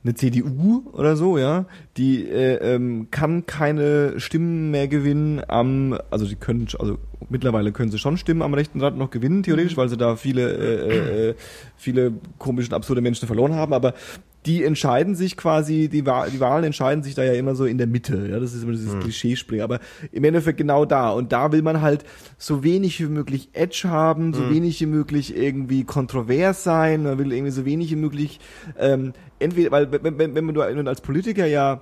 [0.03, 6.27] eine CDU oder so, ja, die äh, ähm, kann keine Stimmen mehr gewinnen am, also
[6.27, 6.97] die können, also
[7.29, 9.81] mittlerweile können sie schon Stimmen am rechten Rand noch gewinnen, theoretisch, mhm.
[9.81, 11.35] weil sie da viele, äh, äh,
[11.77, 13.93] viele komische und absurde Menschen verloren haben, aber
[14.45, 17.77] die entscheiden sich quasi, die, Wahl, die Wahlen entscheiden sich da ja immer so in
[17.77, 18.27] der Mitte.
[18.29, 18.99] Ja, das ist immer dieses mhm.
[18.99, 19.63] Klischeespringen.
[19.63, 19.79] Aber
[20.11, 21.09] im Endeffekt genau da.
[21.09, 22.03] Und da will man halt
[22.37, 24.53] so wenig wie möglich Edge haben, so mhm.
[24.53, 27.03] wenig wie möglich irgendwie kontrovers sein.
[27.03, 28.39] Man will irgendwie so wenig wie möglich,
[28.77, 31.81] ähm, entweder, weil wenn, wenn, wenn du als Politiker ja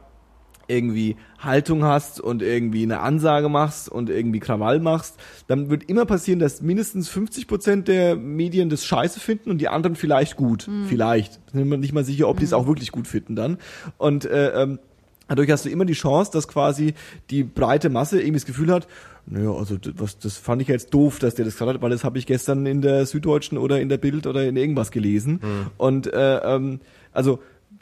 [0.67, 6.05] irgendwie Haltung hast und irgendwie eine Ansage machst und irgendwie Krawall machst, dann wird immer
[6.05, 10.67] passieren, dass mindestens 50 Prozent der Medien das scheiße finden und die anderen vielleicht gut.
[10.67, 10.85] Mhm.
[10.87, 11.39] Vielleicht.
[11.51, 12.57] Sind wir nicht mal sicher, ob die es mhm.
[12.57, 13.57] auch wirklich gut finden dann.
[13.97, 14.79] Und äh, ähm,
[15.27, 16.93] dadurch hast du immer die Chance, dass quasi
[17.29, 18.87] die breite Masse irgendwie das Gefühl hat,
[19.25, 22.03] naja, also was, das fand ich jetzt doof, dass der das gesagt hat, weil das
[22.03, 25.39] habe ich gestern in der Süddeutschen oder in der Bild oder in irgendwas gelesen.
[25.41, 25.67] Mhm.
[25.77, 26.81] Und äh, ähm,
[27.13, 27.39] also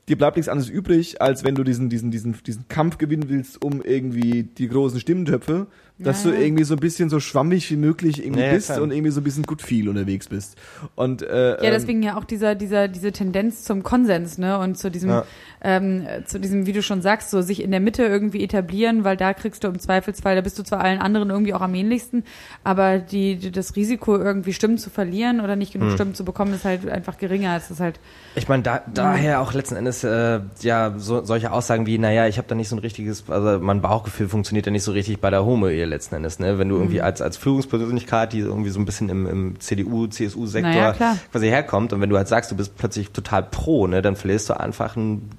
[0.10, 3.64] dir bleibt nichts anderes übrig, als wenn du diesen, diesen, diesen, diesen Kampf gewinnen willst
[3.64, 5.68] um irgendwie die großen Stimmentöpfe,
[6.04, 8.82] dass ja, du irgendwie so ein bisschen so schwammig wie möglich irgendwie ja, bist klar.
[8.82, 10.58] und irgendwie so ein bisschen gut viel unterwegs bist.
[10.96, 14.78] Und äh, ja, ähm, deswegen ja auch dieser dieser diese Tendenz zum Konsens, ne und
[14.78, 15.26] zu diesem ja.
[15.62, 19.18] ähm, zu diesem, wie du schon sagst, so sich in der Mitte irgendwie etablieren, weil
[19.18, 22.24] da kriegst du im Zweifelsfall, da bist du zwar allen anderen irgendwie auch am ähnlichsten,
[22.64, 25.96] aber die, die das Risiko irgendwie Stimmen zu verlieren oder nicht genug hm.
[25.96, 27.56] Stimmen zu bekommen ist halt einfach geringer.
[27.56, 28.00] Es ist halt.
[28.36, 32.38] Ich meine, da, daher auch letzten Endes äh, ja so, solche Aussagen wie, naja, ich
[32.38, 35.30] habe da nicht so ein richtiges, also mein Bauchgefühl funktioniert ja nicht so richtig bei
[35.30, 36.40] der Homo-Ehe letzten Endes.
[36.40, 36.58] Ne?
[36.58, 37.04] Wenn du irgendwie mhm.
[37.04, 41.94] als, als Führungspersönlichkeit, die irgendwie so ein bisschen im, im CDU, CSU-Sektor naja, quasi herkommt
[41.94, 44.98] und wenn du halt sagst, du bist plötzlich total pro, ne, dann verlierst du einfach
[44.98, 45.30] einen,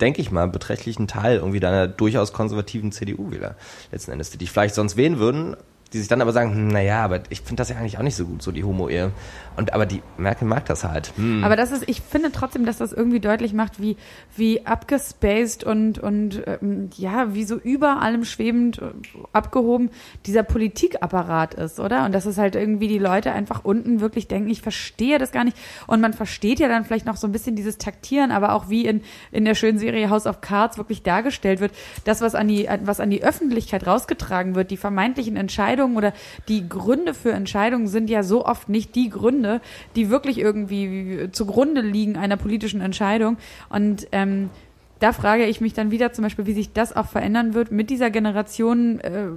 [0.00, 3.56] denke ich mal, beträchtlichen Teil irgendwie deiner durchaus konservativen CDU-Wähler
[3.92, 5.56] letzten Endes, die dich vielleicht sonst wählen würden,
[5.92, 8.14] die sich dann aber sagen, hm, naja, aber ich finde das ja eigentlich auch nicht
[8.14, 9.10] so gut, so die Homo-Ehe.
[9.56, 11.12] Und aber die Merkel mag das halt.
[11.16, 11.42] Hm.
[11.42, 13.96] Aber das ist, ich finde trotzdem, dass das irgendwie deutlich macht, wie,
[14.36, 18.92] wie abgespaced und, und ähm, ja, wie so über allem schwebend äh,
[19.32, 19.90] abgehoben
[20.26, 22.04] dieser Politikapparat ist, oder?
[22.04, 25.44] Und dass es halt irgendwie die Leute einfach unten wirklich denken, ich verstehe das gar
[25.44, 25.56] nicht.
[25.88, 28.86] Und man versteht ja dann vielleicht noch so ein bisschen dieses Taktieren, aber auch wie
[28.86, 31.72] in, in der schönen Serie House of Cards wirklich dargestellt wird,
[32.04, 36.12] das, was an die, was an die Öffentlichkeit rausgetragen wird, die vermeintlichen Entscheidungen Entscheidungen oder
[36.48, 39.60] die Gründe für Entscheidungen sind ja so oft nicht die Gründe,
[39.96, 43.38] die wirklich irgendwie zugrunde liegen einer politischen Entscheidung.
[43.70, 44.50] Und ähm,
[44.98, 47.88] da frage ich mich dann wieder zum Beispiel, wie sich das auch verändern wird mit
[47.88, 49.28] dieser Generation äh,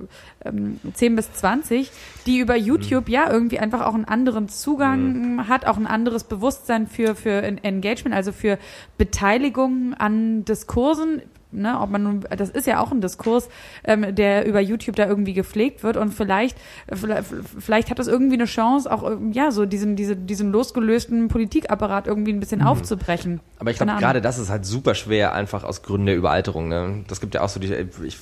[0.44, 1.90] ähm, 10 bis 20,
[2.26, 3.14] die über YouTube mhm.
[3.14, 5.48] ja irgendwie einfach auch einen anderen Zugang mhm.
[5.48, 8.60] hat, auch ein anderes Bewusstsein für, für Engagement, also für
[8.98, 11.22] Beteiligung an Diskursen
[11.54, 13.50] ne, ob man nun, das ist ja auch ein Diskurs,
[13.84, 16.58] ähm, der über YouTube da irgendwie gepflegt wird und vielleicht,
[16.92, 17.26] vielleicht,
[17.60, 22.08] vielleicht hat das irgendwie eine Chance, auch ähm, ja so diesen, diese, diesen losgelösten Politikapparat
[22.08, 22.68] irgendwie ein bisschen mhm.
[22.68, 23.40] aufzubrechen.
[23.60, 26.68] Aber ich glaube, gerade das ist halt super schwer, einfach aus Gründen der Überalterung.
[26.68, 27.06] Ne?
[27.08, 27.74] Das gibt ja auch so die,
[28.04, 28.18] ich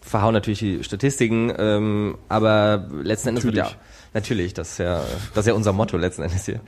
[0.00, 3.64] verhau natürlich die Statistiken, ähm, aber letzten Endes natürlich.
[3.64, 3.80] wird ja
[4.12, 5.02] Natürlich, das ist ja,
[5.34, 6.60] das ist ja unser Motto letzten Endes hier.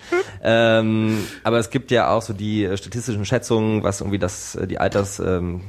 [0.43, 5.18] ähm, aber es gibt ja auch so die statistischen Schätzungen, was irgendwie das, die Alters,
[5.18, 5.62] ähm,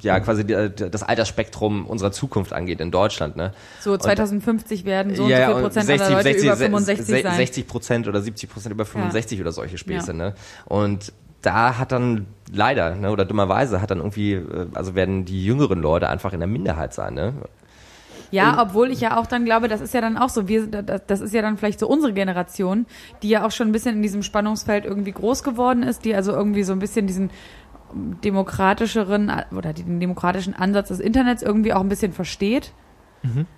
[0.00, 3.36] ja, quasi die, das Altersspektrum unserer Zukunft angeht in Deutschland.
[3.36, 3.52] Ne?
[3.80, 6.56] So 2050 und, werden so ja, und so viel Prozent 60, aller Leute 60, über
[6.56, 7.36] 65 sein.
[7.36, 9.42] 60 Prozent oder 70 Prozent über 65 ja.
[9.42, 10.12] oder solche Späße.
[10.12, 10.16] Ja.
[10.16, 10.34] Ne?
[10.64, 11.12] Und
[11.42, 15.80] da hat dann leider, ne, oder dummerweise hat dann irgendwie, äh, also werden die jüngeren
[15.80, 17.34] Leute einfach in der Minderheit sein, ne?
[18.30, 21.20] Ja, obwohl ich ja auch dann glaube, das ist ja dann auch so, wir, das
[21.20, 22.86] ist ja dann vielleicht so unsere Generation,
[23.22, 26.32] die ja auch schon ein bisschen in diesem Spannungsfeld irgendwie groß geworden ist, die also
[26.32, 27.30] irgendwie so ein bisschen diesen
[27.92, 32.72] demokratischeren oder den demokratischen Ansatz des Internets irgendwie auch ein bisschen versteht.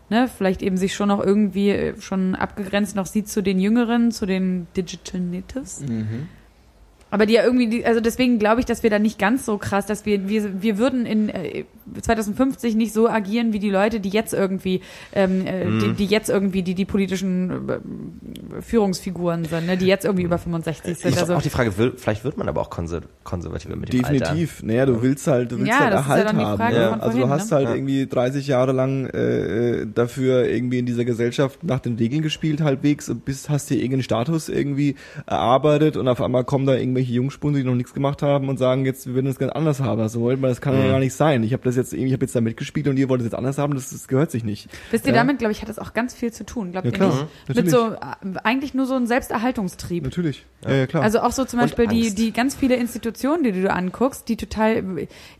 [0.08, 4.10] Ne, vielleicht eben sich schon noch irgendwie äh, schon abgegrenzt noch sieht zu den Jüngeren,
[4.10, 5.84] zu den Digital Natives.
[7.12, 9.84] Aber die ja irgendwie, also deswegen glaube ich, dass wir da nicht ganz so krass,
[9.84, 11.64] dass wir, wir, wir würden in äh,
[12.00, 14.80] 2050 nicht so agieren wie die Leute, die jetzt irgendwie,
[15.12, 20.04] ähm, äh, die, die jetzt irgendwie die, die politischen äh, Führungsfiguren sind, ne, die jetzt
[20.06, 21.12] irgendwie über 65 sind.
[21.12, 24.04] Ist Also, auch die Frage, will, vielleicht wird man aber auch konser konservativer mit dem
[24.04, 24.18] Alter.
[24.18, 24.62] Definitiv.
[24.62, 26.56] Naja, du willst halt, du willst Ja, halt ja Erhalt die haben.
[26.56, 26.90] Frage ja.
[26.90, 27.56] von Also du vorhin, hast ne?
[27.58, 27.74] halt Ja.
[27.74, 32.62] irgendwie 30 Jahre lang äh, äh, dafür irgendwie in dieser Gesellschaft nach den Regeln gespielt
[32.62, 34.94] halbwegs und bist, hast dir irgendeinen Status irgendwie
[35.26, 38.84] erarbeitet und auf einmal kommen da irgendwelche Jungspunde, die noch nichts gemacht haben und sagen
[38.84, 40.00] jetzt, wir würden das ganz anders haben.
[40.00, 40.88] Also wollt man, das kann ja Mhm.
[40.90, 41.42] gar nicht sein.
[41.42, 43.58] Ich habe das jetzt ich habe jetzt da mitgespielt und ihr wollt es jetzt anders
[43.58, 44.68] haben, das, das gehört sich nicht.
[44.90, 45.18] wisst ihr, ja.
[45.20, 46.72] damit, glaube ich, hat das auch ganz viel zu tun.
[46.72, 47.08] Glaubt Ja, ihr klar.
[47.10, 47.22] nicht?
[47.22, 47.28] Mhm.
[47.48, 47.72] Mit Natürlich.
[47.72, 50.04] so, äh, eigentlich nur so ein Selbsterhaltungstrieb.
[50.04, 50.44] Natürlich.
[50.66, 51.02] Ja, ja klar.
[51.02, 54.82] Also auch so zum Beispiel die, die ganz viele Institutionen, die du anguckst, die total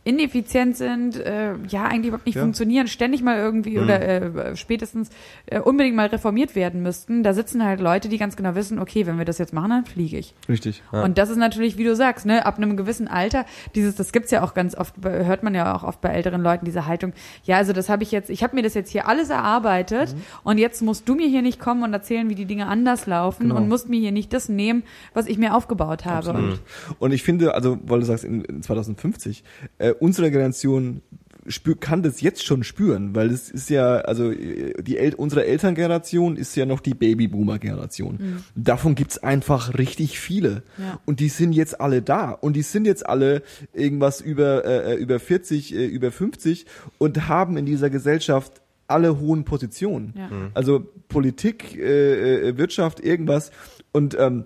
[0.04, 2.42] ineffizient sind, äh, ja, eigentlich überhaupt nicht Ja.
[2.42, 3.84] funktionieren, ständig mal irgendwie Mhm.
[3.84, 5.10] oder äh, spätestens
[5.46, 7.22] äh, unbedingt mal reformiert werden müssten.
[7.22, 9.84] Da sitzen halt Leute, die ganz genau wissen, okay, wenn wir das jetzt machen, dann
[9.84, 10.34] fliege ich.
[10.48, 10.82] Richtig.
[10.92, 11.02] Ja.
[11.04, 14.30] Und das ist natürlich, wie du sagst, ne, ab einem gewissen Alter, dieses, das gibt's
[14.30, 17.12] ja auch ganz oft, bei- hört man ja auch oft bei älteren Leuten, diese Haltung,
[17.44, 20.14] ja, also das habe ich jetzt, ich habe mir das jetzt hier alles erarbeitet
[20.44, 23.44] und jetzt musst du mir hier nicht kommen und erzählen, wie die Dinge anders laufen
[23.48, 23.56] Genau.
[23.56, 24.82] und musst mir hier nicht das nehmen,
[25.14, 26.30] was ich mir aufgebaut habe.
[26.30, 26.60] Absolut.
[26.98, 29.42] Und ich finde, also, weil du sagst, in, in 2050,
[29.78, 31.02] äh, unsere Generation
[31.46, 35.44] spür, kann das jetzt schon spüren, weil es ist ja, also äh, die El unsere
[35.44, 38.42] Elterngeneration ist ja noch die Babyboomer-Generation.
[38.54, 40.62] Davon gibt's einfach richtig viele.
[40.78, 41.00] Ja.
[41.04, 42.30] Und die sind jetzt alle da.
[42.30, 43.42] Und die sind jetzt alle
[43.72, 46.66] irgendwas über, äh, über 40, äh, über 50
[46.98, 50.14] und haben in dieser Gesellschaft alle hohen Positionen.
[50.16, 50.30] Ja.
[50.54, 53.50] Also Politik, äh, äh, Wirtschaft, irgendwas.
[53.92, 54.44] Und ähm,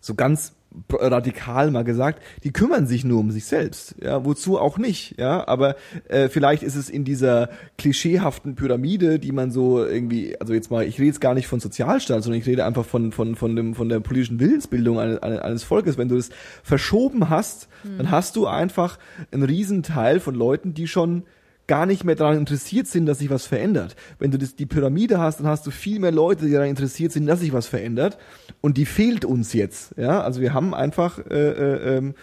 [0.00, 0.55] so ganz
[0.90, 5.46] radikal mal gesagt, die kümmern sich nur um sich selbst, ja, wozu auch nicht, ja,
[5.48, 5.76] aber
[6.08, 7.48] äh, vielleicht ist es in dieser
[7.78, 11.60] klischeehaften Pyramide, die man so irgendwie, also jetzt mal, ich rede jetzt gar nicht von
[11.60, 15.56] Sozialstaat, sondern ich rede einfach von von von dem von der politischen Willensbildung eines, eines
[15.56, 16.28] eines Volkes, wenn du das
[16.62, 18.98] verschoben hast, dann hast du einfach
[19.32, 21.22] einen Riesenteil von Leuten, die schon
[21.66, 23.96] gar nicht mehr daran interessiert sind, dass sich was verändert.
[24.18, 27.12] Wenn du das, die Pyramide hast, dann hast du viel mehr Leute, die daran interessiert
[27.12, 28.18] sind, dass sich was verändert.
[28.60, 29.94] Und die fehlt uns jetzt.
[29.96, 32.14] Ja, also wir haben einfach, äh, äh, ähm,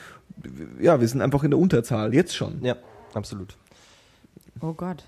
[0.80, 2.64] ja, wir sind einfach in der Unterzahl jetzt schon.
[2.64, 2.76] Ja,
[3.14, 3.58] absolut.
[4.62, 5.04] Oh Gott.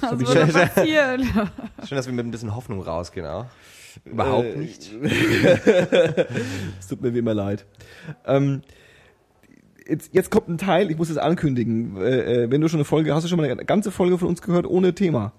[0.00, 1.22] hab Was würde passieren?
[1.86, 3.46] Schön, dass wir mit ein bisschen Hoffnung rausgehen, auch.
[4.04, 4.90] Überhaupt Äh, nicht.
[6.80, 7.64] Es tut mir wie immer leid.
[8.26, 8.62] Ähm,
[9.88, 11.96] jetzt, jetzt kommt ein Teil, ich muss es ankündigen.
[11.96, 14.28] Äh, äh, wenn du schon eine Folge, hast du schon mal eine ganze Folge von
[14.28, 15.32] uns gehört ohne Thema?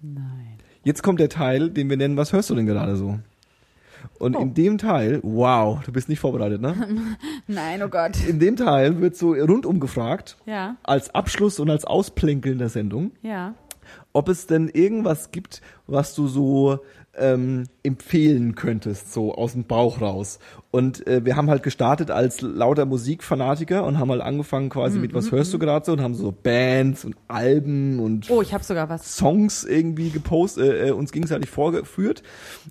[0.00, 0.58] Nein.
[0.82, 3.18] Jetzt kommt der Teil, den wir nennen, was hörst du denn gerade so?
[4.18, 4.40] Und Oh.
[4.40, 6.74] in dem Teil, wow, du bist nicht vorbereitet, ne?
[7.46, 8.22] Nein, oh Gott.
[8.28, 13.12] In dem Teil wird so rundum gefragt, Ja, als Abschluss und als Ausplänkeln der Sendung,
[13.22, 13.54] ja.
[14.12, 16.80] ob es denn irgendwas gibt, was du so
[17.18, 20.38] ähm, empfehlen könntest, so aus dem Bauch raus.
[20.70, 25.14] Und äh, wir haben halt gestartet als lauter Musikfanatiker und haben halt angefangen quasi mit,
[25.14, 25.92] was hörst du gerade so?
[25.92, 29.16] Und haben so Bands und Alben und Oh, ich habe sogar was.
[29.16, 32.22] Songs irgendwie gepostet, äh, äh, uns gegenseitig vorgeführt.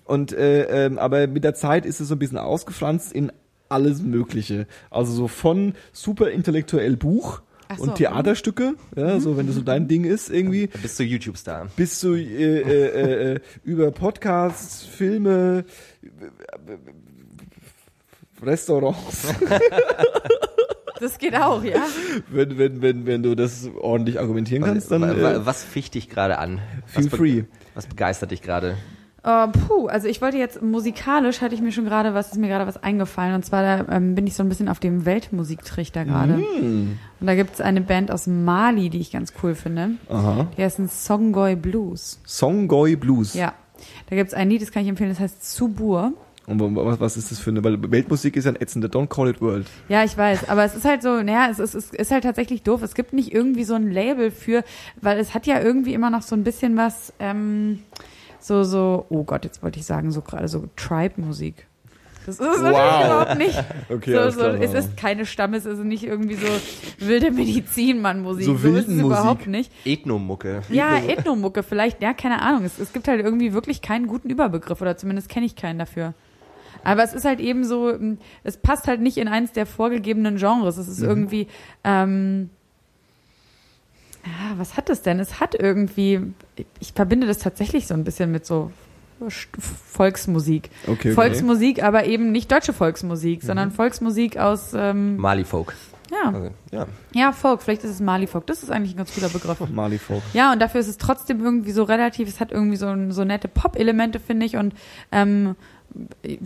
[0.04, 3.32] Und äh, ähm, aber mit der Zeit ist es so ein bisschen ausgefranst in
[3.68, 4.66] alles Mögliche.
[4.90, 7.42] Also so von super intellektuell Buch
[7.74, 10.98] Ach so, und Theaterstücke, ja, so wenn das so dein Ding ist irgendwie, Da bist
[10.98, 11.68] du YouTube-Star.
[11.76, 15.64] bis zu äh, äh, äh, über Podcasts, Filme,
[16.02, 16.06] äh,
[18.44, 19.28] Restaurants,
[21.00, 21.84] Das geht auch, ja.
[22.30, 25.94] wenn, wenn, wenn, wenn du das ordentlich argumentieren kannst, dann Wa- wa- äh, was ficht
[25.94, 26.60] dich gerade an?
[26.86, 27.42] feel was free.
[27.74, 28.76] Was begeistert dich gerade?
[29.24, 32.48] Äh, puh, also ich wollte jetzt musikalisch hatte ich mir schon gerade was, ist mir
[32.48, 33.34] gerade was eingefallen.
[33.34, 36.34] Und zwar da, ähm, bin ich so ein bisschen auf dem Weltmusiktrichter gerade.
[36.36, 36.98] Hm.
[37.20, 39.92] Und da gibt's eine Band aus Mali, die ich ganz cool finde.
[40.10, 40.46] Aha.
[40.58, 42.20] Die heißt ein Songoy Blues.
[42.26, 43.32] Songoy Blues.
[43.34, 43.54] Ja.
[44.10, 46.12] Da gibt's ein Lied, das kann ich empfehlen, das heißt Subur.
[46.46, 49.06] Und wa- was, was ist das für eine, weil Weltmusik ist ja ein ätzender, don't
[49.08, 49.66] call it world.
[49.88, 52.62] Ja, ich weiß, aber es ist halt so, naja, es ist, es ist halt tatsächlich
[52.62, 52.82] doof.
[52.82, 54.62] Es gibt nicht irgendwie so ein Label für,
[55.00, 57.78] weil es hat ja irgendwie immer noch so ein bisschen was, ähm,
[58.46, 61.66] so, so, oh Gott, jetzt wollte ich sagen, so gerade so Tribe-Musik.
[62.26, 63.04] Das ist es natürlich Wow.
[63.06, 63.64] überhaupt nicht.
[63.90, 64.60] Okay, so, so, klar.
[64.60, 66.46] es ist keine Stammes, es ist nicht irgendwie so
[67.06, 68.44] wilde Medizinmann-Musik.
[68.46, 69.70] So So, ist es überhaupt nicht.
[69.86, 70.62] Ethnomucke.
[70.70, 72.64] Ja, Ethnomucke vielleicht, ja, keine Ahnung.
[72.64, 76.12] Es, es gibt halt irgendwie wirklich keinen guten Überbegriff oder zumindest kenne ich keinen dafür.
[76.82, 77.92] Aber es ist halt eben so,
[78.42, 80.76] es passt halt nicht in eins der vorgegebenen Genres.
[80.76, 81.46] Es ist irgendwie,
[81.82, 82.50] ähm,
[84.24, 85.20] ja, was hat es denn?
[85.20, 86.20] Es hat irgendwie,
[86.80, 88.70] ich verbinde das tatsächlich so ein bisschen mit so
[89.22, 90.70] St- Volksmusik.
[90.84, 91.12] Okay, okay.
[91.12, 95.74] Volksmusik, aber eben nicht deutsche Volksmusik, sondern Volksmusik aus, ähm, Mali Folk.
[96.24, 96.86] Ja, Also, ja.
[97.12, 97.62] ja, Folk.
[97.62, 98.46] Vielleicht ist es Mali Folk.
[98.46, 99.60] Das ist eigentlich ein ganz guter Begriff.
[99.72, 100.22] Mali Folk.
[100.32, 103.48] Ja, und dafür ist es trotzdem irgendwie so relativ, es hat irgendwie so, so nette
[103.48, 104.56] Pop-Elemente, finde ich.
[104.56, 104.74] Und
[105.12, 105.56] ähm,
[106.22, 106.38] äh,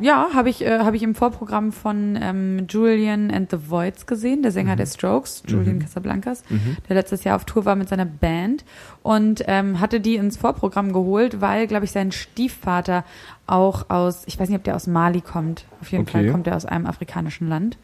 [0.00, 4.42] ja, habe ich, äh, hab ich im Vorprogramm von ähm, Julian and the Voids gesehen,
[4.42, 6.42] der Sänger der Strokes, Julian Casablancas,
[6.88, 8.64] der letztes Jahr auf Tour war mit seiner Band
[9.04, 13.04] und ähm, hatte die ins Vorprogramm geholt, weil, glaube ich, sein Stiefvater
[13.46, 15.66] auch aus, ich weiß nicht, ob der aus Mali kommt.
[15.80, 16.12] Auf jeden Okay.
[16.12, 17.78] Fall kommt er aus einem afrikanischen Land.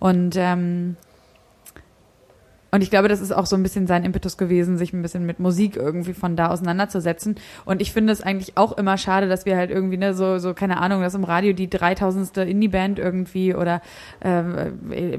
[0.00, 0.96] Und ähm,
[2.70, 5.26] und ich glaube, das ist auch so ein bisschen sein Impetus gewesen, sich ein bisschen
[5.26, 7.36] mit Musik irgendwie von da auseinanderzusetzen.
[7.64, 10.54] Und ich finde es eigentlich auch immer schade, dass wir halt irgendwie, ne, so, so
[10.54, 12.38] keine Ahnung, dass im Radio die 3000.
[12.38, 13.80] Indie-Band irgendwie oder,
[14.20, 15.18] ähm, äh,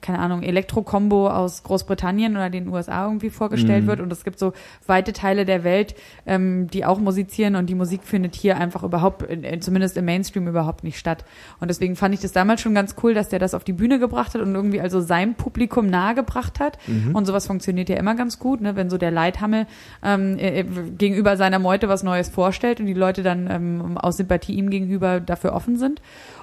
[0.00, 4.00] keine Ahnung, Elektro-Combo aus Großbritannien oder den USA irgendwie vorgestellt wird.
[4.00, 4.52] Und es gibt so
[4.86, 5.94] weite Teile der Welt,
[6.26, 10.46] ähm, die auch musizieren und die Musik findet hier einfach überhaupt, in, zumindest im Mainstream
[10.46, 11.24] überhaupt nicht statt.
[11.60, 13.98] Und deswegen fand ich das damals schon ganz cool, dass der das auf die Bühne
[13.98, 16.78] gebracht hat und irgendwie also seinem Publikum nahegebracht hat.
[17.12, 18.76] Und sowas funktioniert ja immer ganz gut, ne?
[18.76, 19.66] wenn so der Leithammel
[20.02, 20.64] ähm, äh,
[20.98, 25.20] gegenüber seiner Meute was Neues vorstellt und die Leute dann ähm, aus Sympathie ihm gegenüber
[25.20, 26.00] dafür offen sind.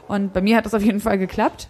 [0.08, 1.70] Und bei mir hat das auf jeden Fall geklappt.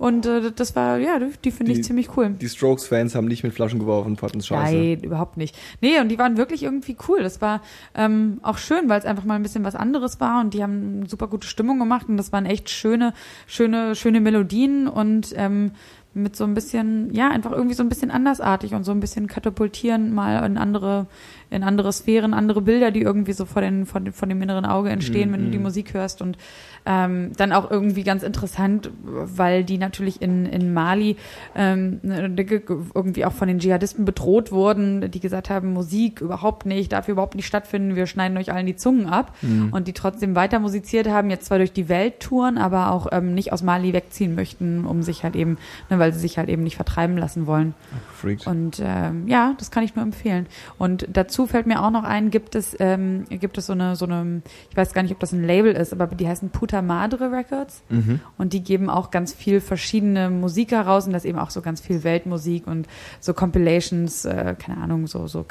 [0.00, 2.30] Und äh, das war, ja, die finde ich ziemlich cool.
[2.30, 4.74] Die Strokes-Fans haben nicht mit Flaschen geworfen, fanden scheiße.
[4.74, 5.54] Nein, überhaupt nicht.
[5.82, 7.22] Nee, und die waren wirklich irgendwie cool.
[7.22, 7.60] Das war
[7.94, 11.04] ähm, auch schön, weil es einfach mal ein bisschen was anderes war und die haben
[11.04, 13.12] super gute Stimmung gemacht und das waren echt schöne,
[13.46, 15.72] schöne, schöne Melodien und ähm,
[16.12, 19.26] mit so ein bisschen, ja, einfach irgendwie so ein bisschen andersartig und so ein bisschen
[19.26, 21.06] katapultieren mal in andere,
[21.50, 24.64] in andere Sphären, andere Bilder, die irgendwie so vor, den, vor, den, vor dem inneren
[24.64, 26.22] Auge entstehen, wenn du die Musik hörst.
[26.22, 26.38] Und
[26.86, 31.16] ähm, dann auch irgendwie ganz interessant, weil die natürlich in, in Mali
[31.54, 36.20] ähm, ne, ge- ge- irgendwie auch von den Dschihadisten bedroht wurden, die gesagt haben, Musik
[36.20, 39.34] überhaupt nicht, darf überhaupt nicht stattfinden, wir schneiden euch allen die Zungen ab.
[39.72, 43.34] Und die trotzdem weiter musiziert haben, jetzt zwar durch die Welt touren, aber auch ähm,
[43.34, 45.58] nicht aus Mali wegziehen möchten, um sich halt eben,
[45.90, 47.74] ne, weil sie sich halt eben nicht vertreiben lassen wollen.
[48.20, 48.46] Freaked.
[48.46, 50.46] Und ähm, ja, das kann ich nur empfehlen.
[50.78, 54.04] Und dazu fällt mir auch noch ein, gibt es ähm, gibt es so eine so
[54.04, 57.32] eine, ich weiß gar nicht, ob das ein Label ist, aber die heißen Puta Madre
[57.32, 58.20] Records Mhm.
[58.38, 61.80] und die geben auch ganz viel verschiedene Musik heraus und das eben auch so ganz
[61.80, 62.86] viel Weltmusik und
[63.20, 65.44] so Compilations, äh, keine Ahnung, so so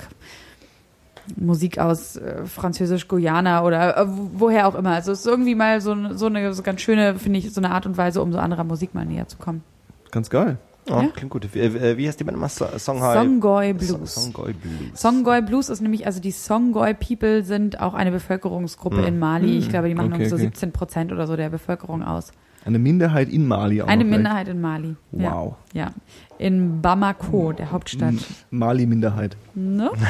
[1.35, 4.91] Musik aus äh, Französisch-Guyana oder äh, wo- woher auch immer.
[4.91, 7.69] Also es ist irgendwie mal so, so eine so ganz schöne, finde ich, so eine
[7.71, 9.63] Art und Weise, um so anderer Musik mal näher zu kommen.
[10.11, 10.57] Ganz geil.
[10.91, 11.07] Oh, Ja.
[11.15, 11.47] Klingt gut.
[11.53, 12.49] Wie, äh, wie heißt die Band immer?
[12.49, 13.13] So- Songhai?
[13.15, 14.15] Songoy So- Blues.
[14.15, 15.01] Songoy Blues.
[15.01, 19.05] Songoy Blues ist nämlich, also die Songoy People sind auch eine Bevölkerungsgruppe Hm.
[19.05, 19.57] in Mali.
[19.57, 20.45] Ich glaube, die machen Okay, irgendwie so okay.
[20.45, 22.31] 17 Prozent oder so der Bevölkerung aus.
[22.65, 24.03] Eine Minderheit in Mali auch Eine.
[24.03, 24.95] Minderheit in Mali.
[25.11, 25.55] Wow.
[25.73, 25.91] Ja, ja.
[26.37, 28.15] In Bamako, der Hauptstadt.
[28.51, 29.37] Mali-Minderheit.
[29.55, 29.91] Ne?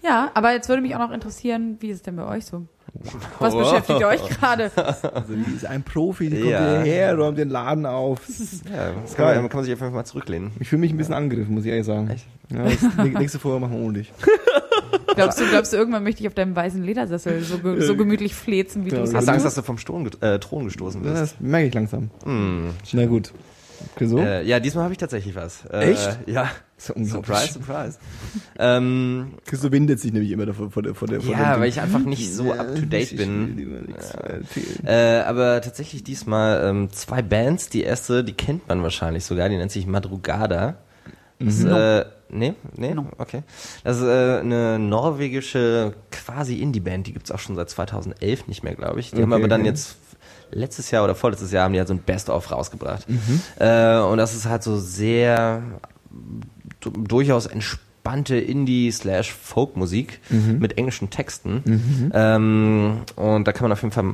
[0.00, 2.66] Ja, aber jetzt würde mich auch noch interessieren, wie ist es denn bei euch so?
[3.38, 3.62] Was Wow.
[3.70, 4.70] beschäftigt euch gerade?
[4.76, 6.82] Also die ist ein Profi, die kommt Ja.
[6.82, 8.20] hierher, räumt den Laden auf.
[8.70, 10.50] Ja, das kann man, kann man sich einfach mal zurücklehnen.
[10.60, 12.08] Ich fühle mich ein bisschen angegriffen, muss ich ehrlich sagen.
[12.10, 12.26] Echt?
[12.50, 14.12] Ja, das nächste Folge machen wir ohne dich.
[15.14, 18.34] Glaubst du, glaubst du, irgendwann möchte ich auf deinem weißen Ledersessel so, ge so gemütlich
[18.34, 20.38] flezen, wie Ja, du es das Hast du Angst, dass du vom Thron, ge- äh,
[20.38, 21.20] Thron gestoßen wirst?
[21.22, 22.10] Das merke ich langsam.
[22.24, 22.70] Hm.
[22.92, 23.32] Na gut.
[23.96, 24.18] Okay, so?
[24.18, 25.64] Äh, ja, diesmal habe ich tatsächlich was.
[25.72, 26.18] Äh, Echt?
[26.26, 26.48] Ja.
[26.94, 27.36] Unglaublich.
[27.36, 27.98] Surprise, surprise.
[28.58, 31.68] ähm, Christo windet sich nämlich immer davor, vor der, vor der, vor ja, dem weil
[31.68, 33.94] ich einfach nicht so up to date bin.
[34.84, 37.68] Äh, aber tatsächlich diesmal ähm, zwei Bands.
[37.68, 40.76] Die erste, die kennt man wahrscheinlich sogar, die nennt sich Madrugada.
[41.40, 43.06] Das ist, äh, nee, nee, No.
[43.18, 43.42] okay.
[43.84, 48.74] Das ist äh, eine norwegische quasi Indie-Band, die gibt's auch schon seit 2011 nicht mehr,
[48.74, 49.12] glaube ich.
[49.12, 49.70] Die haben Okay, aber dann okay.
[49.70, 49.96] jetzt
[50.50, 53.08] letztes Jahr oder vorletztes Jahr haben die halt so ein Best-of rausgebracht.
[53.08, 53.40] Mhm.
[53.60, 55.62] Äh, und das ist halt so sehr
[56.80, 60.58] durchaus entspannte Indie-slash-Folk-Musik Mhm.
[60.58, 62.10] mit englischen Texten.
[62.14, 64.04] Ähm, und da kann man auf jeden Fall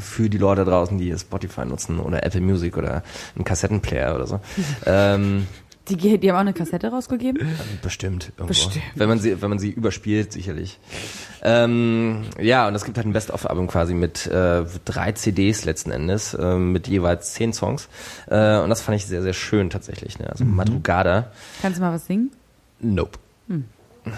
[0.00, 3.02] für die Leute draußen, die Spotify nutzen oder Apple Music oder
[3.34, 4.40] einen Kassettenplayer oder so,
[4.86, 5.46] ähm,
[5.88, 7.48] Die, die haben auch eine Kassette rausgegeben?
[7.82, 8.46] bestimmt irgendwo.
[8.46, 8.84] Bestimmt.
[8.94, 10.78] Wenn man sie, wenn man sie überspielt, sicherlich.
[11.42, 16.34] Ähm, ja, und es gibt halt ein Best-of-Album quasi mit äh, drei CDs letzten Endes,
[16.34, 17.88] äh, mit jeweils zehn Songs.
[18.28, 20.18] Äh, und das fand ich sehr, sehr schön tatsächlich.
[20.18, 20.28] Ne?
[20.30, 21.32] Also Madrugada.
[21.62, 22.30] Kannst du mal was singen?
[22.80, 23.18] Nope.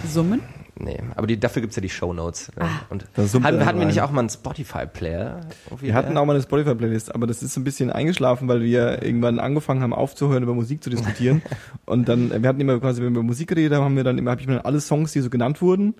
[0.07, 0.41] Summen?
[0.74, 2.51] Nee, aber die, dafür gibt's ja die Shownotes.
[2.57, 2.66] Ne?
[2.89, 5.40] Und Da summt hatten, hatten wir nicht auch mal einen Spotify-Player?
[5.81, 9.03] Wir hatten auch mal eine Spotify-Playlist, aber das ist so ein bisschen eingeschlafen, weil wir
[9.03, 11.43] irgendwann angefangen haben aufzuhören, über Musik zu diskutieren.
[11.85, 14.16] und dann, wir hatten immer quasi, wenn wir über Musik geredet haben, haben wir dann
[14.16, 15.94] immer, habe ich mir dann alle Songs, die so genannt wurden,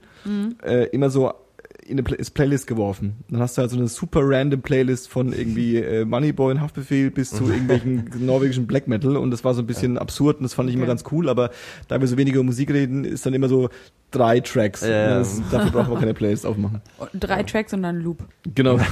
[0.65, 1.33] äh, immer so
[1.85, 3.17] in eine Play ist Playlist geworfen.
[3.29, 7.11] Dann hast du halt so eine super random Playlist von irgendwie äh, Moneyboy und Haftbefehl
[7.11, 10.55] bis zu irgendwelchen norwegischen Black Metal und das war so ein bisschen absurd und das
[10.55, 10.91] fand ich immer Okay.
[10.91, 11.51] ganz cool, aber
[11.89, 13.69] da wir so weniger über Musik reden, ist dann immer so
[14.11, 14.83] drei Tracks.
[14.83, 15.19] Ja.
[15.19, 16.83] Das, dafür brauchen wir keine Playlist aufmachen.
[16.99, 18.25] Und Drei Tracks und dann ein Loop.
[18.55, 18.79] Genau.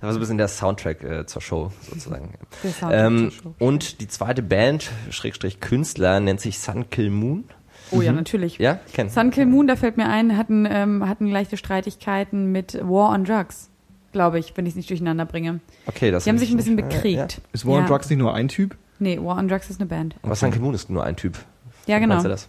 [0.00, 2.34] Das war so ein bisschen der Soundtrack äh, zur Show sozusagen.
[2.62, 3.54] Der Soundtrack Ähm, zur Show.
[3.58, 7.44] und die zweite Band, Schrägstrich Künstler, nennt sich Sun Kill Moon.
[7.92, 8.58] Oh ja, natürlich.
[8.58, 12.74] Ja, kennst Sun Kill Moon, da fällt mir ein, hatten, ähm, hatten leichte Streitigkeiten mit
[12.82, 13.70] War on Drugs,
[14.12, 15.60] glaube ich, wenn ich es nicht durcheinander bringe.
[15.86, 17.22] Okay, das Die haben hab sich ich ein bisschen nicht- äh, ja.
[17.22, 17.40] bekriegt.
[17.52, 17.86] Ist War on Ja.
[17.88, 18.76] Drugs nicht nur ein Typ?
[18.98, 20.16] Nee, War on Drugs ist eine Band.
[20.22, 21.38] Aber Sun Kill Moon ist nur ein Typ.
[21.86, 22.14] Ja, genau.
[22.14, 22.48] Meinst du das?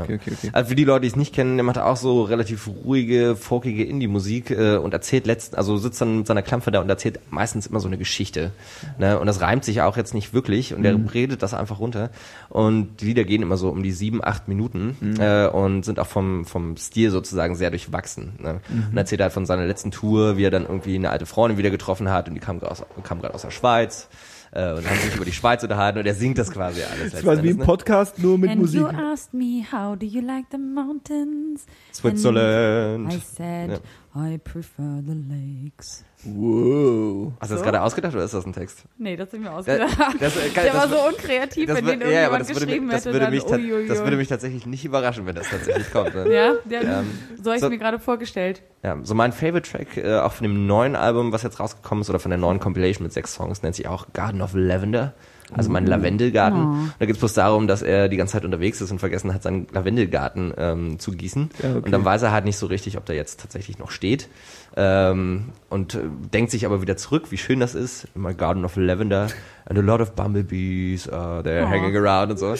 [0.00, 0.50] Okay, okay, okay.
[0.52, 3.84] Also für die Leute, die es nicht kennen, der macht auch so relativ ruhige, folkige
[3.84, 7.66] Indie-Musik äh, und erzählt letzten, also sitzt dann mit seiner Klampfe da und erzählt meistens
[7.66, 8.52] immer so eine Geschichte.
[8.98, 9.18] Ne?
[9.18, 12.10] Und das reimt sich auch jetzt nicht wirklich und der redet das einfach runter.
[12.50, 16.06] Und die Lieder gehen immer so um die sieben, acht Minuten äh, und sind auch
[16.06, 18.32] vom, vom Stil sozusagen sehr durchwachsen.
[18.38, 18.60] Ne?
[18.90, 21.70] Und erzählt halt von seiner letzten Tour, wie er dann irgendwie eine alte Freundin wieder
[21.70, 24.08] getroffen hat und die kam gerade aus, kam gerade aus der Schweiz.
[24.52, 27.12] Äh, und haben sich über die Schweiz unterhalten und er singt das quasi alles.
[27.12, 27.64] Das war wie Endes, ne?
[27.64, 28.80] Podcast, nur mit And Musik.
[28.80, 31.66] you asked me, how do you like the mountains?
[31.92, 33.12] Switzerland.
[33.12, 33.80] I said,
[34.18, 36.02] I prefer the lakes.
[36.24, 37.32] Wow.
[37.38, 37.64] Hast du das So?
[37.64, 38.84] gerade ausgedacht oder ist das ein Text?
[38.96, 39.90] Nee, das sind mir Das, ausgedacht.
[40.20, 42.66] das, äh, kann- Der war das- so unkreativ, das wenn den ja, irgendjemand das würde,
[42.66, 43.12] geschrieben mich, das, hätte.
[43.12, 43.88] würde dann, mich, ta- uiuiui.
[43.88, 46.14] das würde mich tatsächlich nicht überraschen, wenn das tatsächlich kommt.
[46.14, 46.32] Ne?
[46.32, 48.62] Ja, der, Ähm, so habe ich so- mir gerade vorgestellt.
[48.82, 52.08] Ja, so mein Favorite Track, äh, auch von dem neuen Album, was jetzt rausgekommen ist,
[52.08, 55.12] oder von der neuen Compilation mit sechs Songs, nennt sich auch Garden of Lavender.
[55.54, 56.92] Also mein Lavendelgarten.
[56.98, 59.42] Da geht es bloß darum, dass er die ganze Zeit unterwegs ist und vergessen hat,
[59.44, 61.50] seinen Lavendelgarten ähm, zu gießen.
[61.62, 61.78] Ja, okay.
[61.84, 64.28] Und dann weiß er halt nicht so richtig, ob der jetzt tatsächlich noch steht.
[64.76, 66.00] Ähm, und äh,
[66.34, 68.08] denkt sich aber wieder zurück, wie schön das ist.
[68.14, 69.28] In my Garden of Lavender.
[69.66, 71.68] And a lot of bumblebees are there Oh.
[71.70, 72.54] hanging around und so.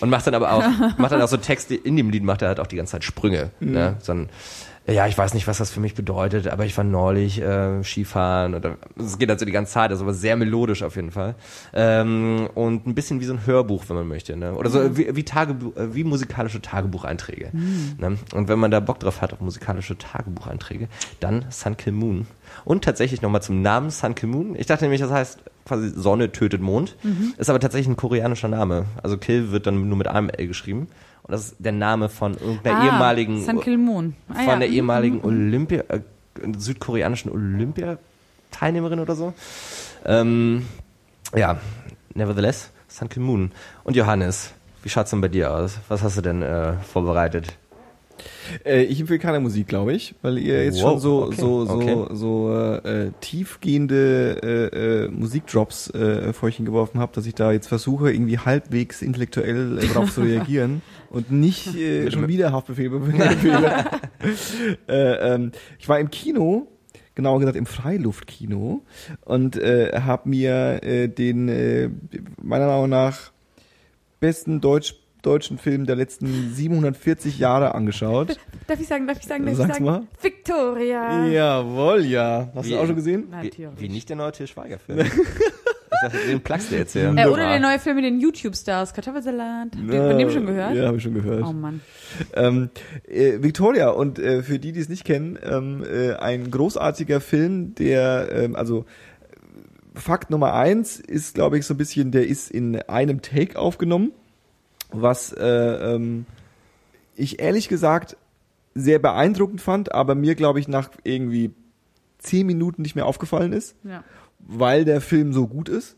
[0.00, 0.64] Und macht dann aber auch,
[0.98, 3.04] macht dann auch so Texte, in dem Lied macht er halt auch die ganze Zeit
[3.04, 3.50] Sprünge.
[3.60, 3.96] Ne?
[4.00, 4.28] So ein,
[4.86, 8.54] ja, ich weiß nicht, was das für mich bedeutet, aber ich war neulich äh, Skifahren
[8.54, 11.36] oder es geht also die ganze Zeit, also aber sehr melodisch auf jeden Fall
[11.72, 14.54] ähm, und ein bisschen wie so ein Hörbuch, wenn man möchte, ne?
[14.54, 17.50] oder so wie, wie Tagebuch, äh, wie musikalische Tagebucheinträge.
[17.98, 18.18] Ne?
[18.34, 20.88] Und wenn man da Bock drauf hat auf musikalische Tagebucheinträge,
[21.20, 22.26] dann Sun Kill Moon.
[22.64, 24.56] Und tatsächlich nochmal zum Namen Sun Kill Moon.
[24.56, 26.96] Ich dachte nämlich, das heißt quasi Sonne tötet Mond,
[27.38, 28.86] ist aber tatsächlich ein koreanischer Name.
[29.02, 30.88] Also Kill wird dann nur mit einem L geschrieben.
[31.24, 34.16] Und das ist der Name von irgendeiner Ah, ehemaligen Sun Kill Moon.
[34.28, 34.56] Ah, von ja.
[34.56, 36.00] der ehemaligen Olympia, äh,
[36.58, 39.32] südkoreanischen Olympia-Teilnehmerin oder so.
[40.04, 40.66] Ähm,
[41.36, 41.58] ja,
[42.14, 43.52] nevertheless, Sun Kill Moon.
[43.84, 45.78] Und Johannes, wie schaut's denn bei dir aus?
[45.88, 47.56] Was hast du denn äh, vorbereitet?
[48.64, 51.64] Äh, ich empfehle keine Musik, glaube ich, weil ihr jetzt Wow, schon so okay, so
[51.66, 52.06] so okay.
[52.12, 57.68] so äh, tiefgehende äh, äh, Musikdrops äh, vor euch hingeworfen habt, dass ich da jetzt
[57.68, 62.92] versuche, irgendwie halbwegs intellektuell äh, darauf zu reagieren und nicht äh, schon wieder Haftbefehl
[64.88, 66.68] äh, ähm, ich war im Kino
[67.14, 68.82] genauer gesagt im Freiluftkino
[69.24, 71.90] und äh, habe mir äh, den äh,
[72.40, 73.32] meiner Meinung nach
[74.20, 78.36] besten Deutsch deutschen Film der letzten 740 Jahre angeschaut.
[78.66, 79.84] Darf ich sagen, darf ich sagen, darf Sag's ich sagen?
[79.84, 80.02] mal.
[80.20, 81.26] Victoria.
[81.26, 82.50] Jawohl, ja.
[82.54, 83.24] Hast Wie- du auch schon gesehen?
[83.40, 83.80] Wie, Natürlich.
[83.80, 84.98] wie nicht der neue Til Schweiger-Film.
[85.00, 85.06] ich
[86.02, 87.14] dachte, den plagst du jetzt hier.
[87.16, 89.68] Äh, oder der neue Film mit den YouTube-Stars, Kartoffelsalat.
[89.76, 90.74] Habt ihr von dem schon gehört?
[90.74, 91.44] Ja, habe ich schon gehört.
[91.46, 91.80] Oh Mann.
[92.34, 92.70] Ähm,
[93.08, 97.74] äh, Victoria und äh, für die, die es nicht kennen, ähm, äh, ein großartiger Film,
[97.74, 98.84] der ähm, also
[99.94, 104.12] Fakt Nummer eins ist, glaube ich, so ein bisschen, der ist in einem Take aufgenommen,
[104.92, 106.26] was äh, ähm,
[107.14, 108.16] ich ehrlich gesagt
[108.74, 111.50] sehr beeindruckend fand, aber mir, glaube ich, nach irgendwie
[112.18, 114.02] zehn Minuten nicht mehr aufgefallen ist Ja.
[114.38, 115.96] weil der Film so gut ist.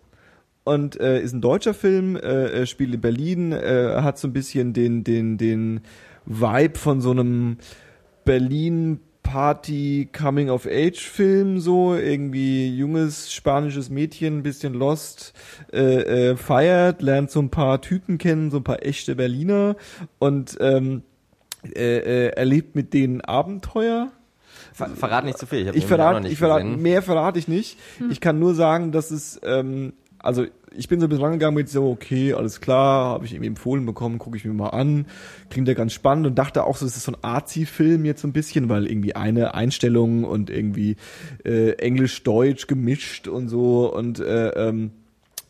[0.64, 4.32] Und äh, ist ein deutscher Film, äh, äh, spielt in Berlin, äh, hat so ein
[4.32, 5.82] bisschen den, den, den
[6.24, 7.58] Vibe von so einem
[8.24, 15.32] Berlin Party Coming of Age Film, so irgendwie junges spanisches Mädchen, ein bisschen lost,
[15.72, 19.74] äh, äh, feiert, lernt so ein paar Typen kennen, so ein paar echte Berliner
[20.20, 21.02] und ähm,
[21.74, 24.12] äh, äh, erlebt mit denen Abenteuer.
[24.72, 25.68] Ver verrat nicht zu viel.
[25.68, 26.82] Ich, Ich verrate, nicht ich verrate, gesehen.
[26.82, 27.78] mehr verrate ich nicht.
[28.10, 30.46] Ich kann nur sagen, dass es, ähm, also
[30.76, 33.86] ich bin so ein bisschen rangegangen mit so, okay, alles klar, habe ich irgendwie empfohlen
[33.86, 35.06] bekommen, gucke ich mir mal an,
[35.50, 38.28] klingt ja ganz spannend und dachte auch so, es ist so ein Arzi-Film jetzt so
[38.28, 40.96] ein bisschen, weil irgendwie eine Einstellung und irgendwie
[41.44, 44.90] äh, Englisch-Deutsch gemischt und so und äh, ähm,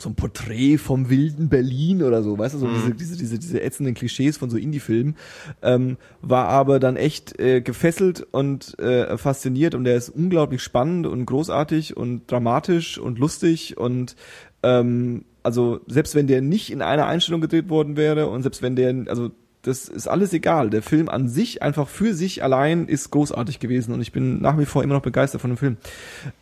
[0.04, 3.62] so ein Porträt vom wilden Berlin oder so, weißt du, so diese, diese, diese, diese
[3.62, 5.16] ätzenden Klischees von so Indie-Filmen,
[5.62, 11.06] ähm, war aber dann echt äh, gefesselt und äh, fasziniert und der ist unglaublich spannend
[11.06, 14.16] und großartig und dramatisch und lustig und
[14.64, 18.76] ähm, also selbst wenn der nicht in einer Einstellung gedreht worden wäre und selbst wenn
[18.76, 19.30] der, also
[19.62, 20.70] das ist alles egal.
[20.70, 24.58] Der Film an sich, einfach für sich allein, ist großartig gewesen und ich bin nach
[24.58, 25.76] wie vor immer noch begeistert von dem Film.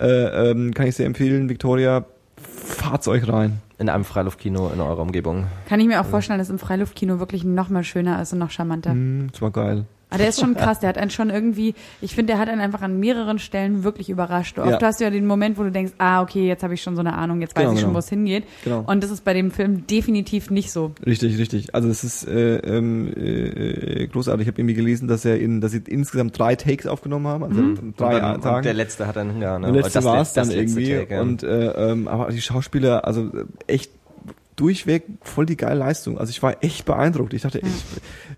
[0.00, 2.04] Äh, ähm, kann ich sehr empfehlen, Victoria,
[2.36, 3.60] fahrt's euch rein.
[3.78, 5.46] In einem Freiluftkino in eurer Umgebung.
[5.68, 8.50] Kann ich mir auch vorstellen, dass im Freiluftkino wirklich noch mal schöner ist und noch
[8.50, 8.94] charmanter.
[8.94, 9.86] Mm, das war geil.
[10.12, 12.60] Aber der ist schon krass, der hat einen schon irgendwie, ich finde, der hat einen
[12.60, 14.58] einfach an mehreren Stellen wirklich überrascht.
[14.58, 14.78] Oft Ja.
[14.82, 17.00] hast du ja den Moment, wo du denkst, ah, okay, jetzt habe ich schon so
[17.00, 17.94] eine Ahnung, jetzt weiß Genau, ich schon, genau.
[17.96, 18.44] wo es hingeht.
[18.64, 18.84] Genau.
[18.86, 20.92] Und das ist bei dem Film definitiv nicht so.
[21.06, 21.74] Richtig, richtig.
[21.74, 24.42] Also es ist äh, ähm, äh, großartig.
[24.46, 27.60] Ich habe irgendwie gelesen, dass er in, dass sie insgesamt drei Takes aufgenommen haben, also
[27.60, 27.94] Mhm.
[27.96, 28.62] drei und, dann, und Tagen.
[28.64, 29.66] der letzte hat dann, ja, ne?
[29.72, 30.98] Der letzte das war es dann das letzte irgendwie.
[31.00, 31.20] Take, ja.
[31.22, 33.90] Und äh, ähm, aber die Schauspieler, also äh, echt
[34.56, 36.18] durchweg voll die geile Leistung.
[36.18, 37.32] Also ich war echt beeindruckt.
[37.32, 37.66] Ich dachte, ich,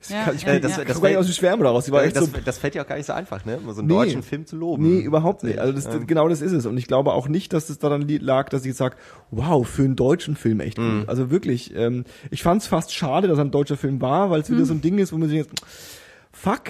[0.00, 0.60] ich, Ja, kann, ich, ja, kann- ja.
[0.60, 1.86] das, Das- das war nicht aus den Schwärmen raus.
[1.86, 3.58] Das, so das fällt ja auch gar nicht so einfach, ne?
[3.66, 3.94] So einen Nee.
[3.94, 4.82] deutschen Film zu loben.
[4.98, 5.58] Nee, überhaupt nicht.
[5.58, 6.66] Also das, genau das ist es.
[6.66, 8.96] Und ich glaube auch nicht, dass es daran lag, dass ich jetzt sage,
[9.32, 11.00] wow, für einen deutschen Film echt Mhm.
[11.00, 11.08] gut.
[11.08, 14.40] Also wirklich, ähm, ich fand es fast schade, dass er ein deutscher Film war, weil
[14.40, 15.50] es wieder so ein Ding ist, wo man sich jetzt,
[16.32, 16.62] fuck,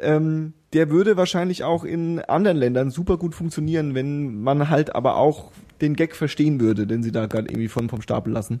[0.00, 5.16] ähm, der würde wahrscheinlich auch in anderen Ländern super gut funktionieren, wenn man halt aber
[5.16, 5.50] auch
[5.80, 8.60] den Gag verstehen würde, den sie da gerade irgendwie von, vom Stapel lassen.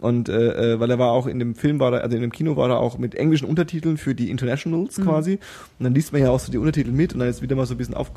[0.00, 2.32] Und äh, äh, weil er war auch in dem Film war er, also in dem
[2.32, 5.38] Kino war er auch mit englischen Untertiteln für die Internationals quasi.
[5.78, 7.66] Und dann liest man ja auch so die Untertitel mit und dann ist wieder mal
[7.66, 8.10] so ein bisschen auf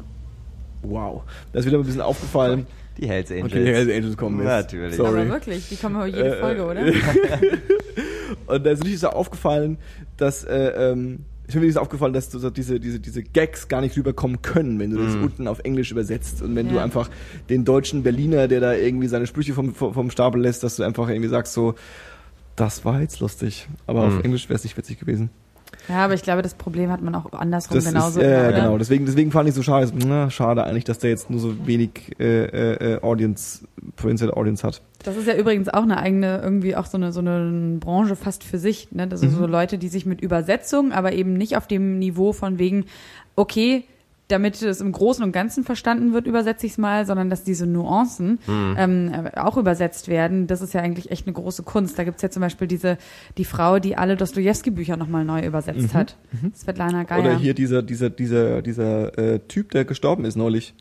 [0.84, 1.24] Wow.
[1.54, 2.66] Da ist wieder mal ein bisschen aufgefallen.
[2.98, 3.54] Die Hells Angels.
[3.54, 4.48] Okay, Hells Angels kommen jetzt.
[4.48, 4.96] Natürlich.
[4.96, 5.22] Sorry.
[5.22, 6.86] Aber wirklich, die kommen heute jede Äh, Folge, oder?
[8.48, 9.78] Und da ist richtig so aufgefallen,
[10.18, 11.26] dass äh, ähm,
[11.56, 14.80] ich mir ist aufgefallen, dass du so diese, diese, diese Gags gar nicht rüberkommen können,
[14.80, 16.42] wenn du das unten auf Englisch übersetzt.
[16.42, 16.84] Und wenn du Ja.
[16.84, 17.10] einfach
[17.50, 20.84] den deutschen Berliner, der da irgendwie seine Sprüche vom, vom, vom Stapel lässt, dass du
[20.84, 21.76] einfach irgendwie sagst so,
[22.56, 23.68] das war jetzt lustig.
[23.88, 25.30] Aber auf Englisch wäre es nicht witzig gewesen.
[25.90, 28.20] Ja, aber ich glaube, das Problem hat man auch andersrum Das genauso.
[28.20, 28.54] ist, ja, oder?
[28.54, 28.78] genau.
[28.78, 29.92] Deswegen, deswegen fand ich so schade.
[30.06, 34.66] Na, schade eigentlich, dass der jetzt nur so wenig äh, äh, äh, Audience, Potential Audience
[34.66, 34.82] hat.
[35.04, 38.44] Das ist ja übrigens auch eine eigene, irgendwie auch so eine, so eine Branche fast
[38.44, 38.92] für sich.
[38.92, 39.08] Ne?
[39.08, 39.38] Das sind Mhm.
[39.38, 42.86] so Leute, die sich mit Übersetzung, aber eben nicht auf dem Niveau von wegen,
[43.36, 43.86] okay,
[44.32, 47.66] damit es im Großen und Ganzen verstanden wird, übersetze ich es mal, sondern dass diese
[47.68, 48.76] Nuancen Mhm.
[48.78, 50.48] ähm, äh, auch übersetzt werden.
[50.48, 52.00] Das ist ja eigentlich echt eine große Kunst.
[52.00, 52.98] Da gibt's ja zum Beispiel diese,
[53.38, 56.18] die Frau, die alle Dostojewski-Bücher nochmal neu übersetzt hat.
[56.56, 57.20] Svetlana Geier.
[57.22, 57.26] Mhm.
[57.26, 60.74] Oder hier dieser, dieser, dieser, dieser äh, Typ, der gestorben ist neulich,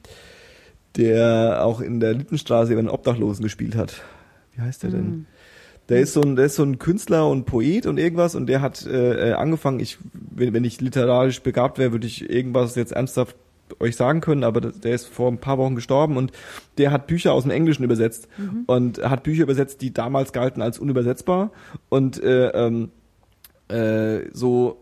[0.97, 4.03] der auch in der Littenstraße über einen Obdachlosen gespielt hat.
[4.55, 5.27] Wie heißt der denn?
[5.91, 8.62] Der ist so ein, der ist so ein Künstler und Poet und irgendwas und der
[8.62, 12.93] hat äh, äh, angefangen, ich, wenn, wenn ich literarisch begabt wäre, würde ich irgendwas jetzt
[12.93, 13.37] ernsthaft
[13.79, 16.33] euch sagen können, aber der ist vor ein paar Wochen gestorben und
[16.79, 18.29] der hat Bücher aus dem Englischen übersetzt
[18.67, 21.53] und hat Bücher übersetzt, die damals galten als unübersetzbar
[21.89, 22.91] und äh, ähm,
[23.69, 24.80] äh, so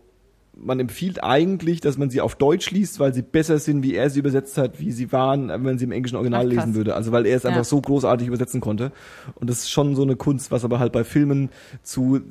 [0.61, 4.09] man empfiehlt eigentlich, dass man sie auf Deutsch liest, weil sie besser sind, wie er
[4.09, 6.95] sie übersetzt hat, wie sie waren, wenn man sie im englischen Original Ach, lesen würde.
[6.95, 7.49] Also weil er es Ja.
[7.49, 8.91] einfach so großartig übersetzen konnte.
[9.35, 11.49] Und das ist schon so eine Kunst, was aber halt bei Filmen
[11.83, 12.21] zu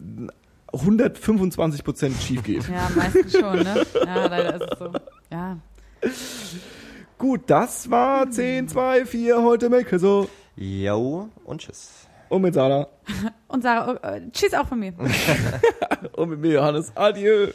[0.72, 2.68] 125 Prozent schief geht.
[2.68, 3.86] ja, meistens schon, ne?
[4.04, 4.92] Ja, leider ist es so.
[5.32, 5.56] Ja.
[7.16, 10.28] Gut, das war 10, 2, 4 heute Make so.
[10.56, 12.06] Yo und tschüss.
[12.28, 12.86] Und mit Sarah.
[13.48, 14.92] Und Sarah, äh, tschüss auch von mir.
[16.16, 16.92] Und mit mir, Johannes.
[16.94, 17.48] Adieu.